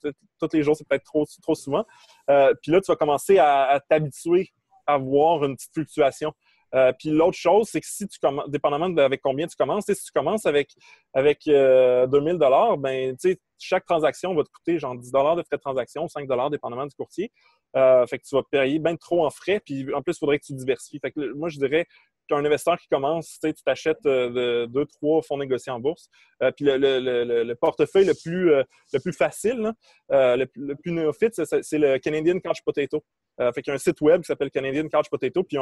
tous 0.03 0.49
les 0.53 0.63
jours, 0.63 0.75
c'est 0.75 0.87
peut-être 0.87 1.03
trop, 1.03 1.25
trop 1.41 1.53
souvent. 1.53 1.85
puis 2.27 2.71
là, 2.71 2.81
tu 2.81 2.87
vas 2.87 2.95
commencer 2.95 3.37
à 3.37 3.79
t'habituer 3.87 4.51
avoir 4.87 5.43
une 5.45 5.55
petite 5.55 5.73
fluctuation. 5.73 6.33
Euh, 6.73 6.93
puis 6.97 7.09
l'autre 7.09 7.37
chose, 7.37 7.67
c'est 7.69 7.81
que 7.81 7.87
si 7.87 8.07
tu 8.07 8.17
commences, 8.19 8.49
dépendamment 8.49 8.89
de 8.89 9.01
avec 9.01 9.21
combien 9.21 9.47
tu 9.47 9.55
commences, 9.55 9.85
si 9.85 10.03
tu 10.03 10.11
commences 10.13 10.45
avec, 10.45 10.71
avec 11.13 11.39
2000 11.45 11.55
euh, 11.55 12.07
dollars, 12.07 12.77
ben, 12.77 13.15
chaque 13.59 13.85
transaction 13.85 14.33
va 14.33 14.43
te 14.43 14.49
coûter 14.49 14.79
genre 14.79 14.95
10 14.95 15.11
dollars 15.11 15.35
de 15.35 15.43
frais 15.43 15.57
de 15.57 15.61
transaction, 15.61 16.07
5 16.07 16.27
dollars 16.27 16.49
dépendamment 16.49 16.85
du 16.85 16.95
courtier. 16.95 17.31
Euh, 17.75 18.05
fait 18.05 18.19
que 18.19 18.23
tu 18.23 18.35
vas 18.35 18.43
payer 18.49 18.79
bien 18.79 18.95
trop 18.95 19.25
en 19.25 19.29
frais, 19.29 19.61
puis 19.63 19.93
en 19.93 20.01
plus, 20.01 20.13
il 20.13 20.19
faudrait 20.19 20.39
que 20.39 20.45
tu 20.45 20.53
diversifies. 20.53 20.99
Fait 20.99 21.11
que 21.11 21.33
moi, 21.33 21.49
je 21.49 21.57
dirais 21.57 21.85
qu'un 22.29 22.43
investisseur 22.45 22.77
qui 22.77 22.87
commence, 22.87 23.39
tu 23.41 23.53
t'achètes 23.65 24.03
deux, 24.03 24.85
trois 24.93 25.21
fonds 25.21 25.37
négociés 25.37 25.71
en 25.71 25.79
bourse. 25.79 26.09
puis 26.55 26.65
le, 26.65 27.53
portefeuille 27.55 28.05
le 28.05 28.13
plus, 28.13 28.51
le 28.51 28.99
plus 28.99 29.13
facile, 29.13 29.73
le, 30.09 30.45
le, 30.55 30.75
plus 30.75 30.91
néophyte, 30.91 31.41
c'est 31.43 31.77
le 31.77 31.97
Canadian 31.97 32.39
Couch 32.39 32.61
Potato. 32.63 33.03
Euh, 33.41 33.51
fait 33.51 33.61
qu'il 33.61 33.71
y 33.71 33.73
a 33.73 33.75
un 33.75 33.79
site 33.79 33.99
web 34.01 34.21
qui 34.21 34.27
s'appelle 34.27 34.51
Canadian 34.51 34.87
Couch 34.87 35.09
Potato, 35.09 35.43
puis 35.43 35.57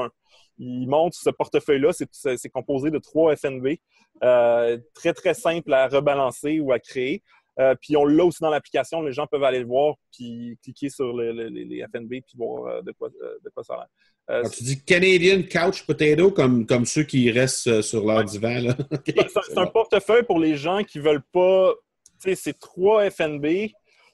il 0.58 0.88
montre 0.88 1.18
ce 1.18 1.30
portefeuille-là. 1.30 1.92
C'est 1.94 2.50
composé 2.50 2.92
de 2.92 2.98
trois 2.98 3.36
FNB, 3.36 3.78
euh, 4.24 4.78
très, 4.94 5.14
très 5.14 5.34
simple 5.34 5.74
à 5.74 5.88
rebalancer 5.88 6.60
ou 6.60 6.72
à 6.72 6.80
créer. 6.80 7.24
Euh, 7.60 7.76
puis 7.82 7.98
on 7.98 8.06
l'a 8.06 8.24
aussi 8.24 8.42
dans 8.42 8.50
l'application, 8.50 9.02
les 9.02 9.12
gens 9.12 9.28
peuvent 9.28 9.44
aller 9.44 9.60
le 9.60 9.66
voir, 9.66 9.96
puis 10.14 10.58
cliquer 10.64 10.90
sur 10.90 11.16
les 11.16 11.86
FNB, 11.94 12.10
puis 12.10 12.38
voir 12.38 12.84
de 12.84 12.92
quoi, 12.92 13.10
ça 13.64 13.74
a 13.74 13.88
l'air. 14.30 14.50
tu 14.50 14.64
dis 14.64 14.84
Canadian 14.84 15.42
Couch 15.44 15.86
Potato 15.86 16.32
comme, 16.32 16.66
comme 16.66 16.86
ceux 16.86 17.04
qui 17.04 17.32
restent 17.32 17.82
sur 17.82 18.06
leur 18.06 18.24
divan. 18.24 18.74
c'est 19.06 19.58
un 19.58 19.68
portefeuille 19.68 20.24
pour 20.24 20.40
les 20.40 20.56
gens 20.56 20.84
qui 20.84 21.00
ne 21.00 21.04
veulent 21.04 21.26
pas. 21.32 21.74
Tu 22.22 22.30
sais, 22.30 22.36
c'est 22.36 22.60
trois 22.60 23.10
FNB, 23.10 23.72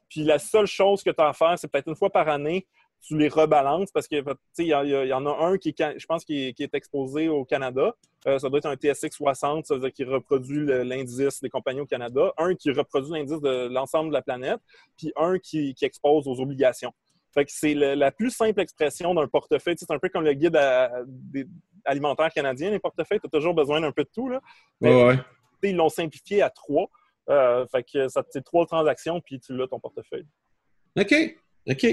puis 0.09 0.23
la 0.23 0.39
seule 0.39 0.67
chose 0.67 1.03
que 1.03 1.09
tu 1.09 1.21
as 1.21 1.29
à 1.29 1.33
faire, 1.33 1.57
c'est 1.57 1.67
peut-être 1.67 1.87
une 1.87 1.95
fois 1.95 2.11
par 2.11 2.29
année, 2.29 2.67
tu 3.05 3.17
les 3.17 3.27
rebalances 3.27 3.91
parce 3.91 4.07
que 4.07 4.15
il 4.57 4.65
y, 4.65 4.73
en 5.13 5.25
a 5.25 5.45
un 5.45 5.57
qui 5.57 5.69
est, 5.69 5.99
je 5.99 6.05
pense, 6.07 6.25
qui 6.25 6.55
est, 6.57 6.73
exposé 6.73 7.29
au 7.29 7.45
Canada. 7.45 7.95
Euh, 8.27 8.39
ça 8.39 8.49
doit 8.49 8.57
être 8.57 8.65
un 8.65 8.75
TSX 8.75 9.11
60, 9.11 9.67
ça 9.67 9.75
veut 9.75 9.81
dire 9.81 9.93
qu'il 9.93 10.09
reproduit 10.09 10.65
l'indice 10.65 11.39
des 11.41 11.49
compagnies 11.49 11.81
au 11.81 11.85
Canada. 11.85 12.33
Un 12.37 12.55
qui 12.55 12.71
reproduit 12.71 13.11
l'indice 13.11 13.39
de 13.41 13.67
l'ensemble 13.67 14.09
de 14.09 14.13
la 14.13 14.23
planète, 14.23 14.59
puis 14.97 15.13
un 15.15 15.37
qui, 15.37 15.75
expose 15.81 16.27
aux 16.27 16.39
obligations. 16.41 16.93
Fait 17.33 17.45
que 17.45 17.51
c'est 17.53 17.73
la 17.73 18.11
plus 18.11 18.31
simple 18.31 18.59
expression 18.59 19.13
d'un 19.13 19.27
portefeuille. 19.27 19.75
C'est 19.77 19.91
un 19.91 19.99
peu 19.99 20.09
comme 20.09 20.23
le 20.23 20.33
guide 20.33 20.57
alimentaire 21.83 22.29
canadien, 22.29 22.71
les 22.71 22.79
portefeuilles. 22.79 23.19
Tu 23.19 23.27
as 23.27 23.29
toujours 23.29 23.53
besoin 23.53 23.81
d'un 23.81 23.91
peu 23.91 24.03
de 24.03 24.09
tout. 24.11 24.29
Là. 24.29 24.41
Mais, 24.81 25.15
Ils 25.61 25.75
l'ont 25.75 25.89
simplifié 25.89 26.41
à 26.41 26.49
trois. 26.49 26.89
Euh, 27.29 27.65
fait 27.67 27.83
que 27.83 28.07
ça 28.07 28.23
c'est 28.29 28.43
trois 28.43 28.65
transactions, 28.65 29.19
puis 29.19 29.39
tu 29.39 29.55
l'as 29.55 29.67
ton 29.67 29.79
portefeuille. 29.79 30.27
OK. 30.97 31.13
OK. 31.67 31.85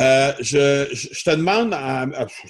Euh, 0.00 0.32
je, 0.40 1.24
te 1.24 1.36
demande, 1.36 1.74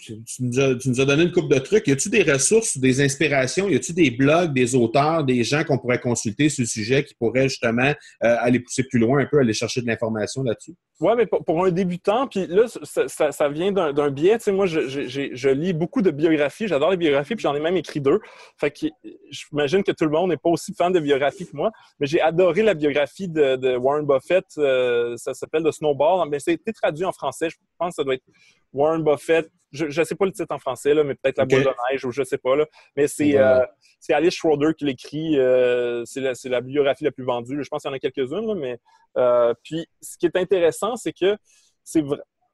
tu, 0.05 0.23
nous 0.43 1.01
as, 1.01 1.05
donné 1.05 1.25
une 1.25 1.33
coupe 1.33 1.51
de 1.51 1.59
trucs. 1.59 1.87
Y 1.89 1.93
a-tu 1.93 2.09
des 2.09 2.23
ressources, 2.23 2.79
des 2.79 3.01
inspirations? 3.01 3.69
Y 3.69 3.77
a-tu 3.77 3.93
des 3.93 4.11
blogs, 4.11 4.53
des 4.53 4.75
auteurs, 4.77 5.25
des 5.25 5.43
gens 5.43 5.65
qu'on 5.65 5.79
pourrait 5.79 6.01
consulter 6.01 6.49
sur 6.49 6.63
le 6.63 6.69
sujet 6.69 7.05
qui 7.05 7.15
pourraient 7.15 7.49
justement 7.49 7.93
euh, 8.25 8.37
aller 8.41 8.61
pousser 8.61 8.85
plus 8.85 9.01
loin 9.01 9.21
un 9.21 9.27
peu, 9.27 9.39
aller 9.41 9.53
chercher 9.53 9.81
de 9.81 9.87
l'information 9.87 10.43
là-dessus? 10.43 10.75
Oui, 11.01 11.15
mais 11.17 11.25
pour, 11.25 11.65
un 11.65 11.71
débutant, 11.71 12.27
puis 12.27 12.47
là, 12.47 12.67
ça, 12.69 13.33
ça, 13.33 13.49
vient 13.49 13.73
d'un 13.73 14.11
biais. 14.11 14.37
Tu 14.37 14.45
sais, 14.45 14.53
moi, 14.53 14.67
je, 14.67 14.87
je, 14.87 15.49
lis 15.49 15.73
beaucoup 15.73 16.03
de 16.03 16.11
biographies. 16.11 16.69
J'adore 16.69 16.91
les 16.91 16.99
biographies, 16.99 17.37
puis 17.37 17.43
j'en 17.43 17.55
ai 17.55 17.61
même 17.61 17.79
écrit 17.79 18.03
deux. 18.03 18.21
Fait 18.59 18.71
que 18.71 18.87
j'imagine 19.31 19.83
que 19.83 19.93
tout 19.93 20.05
le 20.05 20.11
monde 20.11 20.29
n'est 20.29 20.37
pas 20.37 20.51
aussi 20.51 20.75
fan 20.75 20.93
de 20.93 21.01
biographies 21.01 21.47
que 21.47 21.57
moi, 21.57 21.71
mais 22.01 22.07
j'ai 22.07 22.21
adoré 22.21 22.63
la 22.63 22.75
biographie 22.75 23.29
de, 23.29 23.77
Warren 23.79 24.05
Buffett. 24.05 24.45
Euh, 24.59 25.17
ça 25.17 25.33
s'appelle 25.33 25.63
The 25.65 25.73
Snowball. 25.73 26.29
Mais 26.29 26.37
été 26.47 26.71
traduit 26.71 27.07
en 27.07 27.13
français. 27.13 27.40
Je 27.49 27.57
pense 27.79 27.91
que 27.91 27.95
ça 27.97 28.05
doit 28.05 28.15
être 28.15 28.25
Warren 28.73 29.03
Buffett. 29.03 29.51
Je 29.73 29.87
ne 29.87 30.05
sais 30.05 30.17
pas 30.17 30.27
le 30.27 30.33
titre 30.33 30.53
en 30.53 30.59
français, 30.59 30.95
là, 30.95 31.05
mais 31.05 31.15
peut-être 31.15 31.39
La 31.39 31.45
boule 31.45 31.63
de 31.63 31.71
neige 31.91 32.05
ou 32.05 32.11
je 32.11 32.23
ne 32.23 32.25
sais 32.25 32.39
pas. 32.39 32.57
Là. 32.57 32.67
Mais 32.97 33.07
c'est 33.07 33.39
euh, 33.39 33.65
Alice 34.09 34.35
Schroeder 34.35 34.75
qui 34.77 34.85
l'écrit. 34.85 35.39
Euh, 35.39 36.05
c'est 36.05 36.21
la, 36.21 36.33
la, 36.45 36.61
biographie 36.61 37.05
la 37.05 37.13
plus 37.13 37.25
vendue. 37.25 37.63
Je 37.63 37.69
pense 37.69 37.83
qu'il 37.83 37.91
y 37.91 37.93
en 37.93 37.97
a 37.97 38.01
quelques-unes, 38.01 38.55
mais 38.55 38.79
euh, 39.17 39.55
puis 39.63 39.87
ce 40.01 40.19
qui 40.19 40.27
est 40.27 40.37
intéressant, 40.37 40.97
c'est 40.97 41.13
que 41.13 41.37
c'est 41.85 42.05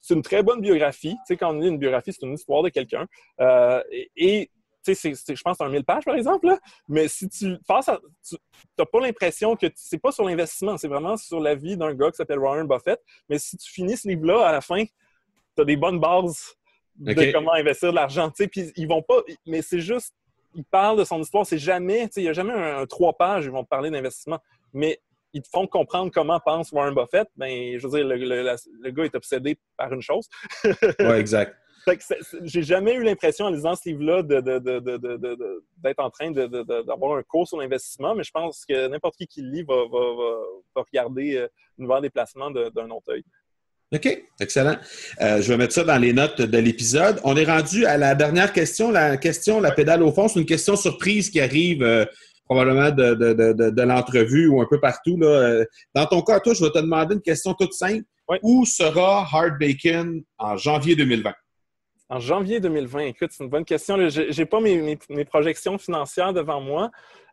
c'est 0.02 0.14
une 0.14 0.22
très 0.22 0.42
bonne 0.42 0.60
biographie. 0.60 1.14
Tu 1.14 1.18
sais, 1.26 1.36
quand 1.36 1.52
on 1.52 1.58
dit 1.58 1.68
une 1.68 1.78
biographie, 1.78 2.12
c'est 2.12 2.24
une 2.24 2.34
histoire 2.34 2.62
de 2.62 2.68
quelqu'un. 2.68 3.06
et, 4.16 4.50
tu 4.94 5.14
sais, 5.14 5.34
je 5.34 5.42
pense 5.42 5.60
un 5.60 5.68
1000 5.68 5.84
pages, 5.84 6.04
par 6.04 6.14
exemple. 6.14 6.56
Mais 6.88 7.08
si 7.08 7.28
tu 7.28 7.58
passes 7.66 7.90
Tu 8.26 8.36
n'as 8.78 8.84
pas 8.84 9.00
l'impression 9.00 9.56
que 9.56 9.66
c'est 9.74 9.98
pas 9.98 10.12
sur 10.12 10.24
l'investissement, 10.24 10.76
c'est 10.76 10.88
vraiment 10.88 11.16
sur 11.16 11.40
la 11.40 11.54
vie 11.54 11.76
d'un 11.76 11.94
gars 11.94 12.10
qui 12.10 12.16
s'appelle 12.16 12.38
Warren 12.38 12.66
Buffett. 12.66 13.00
Mais 13.28 13.38
si 13.38 13.56
tu 13.56 13.70
finis 13.70 13.96
ce 13.96 14.08
livre-là, 14.08 14.46
à 14.46 14.52
la 14.52 14.60
fin, 14.60 14.84
tu 14.84 15.62
as 15.62 15.64
des 15.64 15.76
bonnes 15.76 16.00
bases 16.00 16.54
de 16.96 17.32
comment 17.32 17.52
investir 17.52 17.90
de 17.90 17.96
l'argent. 17.96 18.30
Puis 18.30 18.72
ils 18.76 18.88
vont 18.88 19.02
pas. 19.02 19.20
Mais 19.46 19.62
c'est 19.62 19.80
juste. 19.80 20.14
Ils 20.54 20.64
parlent 20.64 20.98
de 20.98 21.04
son 21.04 21.20
histoire. 21.20 21.44
C'est 21.44 21.58
jamais. 21.58 22.08
Il 22.16 22.22
n'y 22.22 22.28
a 22.28 22.32
jamais 22.32 22.52
un, 22.52 22.86
trois 22.86 23.12
pages, 23.12 23.44
ils 23.44 23.50
vont 23.50 23.64
parler 23.64 23.90
d'investissement. 23.90 24.38
Mais 24.72 25.00
ils 25.32 25.42
te 25.42 25.48
font 25.48 25.66
comprendre 25.66 26.10
comment 26.10 26.40
pense 26.40 26.72
Warren 26.72 26.94
Buffett. 26.94 27.28
Ben, 27.36 27.78
je 27.78 27.86
veux 27.86 27.98
dire, 27.98 28.06
le, 28.06 28.90
gars 28.90 29.04
est 29.04 29.14
obsédé 29.14 29.58
par 29.76 29.92
une 29.92 30.00
chose. 30.00 30.28
oui, 30.64 31.16
exact. 31.16 31.56
J'ai 32.42 32.62
jamais 32.62 32.94
eu 32.94 33.02
l'impression 33.02 33.46
en 33.46 33.50
lisant 33.50 33.74
ce 33.76 33.88
livre-là 33.88 34.22
d'être 34.22 35.98
en 35.98 36.10
train 36.10 36.30
d'avoir 36.30 37.16
un 37.16 37.22
cours 37.22 37.46
sur 37.46 37.58
l'investissement, 37.58 38.14
mais 38.14 38.24
je 38.24 38.30
pense 38.30 38.64
que 38.64 38.88
n'importe 38.88 39.16
qui 39.16 39.26
qui 39.26 39.42
le 39.42 39.50
lit 39.50 39.62
va, 39.62 39.84
va, 39.86 40.82
regarder 40.82 41.36
euh, 41.36 41.48
nouveau 41.78 42.00
déplacement 42.00 42.50
d'un 42.50 42.90
autre 42.90 43.12
œil. 43.12 43.24
OK, 43.94 44.24
excellent. 44.40 44.76
Euh, 45.20 45.40
je 45.40 45.48
vais 45.48 45.56
mettre 45.56 45.72
ça 45.72 45.84
dans 45.84 45.96
les 45.96 46.12
notes 46.12 46.42
de 46.42 46.58
l'épisode. 46.58 47.20
On 47.22 47.36
est 47.36 47.44
rendu 47.44 47.86
à 47.86 47.96
la 47.96 48.16
dernière 48.16 48.52
question, 48.52 48.90
la 48.90 49.16
question, 49.16 49.60
la 49.60 49.70
pédale 49.70 50.02
au 50.02 50.10
fond. 50.10 50.26
C'est 50.26 50.40
une 50.40 50.46
question 50.46 50.74
surprise 50.74 51.30
qui 51.30 51.40
arrive 51.40 51.84
euh, 51.84 52.04
probablement 52.46 52.90
de, 52.90 53.14
de, 53.14 53.82
l'entrevue 53.82 54.48
ou 54.48 54.60
un 54.60 54.66
peu 54.68 54.80
partout. 54.80 55.16
Là. 55.16 55.28
Euh, 55.28 55.64
dans 55.94 56.06
ton 56.06 56.22
cas, 56.22 56.40
toi, 56.40 56.52
je 56.52 56.64
vais 56.64 56.70
te 56.70 56.78
demander 56.78 57.14
une 57.14 57.22
question 57.22 57.54
toute 57.54 57.74
simple. 57.74 58.04
Où 58.42 58.64
sera 58.64 59.24
Hard 59.32 59.56
Bacon 59.60 60.20
en 60.38 60.56
janvier 60.56 60.96
2020? 60.96 61.32
En 62.08 62.20
janvier 62.20 62.60
2020, 62.60 63.00
écoute, 63.00 63.30
c'est 63.32 63.42
une 63.42 63.50
bonne 63.50 63.64
question. 63.64 63.96
Je 64.08 64.38
n'ai 64.38 64.46
pas 64.46 64.60
mes, 64.60 65.24
projections 65.24 65.76
financières 65.76 66.32
devant 66.32 66.60
moi. 66.60 66.90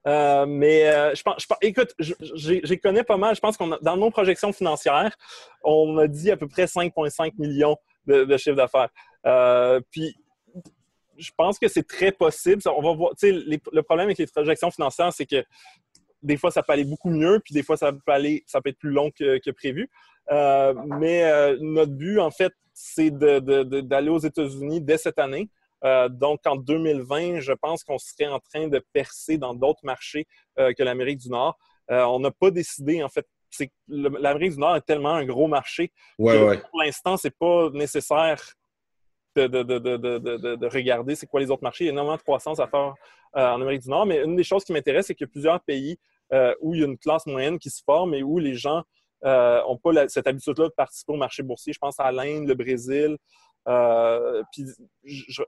Euh, 0.07 0.45
mais 0.47 0.89
euh, 0.89 1.13
je 1.15 1.21
pense, 1.21 1.47
écoute, 1.61 1.93
j'y 1.99 2.79
connais 2.79 3.03
pas 3.03 3.17
mal. 3.17 3.35
Je 3.35 3.39
pense 3.39 3.55
qu'on 3.55 3.77
dans 3.81 3.97
nos 3.97 4.09
projections 4.09 4.51
financières, 4.51 5.15
on 5.63 5.97
a 5.97 6.07
dit 6.07 6.31
à 6.31 6.37
peu 6.37 6.47
près 6.47 6.65
5,5 6.65 7.33
millions 7.37 7.77
de, 8.07 8.25
de 8.25 8.37
chiffre 8.37 8.55
d'affaires. 8.55 8.89
Euh, 9.25 9.79
puis 9.91 10.17
je 11.17 11.29
pense 11.37 11.59
que 11.59 11.67
c'est 11.67 11.87
très 11.87 12.11
possible. 12.11 12.61
On 12.65 12.81
va 12.81 12.93
voir. 12.93 13.11
le 13.21 13.81
problème 13.81 14.07
avec 14.07 14.17
les 14.17 14.27
projections 14.27 14.71
financières, 14.71 15.13
c'est 15.13 15.27
que 15.27 15.43
des 16.23 16.37
fois, 16.37 16.49
ça 16.49 16.63
peut 16.63 16.73
aller 16.73 16.85
beaucoup 16.85 17.09
mieux, 17.09 17.39
puis 17.43 17.53
des 17.53 17.63
fois, 17.63 17.77
ça 17.77 17.91
peut 17.91 18.11
aller, 18.11 18.43
ça 18.47 18.59
peut 18.59 18.69
être 18.69 18.79
plus 18.79 18.91
long 18.91 19.11
que, 19.11 19.51
prévu. 19.51 19.89
mais 20.29 21.55
notre 21.59 21.91
but, 21.91 22.19
en 22.19 22.31
fait, 22.31 22.53
c'est 22.73 23.11
d'aller 23.11 24.09
aux 24.09 24.19
États-Unis 24.19 24.81
dès 24.81 24.97
cette 24.97 25.19
année. 25.19 25.49
Euh, 25.83 26.07
donc, 26.09 26.41
en 26.45 26.55
2020, 26.55 27.39
je 27.39 27.53
pense 27.53 27.83
qu'on 27.83 27.97
serait 27.97 28.27
en 28.27 28.39
train 28.39 28.67
de 28.67 28.83
percer 28.93 29.37
dans 29.37 29.53
d'autres 29.53 29.83
marchés 29.83 30.27
euh, 30.59 30.73
que 30.73 30.83
l'Amérique 30.83 31.19
du 31.19 31.29
Nord. 31.29 31.57
Euh, 31.91 32.03
on 32.05 32.19
n'a 32.19 32.31
pas 32.31 32.51
décidé, 32.51 33.03
en 33.03 33.09
fait, 33.09 33.27
l'Amérique 33.87 34.53
du 34.53 34.59
Nord 34.59 34.77
est 34.77 34.81
tellement 34.81 35.13
un 35.13 35.25
gros 35.25 35.47
marché 35.47 35.91
ouais, 36.17 36.33
que 36.33 36.69
pour 36.69 36.81
l'instant, 36.81 37.17
c'est 37.17 37.37
pas 37.37 37.69
nécessaire 37.71 38.41
de, 39.35 39.45
de, 39.47 39.63
de, 39.63 40.55
de 40.55 40.67
regarder 40.67 41.15
c'est 41.15 41.27
quoi 41.27 41.39
les 41.39 41.51
autres 41.51 41.63
marchés. 41.63 41.83
Il 41.83 41.87
y 41.87 41.89
a 41.89 41.93
énormément 41.93 42.17
de 42.17 42.21
croissance 42.21 42.59
à 42.59 42.67
faire 42.67 42.93
en 43.33 43.61
Amérique 43.61 43.81
du 43.81 43.89
Nord, 43.89 44.05
mais 44.05 44.23
une 44.23 44.35
des 44.35 44.43
choses 44.43 44.63
qui 44.63 44.73
m'intéresse, 44.73 45.07
c'est 45.07 45.15
qu'il 45.15 45.25
y 45.25 45.29
a 45.29 45.31
plusieurs 45.31 45.59
pays 45.61 45.99
où 46.61 46.73
il 46.73 46.81
y 46.81 46.83
a 46.83 46.87
une 46.87 46.97
classe 46.97 47.27
moyenne 47.27 47.59
qui 47.59 47.69
se 47.69 47.83
forme 47.83 48.15
et 48.15 48.23
où 48.23 48.39
les 48.39 48.55
gens 48.55 48.83
n'ont 49.23 49.77
pas 49.77 50.07
cette 50.07 50.27
habitude-là 50.27 50.65
de 50.65 50.73
participer 50.75 51.13
au 51.13 51.17
marché 51.17 51.43
boursier. 51.43 51.73
Je 51.73 51.79
pense 51.79 51.99
à 51.99 52.11
l'Inde, 52.11 52.47
le 52.47 52.55
Brésil, 52.55 53.17
euh, 53.67 54.43
puis 54.51 54.65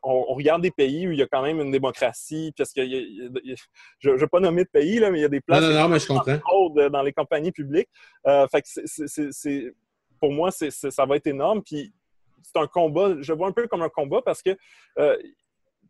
on, 0.01 0.33
regarde 0.33 0.61
des 0.61 0.71
pays 0.71 1.07
où 1.07 1.11
il 1.11 1.19
y 1.19 1.21
a 1.21 1.27
quand 1.27 1.41
même 1.41 1.59
une 1.59 1.71
démocratie, 1.71 2.53
parce 2.57 2.71
que 2.71 2.81
je 2.85 4.09
ne 4.09 4.15
vais 4.15 4.27
pas 4.27 4.39
nommer 4.39 4.63
de 4.63 4.69
pays, 4.69 4.99
là, 4.99 5.11
mais 5.11 5.19
il 5.19 5.21
y 5.21 5.25
a 5.25 5.29
des 5.29 5.41
places 5.41 5.63
dans 5.63 7.01
les 7.03 7.13
compagnies 7.13 7.51
publiques. 7.51 7.89
Euh, 8.27 8.47
fait 8.47 8.61
que 8.61 9.73
pour 10.19 10.31
moi, 10.31 10.49
ça 10.51 11.05
va 11.05 11.15
être 11.17 11.27
énorme. 11.27 11.61
Puis 11.61 11.93
c'est 12.41 12.59
un 12.59 12.67
combat, 12.67 13.15
je 13.19 13.33
vois 13.33 13.47
un 13.47 13.51
peu 13.51 13.67
comme 13.67 13.81
un 13.81 13.89
combat 13.89 14.21
parce 14.21 14.41
que 14.41 14.55
euh, 14.99 15.17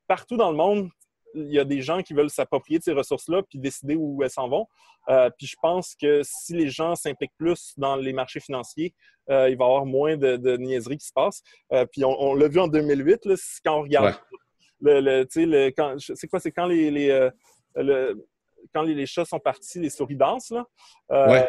partout 0.08 0.38
dans 0.38 0.50
le 0.50 0.58
monde, 0.58 0.90
il 1.36 1.52
y 1.52 1.60
a 1.60 1.66
des 1.66 1.82
gens 1.82 2.02
qui 2.02 2.14
veulent 2.14 2.30
s'approprier 2.30 2.80
de 2.80 2.84
ces 2.84 2.94
ressources-là 2.94 3.44
puis 3.44 3.60
décider 3.60 3.96
où 3.96 4.22
elles 4.24 4.30
s'en 4.30 4.48
vont. 4.48 4.68
Euh, 5.10 5.30
puis 5.38 5.48
je 5.48 5.56
pense 5.62 5.96
que 5.96 6.22
si 6.24 6.54
les 6.54 6.70
gens 6.70 6.96
s'impliquent 6.96 7.36
plus 7.38 7.74
dans 7.78 7.96
les 7.96 8.14
marchés 8.14 8.40
financiers, 8.40 8.94
euh, 9.30 9.50
il 9.50 9.58
va 9.58 9.66
y 9.66 9.68
avoir 9.68 9.86
moins 9.86 10.18
de, 10.18 10.38
de 10.38 10.58
niaiseries 10.58 10.98
qui 10.98 11.08
se 11.08 11.14
passent. 11.14 11.44
Euh, 11.74 11.86
puis 11.86 12.04
on, 12.04 12.34
l'a 12.34 12.48
vu 12.48 12.60
en 12.60 12.68
2008, 12.68 13.26
là, 13.26 13.36
quand 13.64 13.80
on 13.80 13.82
regarde 13.84 14.16
le, 14.82 15.00
le, 15.00 15.98
c'est 16.00 16.28
quoi, 16.28 16.40
c'est 16.40 16.52
quand 16.52 16.66
les, 16.66 16.92
les 16.92 17.30
le, 17.76 18.26
quand 18.74 18.84
les, 18.84 19.06
chats 19.06 19.26
sont 19.26 19.40
partis, 19.40 19.80
les 19.80 19.90
souris 19.90 20.16
dansent. 20.16 20.52
Là. 20.52 20.66
Euh, 21.12 21.44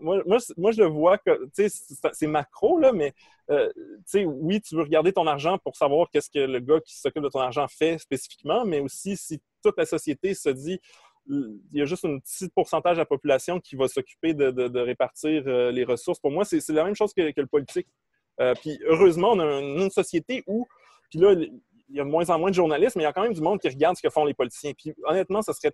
moi, 0.00 0.22
moi, 0.56 0.72
je 0.72 0.82
le 0.82 0.88
vois 0.88 1.18
que 1.18 1.48
c'est 1.54 2.26
macro, 2.26 2.78
là, 2.78 2.92
mais 2.92 3.12
euh, 3.50 3.70
oui, 4.14 4.60
tu 4.60 4.76
veux 4.76 4.82
regarder 4.82 5.12
ton 5.12 5.26
argent 5.26 5.58
pour 5.58 5.76
savoir 5.76 6.10
qu'est-ce 6.10 6.30
que 6.30 6.38
le 6.38 6.60
gars 6.60 6.80
qui 6.80 6.98
s'occupe 6.98 7.22
de 7.22 7.28
ton 7.28 7.40
argent 7.40 7.66
fait 7.68 7.98
spécifiquement, 7.98 8.64
mais 8.64 8.80
aussi 8.80 9.16
si 9.16 9.40
toute 9.62 9.76
la 9.78 9.86
société 9.86 10.34
se 10.34 10.48
dit 10.48 10.80
il 11.28 11.60
y 11.72 11.80
a 11.80 11.84
juste 11.84 12.04
un 12.04 12.18
petit 12.18 12.48
pourcentage 12.48 12.96
de 12.96 13.02
la 13.02 13.06
population 13.06 13.60
qui 13.60 13.76
va 13.76 13.86
s'occuper 13.86 14.34
de, 14.34 14.80
répartir 14.80 15.44
euh, 15.46 15.70
les 15.70 15.84
ressources. 15.84 16.18
Pour 16.18 16.32
moi, 16.32 16.44
c'est 16.44 16.66
la 16.70 16.82
même 16.82 16.96
chose 16.96 17.14
que, 17.14 17.32
le 17.34 17.46
politique. 17.46 17.86
puis 18.60 18.78
heureusement, 18.86 19.32
on 19.32 19.38
a 19.38 19.60
une, 19.60 19.90
société 19.90 20.42
où, 20.48 20.66
puis 21.10 21.20
là, 21.20 21.34
il 21.92 21.96
y 21.96 22.00
a 22.00 22.04
de 22.04 22.08
moins 22.08 22.28
en 22.30 22.38
moins 22.38 22.50
de 22.50 22.54
journalistes, 22.54 22.96
mais 22.96 23.02
il 23.02 23.06
y 23.06 23.08
a 23.08 23.12
quand 23.12 23.22
même 23.22 23.34
du 23.34 23.40
monde 23.40 23.60
qui 23.60 23.68
regarde 23.68 23.96
ce 23.96 24.02
que 24.02 24.08
font 24.08 24.24
les 24.24 24.34
politiciens. 24.34 24.72
Puis 24.72 24.94
honnêtement, 25.04 25.42
ça 25.42 25.52
serait 25.52 25.72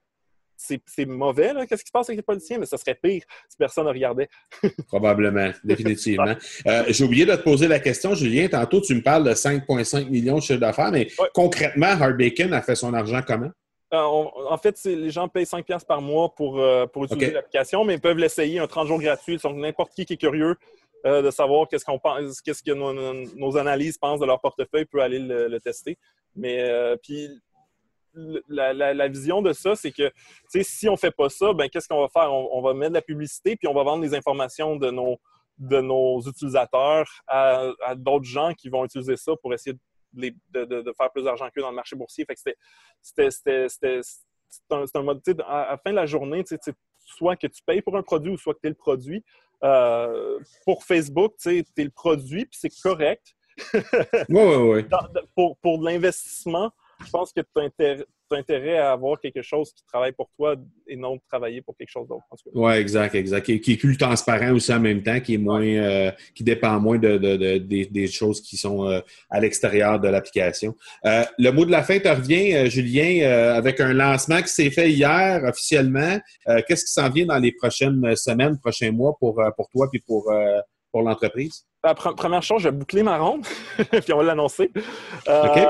c'est 0.59 1.07
mauvais, 1.07 1.53
qu'est-ce 1.69 1.83
qui 1.83 1.89
se 1.89 1.93
passe 1.93 2.09
avec 2.09 2.19
les 2.19 2.23
politiciens, 2.23 2.59
mais 2.59 2.67
ça 2.67 2.77
serait 2.77 2.99
pire 3.01 3.23
si 3.49 3.57
personne 3.57 3.85
ne 3.85 3.91
regardait. 3.91 4.29
Probablement, 4.89 5.53
définitivement. 5.63 6.35
Euh, 6.67 6.85
j'ai 6.89 7.05
oublié 7.05 7.25
de 7.25 7.35
te 7.37 7.43
poser 7.43 7.69
la 7.69 7.79
question, 7.79 8.15
Julien. 8.15 8.49
Tantôt, 8.49 8.81
tu 8.81 8.95
me 8.95 9.03
parles 9.03 9.25
de 9.25 9.33
5,5 9.33 10.09
millions 10.09 10.37
de 10.37 10.43
chiffre 10.43 10.61
d'affaires, 10.61 10.91
mais 10.91 11.09
concrètement, 11.33 11.87
Hard 11.87 12.17
Bacon 12.17 12.53
a 12.53 12.63
fait 12.63 12.75
son 12.75 12.93
argent 12.93 13.21
comment? 13.27 13.51
Euh, 13.95 14.03
en 14.03 14.59
fait, 14.59 14.79
les 14.85 15.11
gens 15.11 15.29
payent 15.29 15.47
5 15.47 15.65
par 15.87 16.03
mois 16.03 16.35
pour, 16.35 16.61
euh, 16.61 16.87
pour 16.87 17.05
utiliser 17.05 17.31
l'application, 17.31 17.85
mais 17.85 17.95
ils 17.95 18.01
peuvent 18.01 18.19
l'essayer 18.19 18.59
un 18.59 18.67
30 18.67 18.89
jours 18.89 19.01
gratuit. 19.01 19.39
Donc, 19.39 19.57
n'importe 19.57 19.93
qui 19.95 20.05
qui 20.05 20.15
est 20.15 20.19
curieux 20.19 20.57
de 21.05 21.31
savoir 21.31 21.69
qu'est-ce 21.69 21.85
qu'on 21.85 22.01
pense, 22.01 22.43
qu'est-ce 22.43 22.63
que 22.63 22.73
nos, 22.73 23.57
analyses 23.57 23.97
pensent 23.97 24.19
de 24.19 24.27
leur 24.27 24.41
portefeuille 24.41 24.85
peut 24.85 25.01
aller 25.01 25.21
le, 25.21 25.59
tester. 25.61 25.97
Mais 26.35 26.69
puis 27.03 27.31
la, 28.49 29.09
vision 29.09 29.43
de 29.43 29.53
ça, 29.53 29.77
c'est 29.77 29.93
que 29.93 30.11
si 30.49 30.89
on 30.89 30.93
ne 30.93 30.97
fait 30.97 31.11
pas 31.11 31.29
ça, 31.29 31.53
ben, 31.53 31.69
qu'est-ce 31.69 31.89
qu'on 31.89 32.01
va 32.01 32.09
faire? 32.09 32.33
On, 32.33 32.61
va 32.63 32.75
mettre 32.75 32.93
de 32.93 32.97
la 32.97 33.03
publicité, 33.03 33.57
puis 33.57 33.69
on 33.69 33.75
va 33.75 33.83
vendre 33.83 34.03
des 34.03 34.15
informations 34.15 34.77
de 34.77 34.91
nos, 34.91 35.19
de 35.59 35.81
nos 35.81 36.21
utilisateurs 36.21 37.09
à, 37.27 37.73
d'autres 37.97 38.25
gens 38.25 38.55
qui 38.55 38.69
vont 38.69 38.85
utiliser 38.85 39.17
ça 39.17 39.33
pour 39.43 39.53
essayer 39.53 39.77
de, 40.13 40.65
de, 40.65 40.93
faire 40.97 41.11
plus 41.11 41.25
d'argent 41.25 41.49
qu'eux 41.55 41.61
dans 41.61 41.71
le 41.71 41.77
marché 41.77 41.97
boursier. 41.97 42.25
Fait 42.25 42.55
c'était 43.03 43.29
un, 44.71 45.03
mode, 45.03 45.23
à, 45.47 45.69
la 45.71 45.79
fin 45.79 45.91
de 45.91 45.97
la 45.97 46.07
journée, 46.07 46.45
soit 46.99 47.37
que 47.37 47.47
tu 47.47 47.63
payes 47.63 47.83
pour 47.83 47.97
un 47.97 48.03
produit 48.03 48.33
ou 48.33 48.37
soit 48.37 48.55
que 48.55 48.61
tu 48.61 48.67
es 48.67 48.71
le 48.71 48.77
produit. 48.77 49.25
Euh, 49.65 50.39
pour 50.65 50.85
Facebook, 50.85 51.35
tu 51.41 51.59
es 51.59 51.85
le 51.85 51.91
produit, 51.91 52.47
puis 52.47 52.59
c'est 52.61 52.73
correct. 52.83 53.35
oui, 53.75 53.83
oui, 54.29 54.57
oui. 54.57 54.85
Pour, 55.35 55.59
pour 55.59 55.79
de 55.81 55.85
l'investissement, 55.85 56.73
je 57.05 57.11
pense 57.11 57.33
que 57.33 57.41
tu 57.41 57.85
as, 57.85 57.97
intérêt 58.31 58.77
à 58.77 58.93
avoir 58.93 59.19
quelque 59.19 59.41
chose 59.41 59.73
qui 59.73 59.83
travaille 59.87 60.13
pour 60.13 60.29
toi 60.37 60.55
et 60.87 60.97
non 60.97 61.17
de 61.17 61.21
travailler 61.31 61.63
pour 61.63 61.75
quelque 61.75 61.89
chose 61.89 62.07
d'autre. 62.07 62.25
Oui, 62.53 62.73
exact, 62.75 63.15
exact. 63.15 63.43
Qui, 63.43 63.73
est 63.73 63.77
plus 63.79 63.97
transparent 63.97 64.53
aussi 64.53 64.71
en 64.71 64.81
même 64.81 65.03
temps, 65.03 65.19
qui 65.19 65.35
est 65.35 65.39
moins, 65.39 65.63
euh, 65.63 66.11
qui 66.35 66.45
dépend 66.45 66.79
moins 66.79 66.99
de, 66.99 67.57
des, 67.57 68.07
choses 68.07 68.43
qui 68.43 68.59
sont 68.59 68.87
euh, 68.87 69.01
à 69.31 69.41
l'extérieur 69.41 69.99
de 69.99 70.09
l'application. 70.09 70.75
Euh, 71.07 71.25
le 71.39 71.51
mot 71.53 71.65
de 71.65 71.71
la 71.71 71.83
fin 71.83 71.99
te 71.99 72.09
revient, 72.09 72.69
Julien, 72.71 73.55
avec 73.55 73.81
un 73.81 73.95
lancement 73.95 74.43
qui 74.43 74.49
s'est 74.49 74.71
fait 74.71 74.91
hier 74.91 75.43
officiellement. 75.45 76.19
Qu'est-ce 76.67 76.85
qui 76.85 76.93
s'en 76.93 77.09
vient 77.09 77.25
dans 77.25 77.39
les 77.39 77.53
prochaines 77.53 78.15
semaines, 78.15 78.59
prochains 78.59 78.93
mois 78.93 79.17
pour, 79.19 79.43
pour 79.57 79.71
toi 79.71 79.89
et 79.95 80.01
pour, 80.01 80.31
pour 80.93 81.03
l'entreprise? 81.03 81.67
La 81.85 81.95
première 81.95 82.43
chose, 82.43 82.63
je 82.63 82.69
vais 82.69 82.77
boucler 82.77 83.03
ma 83.03 83.19
ronde, 83.19 83.47
puis 83.77 84.13
on 84.13 84.19
va 84.19 84.25
l'annoncer. 84.25 84.71
Euh, 85.29 85.67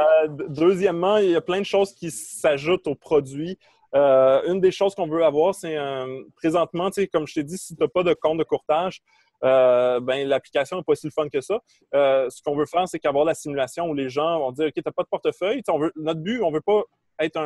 deuxièmement, 0.48 1.18
il 1.18 1.30
y 1.30 1.36
a 1.36 1.40
plein 1.40 1.60
de 1.60 1.66
choses 1.66 1.92
qui 1.92 2.10
s'ajoutent 2.10 2.86
au 2.86 2.94
produit. 2.94 3.58
Euh, 3.94 4.42
une 4.46 4.60
des 4.60 4.70
choses 4.70 4.94
qu'on 4.94 5.08
veut 5.08 5.24
avoir, 5.24 5.54
c'est 5.54 5.76
euh, 5.76 6.22
présentement, 6.36 6.90
comme 7.12 7.26
je 7.26 7.34
t'ai 7.34 7.44
dit, 7.44 7.58
si 7.58 7.76
tu 7.76 7.82
n'as 7.82 7.88
pas 7.88 8.02
de 8.02 8.14
compte 8.14 8.38
de 8.38 8.44
courtage, 8.44 9.02
ben, 9.42 10.28
l'application 10.28 10.78
n'est 10.78 10.82
pas 10.82 10.94
si 10.94 11.06
le 11.06 11.12
fun 11.12 11.28
que 11.28 11.40
ça. 11.40 11.60
ce 11.92 12.42
qu'on 12.42 12.56
veut 12.56 12.66
faire, 12.66 12.88
c'est 12.88 12.98
qu'avoir 12.98 13.24
la 13.24 13.34
simulation 13.34 13.88
où 13.88 13.94
les 13.94 14.08
gens 14.08 14.38
vont 14.38 14.52
dire 14.52 14.66
OK, 14.66 14.74
tu 14.74 14.82
n'as 14.84 14.92
pas 14.92 15.02
de 15.02 15.08
portefeuille. 15.08 15.62
notre 15.96 16.20
but, 16.20 16.40
on 16.42 16.50
ne 16.50 16.54
veut 16.54 16.60
pas 16.60 16.82
être 17.20 17.36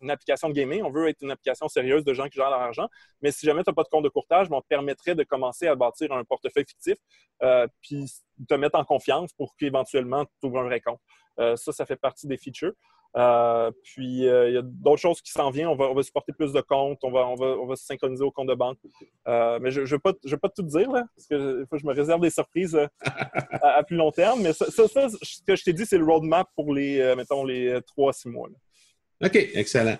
une 0.00 0.10
application 0.10 0.48
de 0.48 0.54
gaming, 0.54 0.82
on 0.82 0.90
veut 0.90 1.08
être 1.08 1.22
une 1.22 1.30
application 1.30 1.68
sérieuse 1.68 2.04
de 2.04 2.14
gens 2.14 2.28
qui 2.28 2.36
gèrent 2.36 2.50
leur 2.50 2.60
argent. 2.60 2.88
Mais 3.20 3.30
si 3.30 3.46
jamais 3.46 3.62
tu 3.62 3.70
n'as 3.70 3.74
pas 3.74 3.82
de 3.82 3.88
compte 3.88 4.04
de 4.04 4.08
courtage, 4.08 4.48
ben, 4.48 4.56
on 4.56 4.60
te 4.60 4.66
permettrait 4.68 5.14
de 5.14 5.22
commencer 5.22 5.66
à 5.66 5.74
bâtir 5.74 6.12
un 6.12 6.24
portefeuille 6.24 6.64
fictif, 6.66 6.96
euh, 7.42 7.66
puis 7.82 8.06
te 8.48 8.54
mettre 8.54 8.78
en 8.78 8.84
confiance 8.84 9.32
pour 9.34 9.56
qu'éventuellement 9.56 10.24
tu 10.24 10.46
ouvres 10.46 10.60
un 10.60 10.64
vrai 10.64 10.80
compte. 10.80 11.00
Euh, 11.38 11.56
ça, 11.56 11.72
ça 11.72 11.84
fait 11.84 11.96
partie 11.96 12.26
des 12.26 12.38
features. 12.38 12.72
Euh, 13.16 13.70
puis, 13.82 14.20
il 14.20 14.52
y 14.52 14.56
a 14.58 14.62
d'autres 14.62 15.00
choses 15.00 15.20
qui 15.22 15.32
s'en 15.32 15.50
viennent. 15.50 15.68
On 15.68 15.94
va, 15.94 16.02
supporter 16.02 16.32
plus 16.32 16.52
de 16.52 16.60
comptes. 16.60 16.98
On 17.02 17.10
va, 17.10 17.26
on 17.26 17.66
va, 17.66 17.76
se 17.76 17.84
synchroniser 17.84 18.22
au 18.22 18.30
compte 18.30 18.48
de 18.48 18.54
banque. 18.54 18.78
mais 19.26 19.70
je 19.70 19.80
ne 19.80 19.86
vais, 19.86 19.98
pas 19.98 20.48
tout 20.48 20.62
dire, 20.62 20.90
parce 20.90 21.26
que 21.28 21.66
je 21.72 21.86
me 21.86 21.94
réserve 21.94 22.20
des 22.20 22.30
surprises 22.30 22.78
à, 23.52 23.82
plus 23.84 23.96
long 23.96 24.10
terme. 24.10 24.42
Mais 24.42 24.52
ça, 24.52 24.66
ce 24.70 25.42
que 25.46 25.56
je 25.56 25.64
t'ai 25.64 25.72
dit, 25.72 25.86
c'est 25.86 25.98
le 25.98 26.04
roadmap 26.04 26.48
pour 26.54 26.74
les, 26.74 27.14
mettons, 27.16 27.44
les 27.44 27.80
trois, 27.86 28.12
six 28.12 28.28
mois. 28.28 28.48
OK, 29.24 29.36
excellent. 29.54 29.96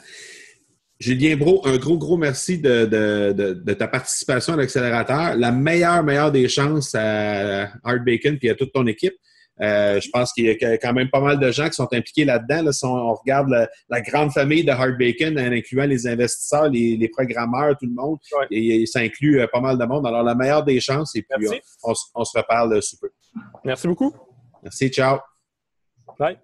Julien 0.98 1.36
Bro, 1.36 1.66
un 1.66 1.76
gros, 1.76 1.98
gros 1.98 2.16
merci 2.16 2.58
de, 2.58 3.74
ta 3.74 3.88
participation 3.88 4.54
à 4.54 4.56
l'accélérateur. 4.56 5.36
La 5.36 5.52
meilleure, 5.52 6.02
meilleure 6.02 6.32
des 6.32 6.48
chances 6.48 6.94
à 6.94 7.70
Hard 7.84 8.04
Bacon 8.04 8.38
et 8.40 8.50
à 8.50 8.54
toute 8.54 8.72
ton 8.72 8.86
équipe. 8.86 9.14
Euh, 9.62 10.00
je 10.00 10.10
pense 10.10 10.32
qu'il 10.32 10.44
y 10.44 10.50
a 10.50 10.78
quand 10.78 10.92
même 10.92 11.08
pas 11.08 11.20
mal 11.20 11.38
de 11.38 11.50
gens 11.50 11.68
qui 11.68 11.74
sont 11.74 11.88
impliqués 11.92 12.24
là-dedans. 12.24 12.70
Si 12.72 12.84
on, 12.84 13.14
regarde 13.14 13.48
la, 13.88 14.00
grande 14.00 14.32
famille 14.32 14.64
de 14.64 14.70
Hard 14.70 14.98
Bacon, 14.98 15.38
en 15.38 15.52
incluant 15.52 15.86
les 15.86 16.06
investisseurs, 16.06 16.68
les, 16.68 17.08
programmeurs, 17.08 17.76
tout 17.78 17.86
le 17.86 17.94
monde, 17.94 18.18
et, 18.50 18.84
ça 18.86 19.00
inclut 19.00 19.40
euh, 19.40 19.46
pas 19.50 19.60
mal 19.60 19.78
de 19.78 19.84
monde. 19.84 20.06
Alors, 20.06 20.22
la 20.22 20.34
meilleure 20.34 20.64
des 20.64 20.80
chances, 20.80 21.16
et 21.16 21.22
puis 21.22 21.48
on, 21.82 21.92
on, 22.14 22.24
se 22.24 22.38
reparle 22.38 22.82
sous 22.82 22.98
peu. 22.98 23.10
Merci 23.64 23.88
beaucoup. 23.88 24.14
Merci, 24.62 24.88
ciao. 24.90 25.18
Bye. 26.18 26.38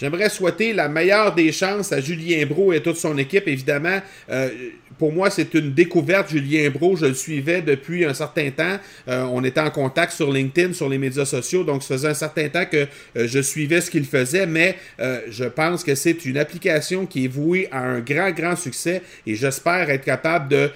J'aimerais 0.00 0.30
souhaiter 0.30 0.72
la 0.72 0.88
meilleure 0.88 1.34
des 1.34 1.52
chances 1.52 1.92
à 1.92 2.00
Julien 2.00 2.46
Bro 2.46 2.72
et 2.72 2.80
toute 2.80 2.96
son 2.96 3.18
équipe. 3.18 3.46
Évidemment, 3.46 4.00
euh, 4.30 4.48
pour 4.98 5.12
moi, 5.12 5.28
c'est 5.28 5.52
une 5.52 5.74
découverte. 5.74 6.30
Julien 6.30 6.70
Bro, 6.70 6.96
je 6.96 7.04
le 7.04 7.12
suivais 7.12 7.60
depuis 7.60 8.06
un 8.06 8.14
certain 8.14 8.50
temps. 8.50 8.78
Euh, 9.08 9.24
on 9.30 9.44
était 9.44 9.60
en 9.60 9.68
contact 9.68 10.12
sur 10.12 10.32
LinkedIn, 10.32 10.72
sur 10.72 10.88
les 10.88 10.96
médias 10.96 11.26
sociaux, 11.26 11.64
donc 11.64 11.82
ça 11.82 11.96
faisait 11.96 12.08
un 12.08 12.14
certain 12.14 12.48
temps 12.48 12.64
que 12.64 12.86
euh, 13.16 13.28
je 13.28 13.40
suivais 13.40 13.82
ce 13.82 13.90
qu'il 13.90 14.06
faisait, 14.06 14.46
mais 14.46 14.76
je 15.28 15.44
pense 15.44 15.84
que 15.84 15.94
c'est 15.94 16.24
une 16.24 16.38
application 16.38 17.04
qui 17.04 17.26
est 17.26 17.28
vouée 17.28 17.68
à 17.70 17.80
un 17.80 18.00
grand, 18.00 18.30
grand 18.30 18.56
succès 18.56 19.02
et 19.26 19.34
j'espère 19.34 19.90
être 19.90 20.04
capable 20.04 20.48
de 20.48 20.70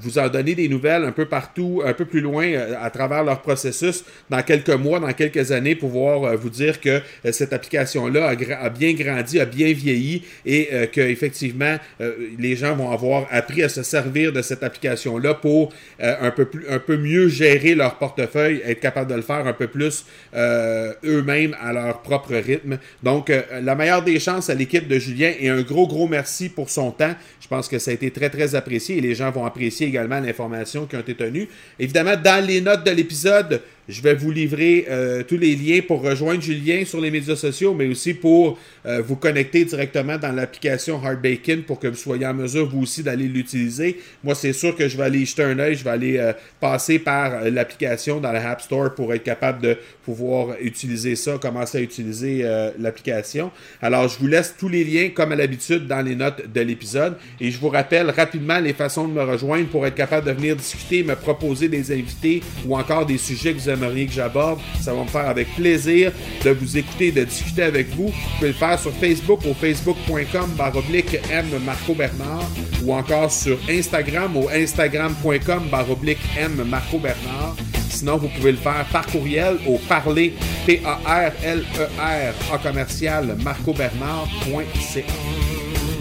vous 0.00 0.18
en 0.18 0.28
donner 0.28 0.54
des 0.54 0.68
nouvelles 0.68 1.04
un 1.04 1.12
peu 1.12 1.26
partout, 1.26 1.82
un 1.84 1.92
peu 1.92 2.04
plus 2.04 2.20
loin 2.20 2.50
à 2.80 2.90
travers 2.90 3.24
leur 3.24 3.42
processus 3.42 4.04
dans 4.30 4.42
quelques 4.42 4.70
mois, 4.70 5.00
dans 5.00 5.12
quelques 5.12 5.52
années, 5.52 5.74
pouvoir 5.74 6.36
vous 6.36 6.50
dire 6.50 6.80
que 6.80 7.00
cette 7.30 7.52
application-là 7.52 8.34
a 8.63 8.63
a 8.64 8.70
bien 8.70 8.94
grandi, 8.94 9.38
a 9.40 9.44
bien 9.44 9.72
vieilli 9.72 10.22
et 10.46 10.68
euh, 10.72 10.86
que 10.86 11.00
effectivement 11.00 11.76
euh, 12.00 12.12
les 12.38 12.56
gens 12.56 12.74
vont 12.74 12.90
avoir 12.90 13.26
appris 13.30 13.62
à 13.62 13.68
se 13.68 13.82
servir 13.82 14.32
de 14.32 14.42
cette 14.42 14.62
application-là 14.62 15.34
pour 15.34 15.72
euh, 16.02 16.14
un, 16.20 16.30
peu 16.30 16.46
plus, 16.46 16.66
un 16.68 16.78
peu 16.78 16.96
mieux 16.96 17.28
gérer 17.28 17.74
leur 17.74 17.98
portefeuille, 17.98 18.62
être 18.64 18.80
capable 18.80 19.10
de 19.10 19.16
le 19.16 19.22
faire 19.22 19.46
un 19.46 19.52
peu 19.52 19.66
plus 19.66 20.04
eux-mêmes 20.34 21.56
à 21.60 21.72
leur 21.72 22.02
propre 22.02 22.34
rythme. 22.34 22.78
Donc, 23.02 23.30
la 23.62 23.74
meilleure 23.74 24.02
des 24.02 24.18
chances 24.18 24.50
à 24.50 24.54
l'équipe 24.54 24.88
de 24.88 24.98
Julien 24.98 25.32
et 25.38 25.48
un 25.48 25.62
gros, 25.62 25.86
gros 25.86 26.08
merci 26.08 26.48
pour 26.48 26.70
son 26.70 26.90
temps. 26.90 27.14
Je 27.40 27.48
pense 27.48 27.68
que 27.68 27.78
ça 27.78 27.90
a 27.90 27.94
été 27.94 28.10
très, 28.10 28.30
très 28.30 28.54
apprécié 28.54 28.98
et 28.98 29.00
les 29.00 29.14
gens 29.14 29.30
vont 29.30 29.44
apprécier 29.44 29.86
également 29.86 30.20
l'information 30.20 30.86
qui 30.86 30.96
ont 30.96 31.00
été 31.00 31.14
tenues. 31.14 31.48
Évidemment, 31.78 32.16
dans 32.16 32.44
les 32.44 32.60
notes 32.60 32.84
de 32.84 32.90
l'épisode, 32.90 33.60
Je 33.86 34.00
vais 34.00 34.14
vous 34.14 34.30
livrer 34.30 34.86
euh, 34.88 35.22
tous 35.24 35.36
les 35.36 35.54
liens 35.54 35.80
pour 35.86 36.00
rejoindre 36.00 36.40
Julien 36.40 36.84
sur 36.86 37.02
les 37.02 37.10
médias 37.10 37.36
sociaux, 37.36 37.74
mais 37.74 37.86
aussi 37.86 38.14
pour 38.14 38.58
euh, 38.86 39.02
vous 39.02 39.16
connecter 39.16 39.66
directement 39.66 40.16
dans 40.16 40.32
l'application 40.32 40.98
Hard 41.04 41.20
Bacon 41.20 41.62
pour 41.62 41.78
que 41.78 41.88
vous 41.88 41.96
soyez 41.96 42.26
en 42.26 42.32
mesure, 42.32 42.66
vous 42.66 42.82
aussi, 42.82 43.02
d'aller 43.02 43.28
l'utiliser. 43.28 44.00
Moi, 44.22 44.34
c'est 44.34 44.54
sûr 44.54 44.74
que 44.74 44.88
je 44.88 44.96
vais 44.96 45.02
aller 45.02 45.26
jeter 45.26 45.42
un 45.42 45.58
œil. 45.58 45.74
Je 45.74 45.84
vais 45.84 45.90
aller 45.90 46.16
euh, 46.16 46.32
passer 46.60 46.98
par 46.98 47.44
l'application 47.44 48.20
dans 48.20 48.32
la 48.32 48.52
App 48.52 48.62
Store 48.62 48.94
pour 48.94 49.12
être 49.12 49.22
capable 49.22 49.60
de 49.60 49.76
pouvoir 50.02 50.56
utiliser 50.62 51.14
ça, 51.14 51.36
commencer 51.38 51.78
à 51.78 51.80
utiliser 51.80 52.44
l'application. 52.78 53.50
Alors, 53.80 54.08
je 54.08 54.18
vous 54.18 54.26
laisse 54.26 54.54
tous 54.58 54.68
les 54.68 54.84
liens, 54.84 55.10
comme 55.14 55.32
à 55.32 55.36
l'habitude, 55.36 55.86
dans 55.86 56.02
les 56.02 56.14
notes 56.14 56.52
de 56.52 56.60
l'épisode. 56.60 57.16
Et 57.40 57.50
je 57.50 57.58
vous 57.58 57.70
rappelle 57.70 58.10
rapidement 58.10 58.58
les 58.58 58.74
façons 58.74 59.08
de 59.08 59.12
me 59.12 59.22
rejoindre 59.22 59.68
pour 59.68 59.86
être 59.86 59.94
capable 59.94 60.26
de 60.26 60.32
venir 60.32 60.56
discuter, 60.56 61.02
me 61.02 61.16
proposer 61.16 61.68
des 61.68 61.92
invités 61.92 62.42
ou 62.66 62.76
encore 62.76 63.06
des 63.06 63.18
sujets 63.18 63.52
que 63.52 63.58
vous 63.58 63.73
aimeriez 63.74 64.06
que 64.06 64.12
j'aborde. 64.12 64.60
Ça 64.80 64.94
va 64.94 65.02
me 65.02 65.08
faire 65.08 65.28
avec 65.28 65.54
plaisir 65.54 66.12
de 66.44 66.50
vous 66.50 66.78
écouter, 66.78 67.12
de 67.12 67.24
discuter 67.24 67.62
avec 67.62 67.88
vous. 67.94 68.06
Vous 68.06 68.36
pouvez 68.36 68.48
le 68.48 68.54
faire 68.54 68.78
sur 68.78 68.92
Facebook 68.92 69.40
au 69.46 69.54
facebook.com 69.54 70.50
baroblique 70.56 71.18
M 71.30 71.46
Marco 71.64 71.94
Bernard 71.94 72.48
ou 72.84 72.94
encore 72.94 73.30
sur 73.30 73.58
Instagram 73.68 74.36
au 74.36 74.48
instagram.com 74.48 75.68
baroblique 75.70 76.18
M 76.38 76.64
Marco 76.66 76.98
Bernard. 76.98 77.56
Sinon, 77.90 78.16
vous 78.16 78.28
pouvez 78.28 78.52
le 78.52 78.58
faire 78.58 78.84
par 78.90 79.06
courriel 79.06 79.56
au 79.68 79.78
parler, 79.78 80.34
P-A-R-L-E-R, 80.66 82.34
A 82.52 82.58
commercial, 82.58 83.36
marcobernard.ca. 83.42 85.02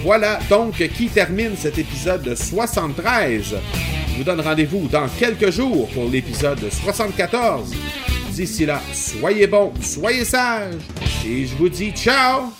Voilà 0.03 0.39
donc 0.49 0.75
qui 0.97 1.07
termine 1.07 1.55
cet 1.55 1.77
épisode 1.77 2.23
de 2.23 2.35
73. 2.35 3.55
Je 4.13 4.19
vous 4.19 4.23
donne 4.23 4.41
rendez-vous 4.41 4.87
dans 4.89 5.07
quelques 5.17 5.49
jours 5.49 5.89
pour 5.89 6.07
l'épisode 6.07 6.59
74. 6.69 7.73
D'ici 8.29 8.63
là, 8.63 8.79
soyez 8.93 9.47
bons, 9.47 9.73
soyez 9.81 10.23
sages 10.23 10.75
et 11.25 11.47
je 11.47 11.55
vous 11.55 11.67
dis 11.67 11.89
ciao 11.91 12.51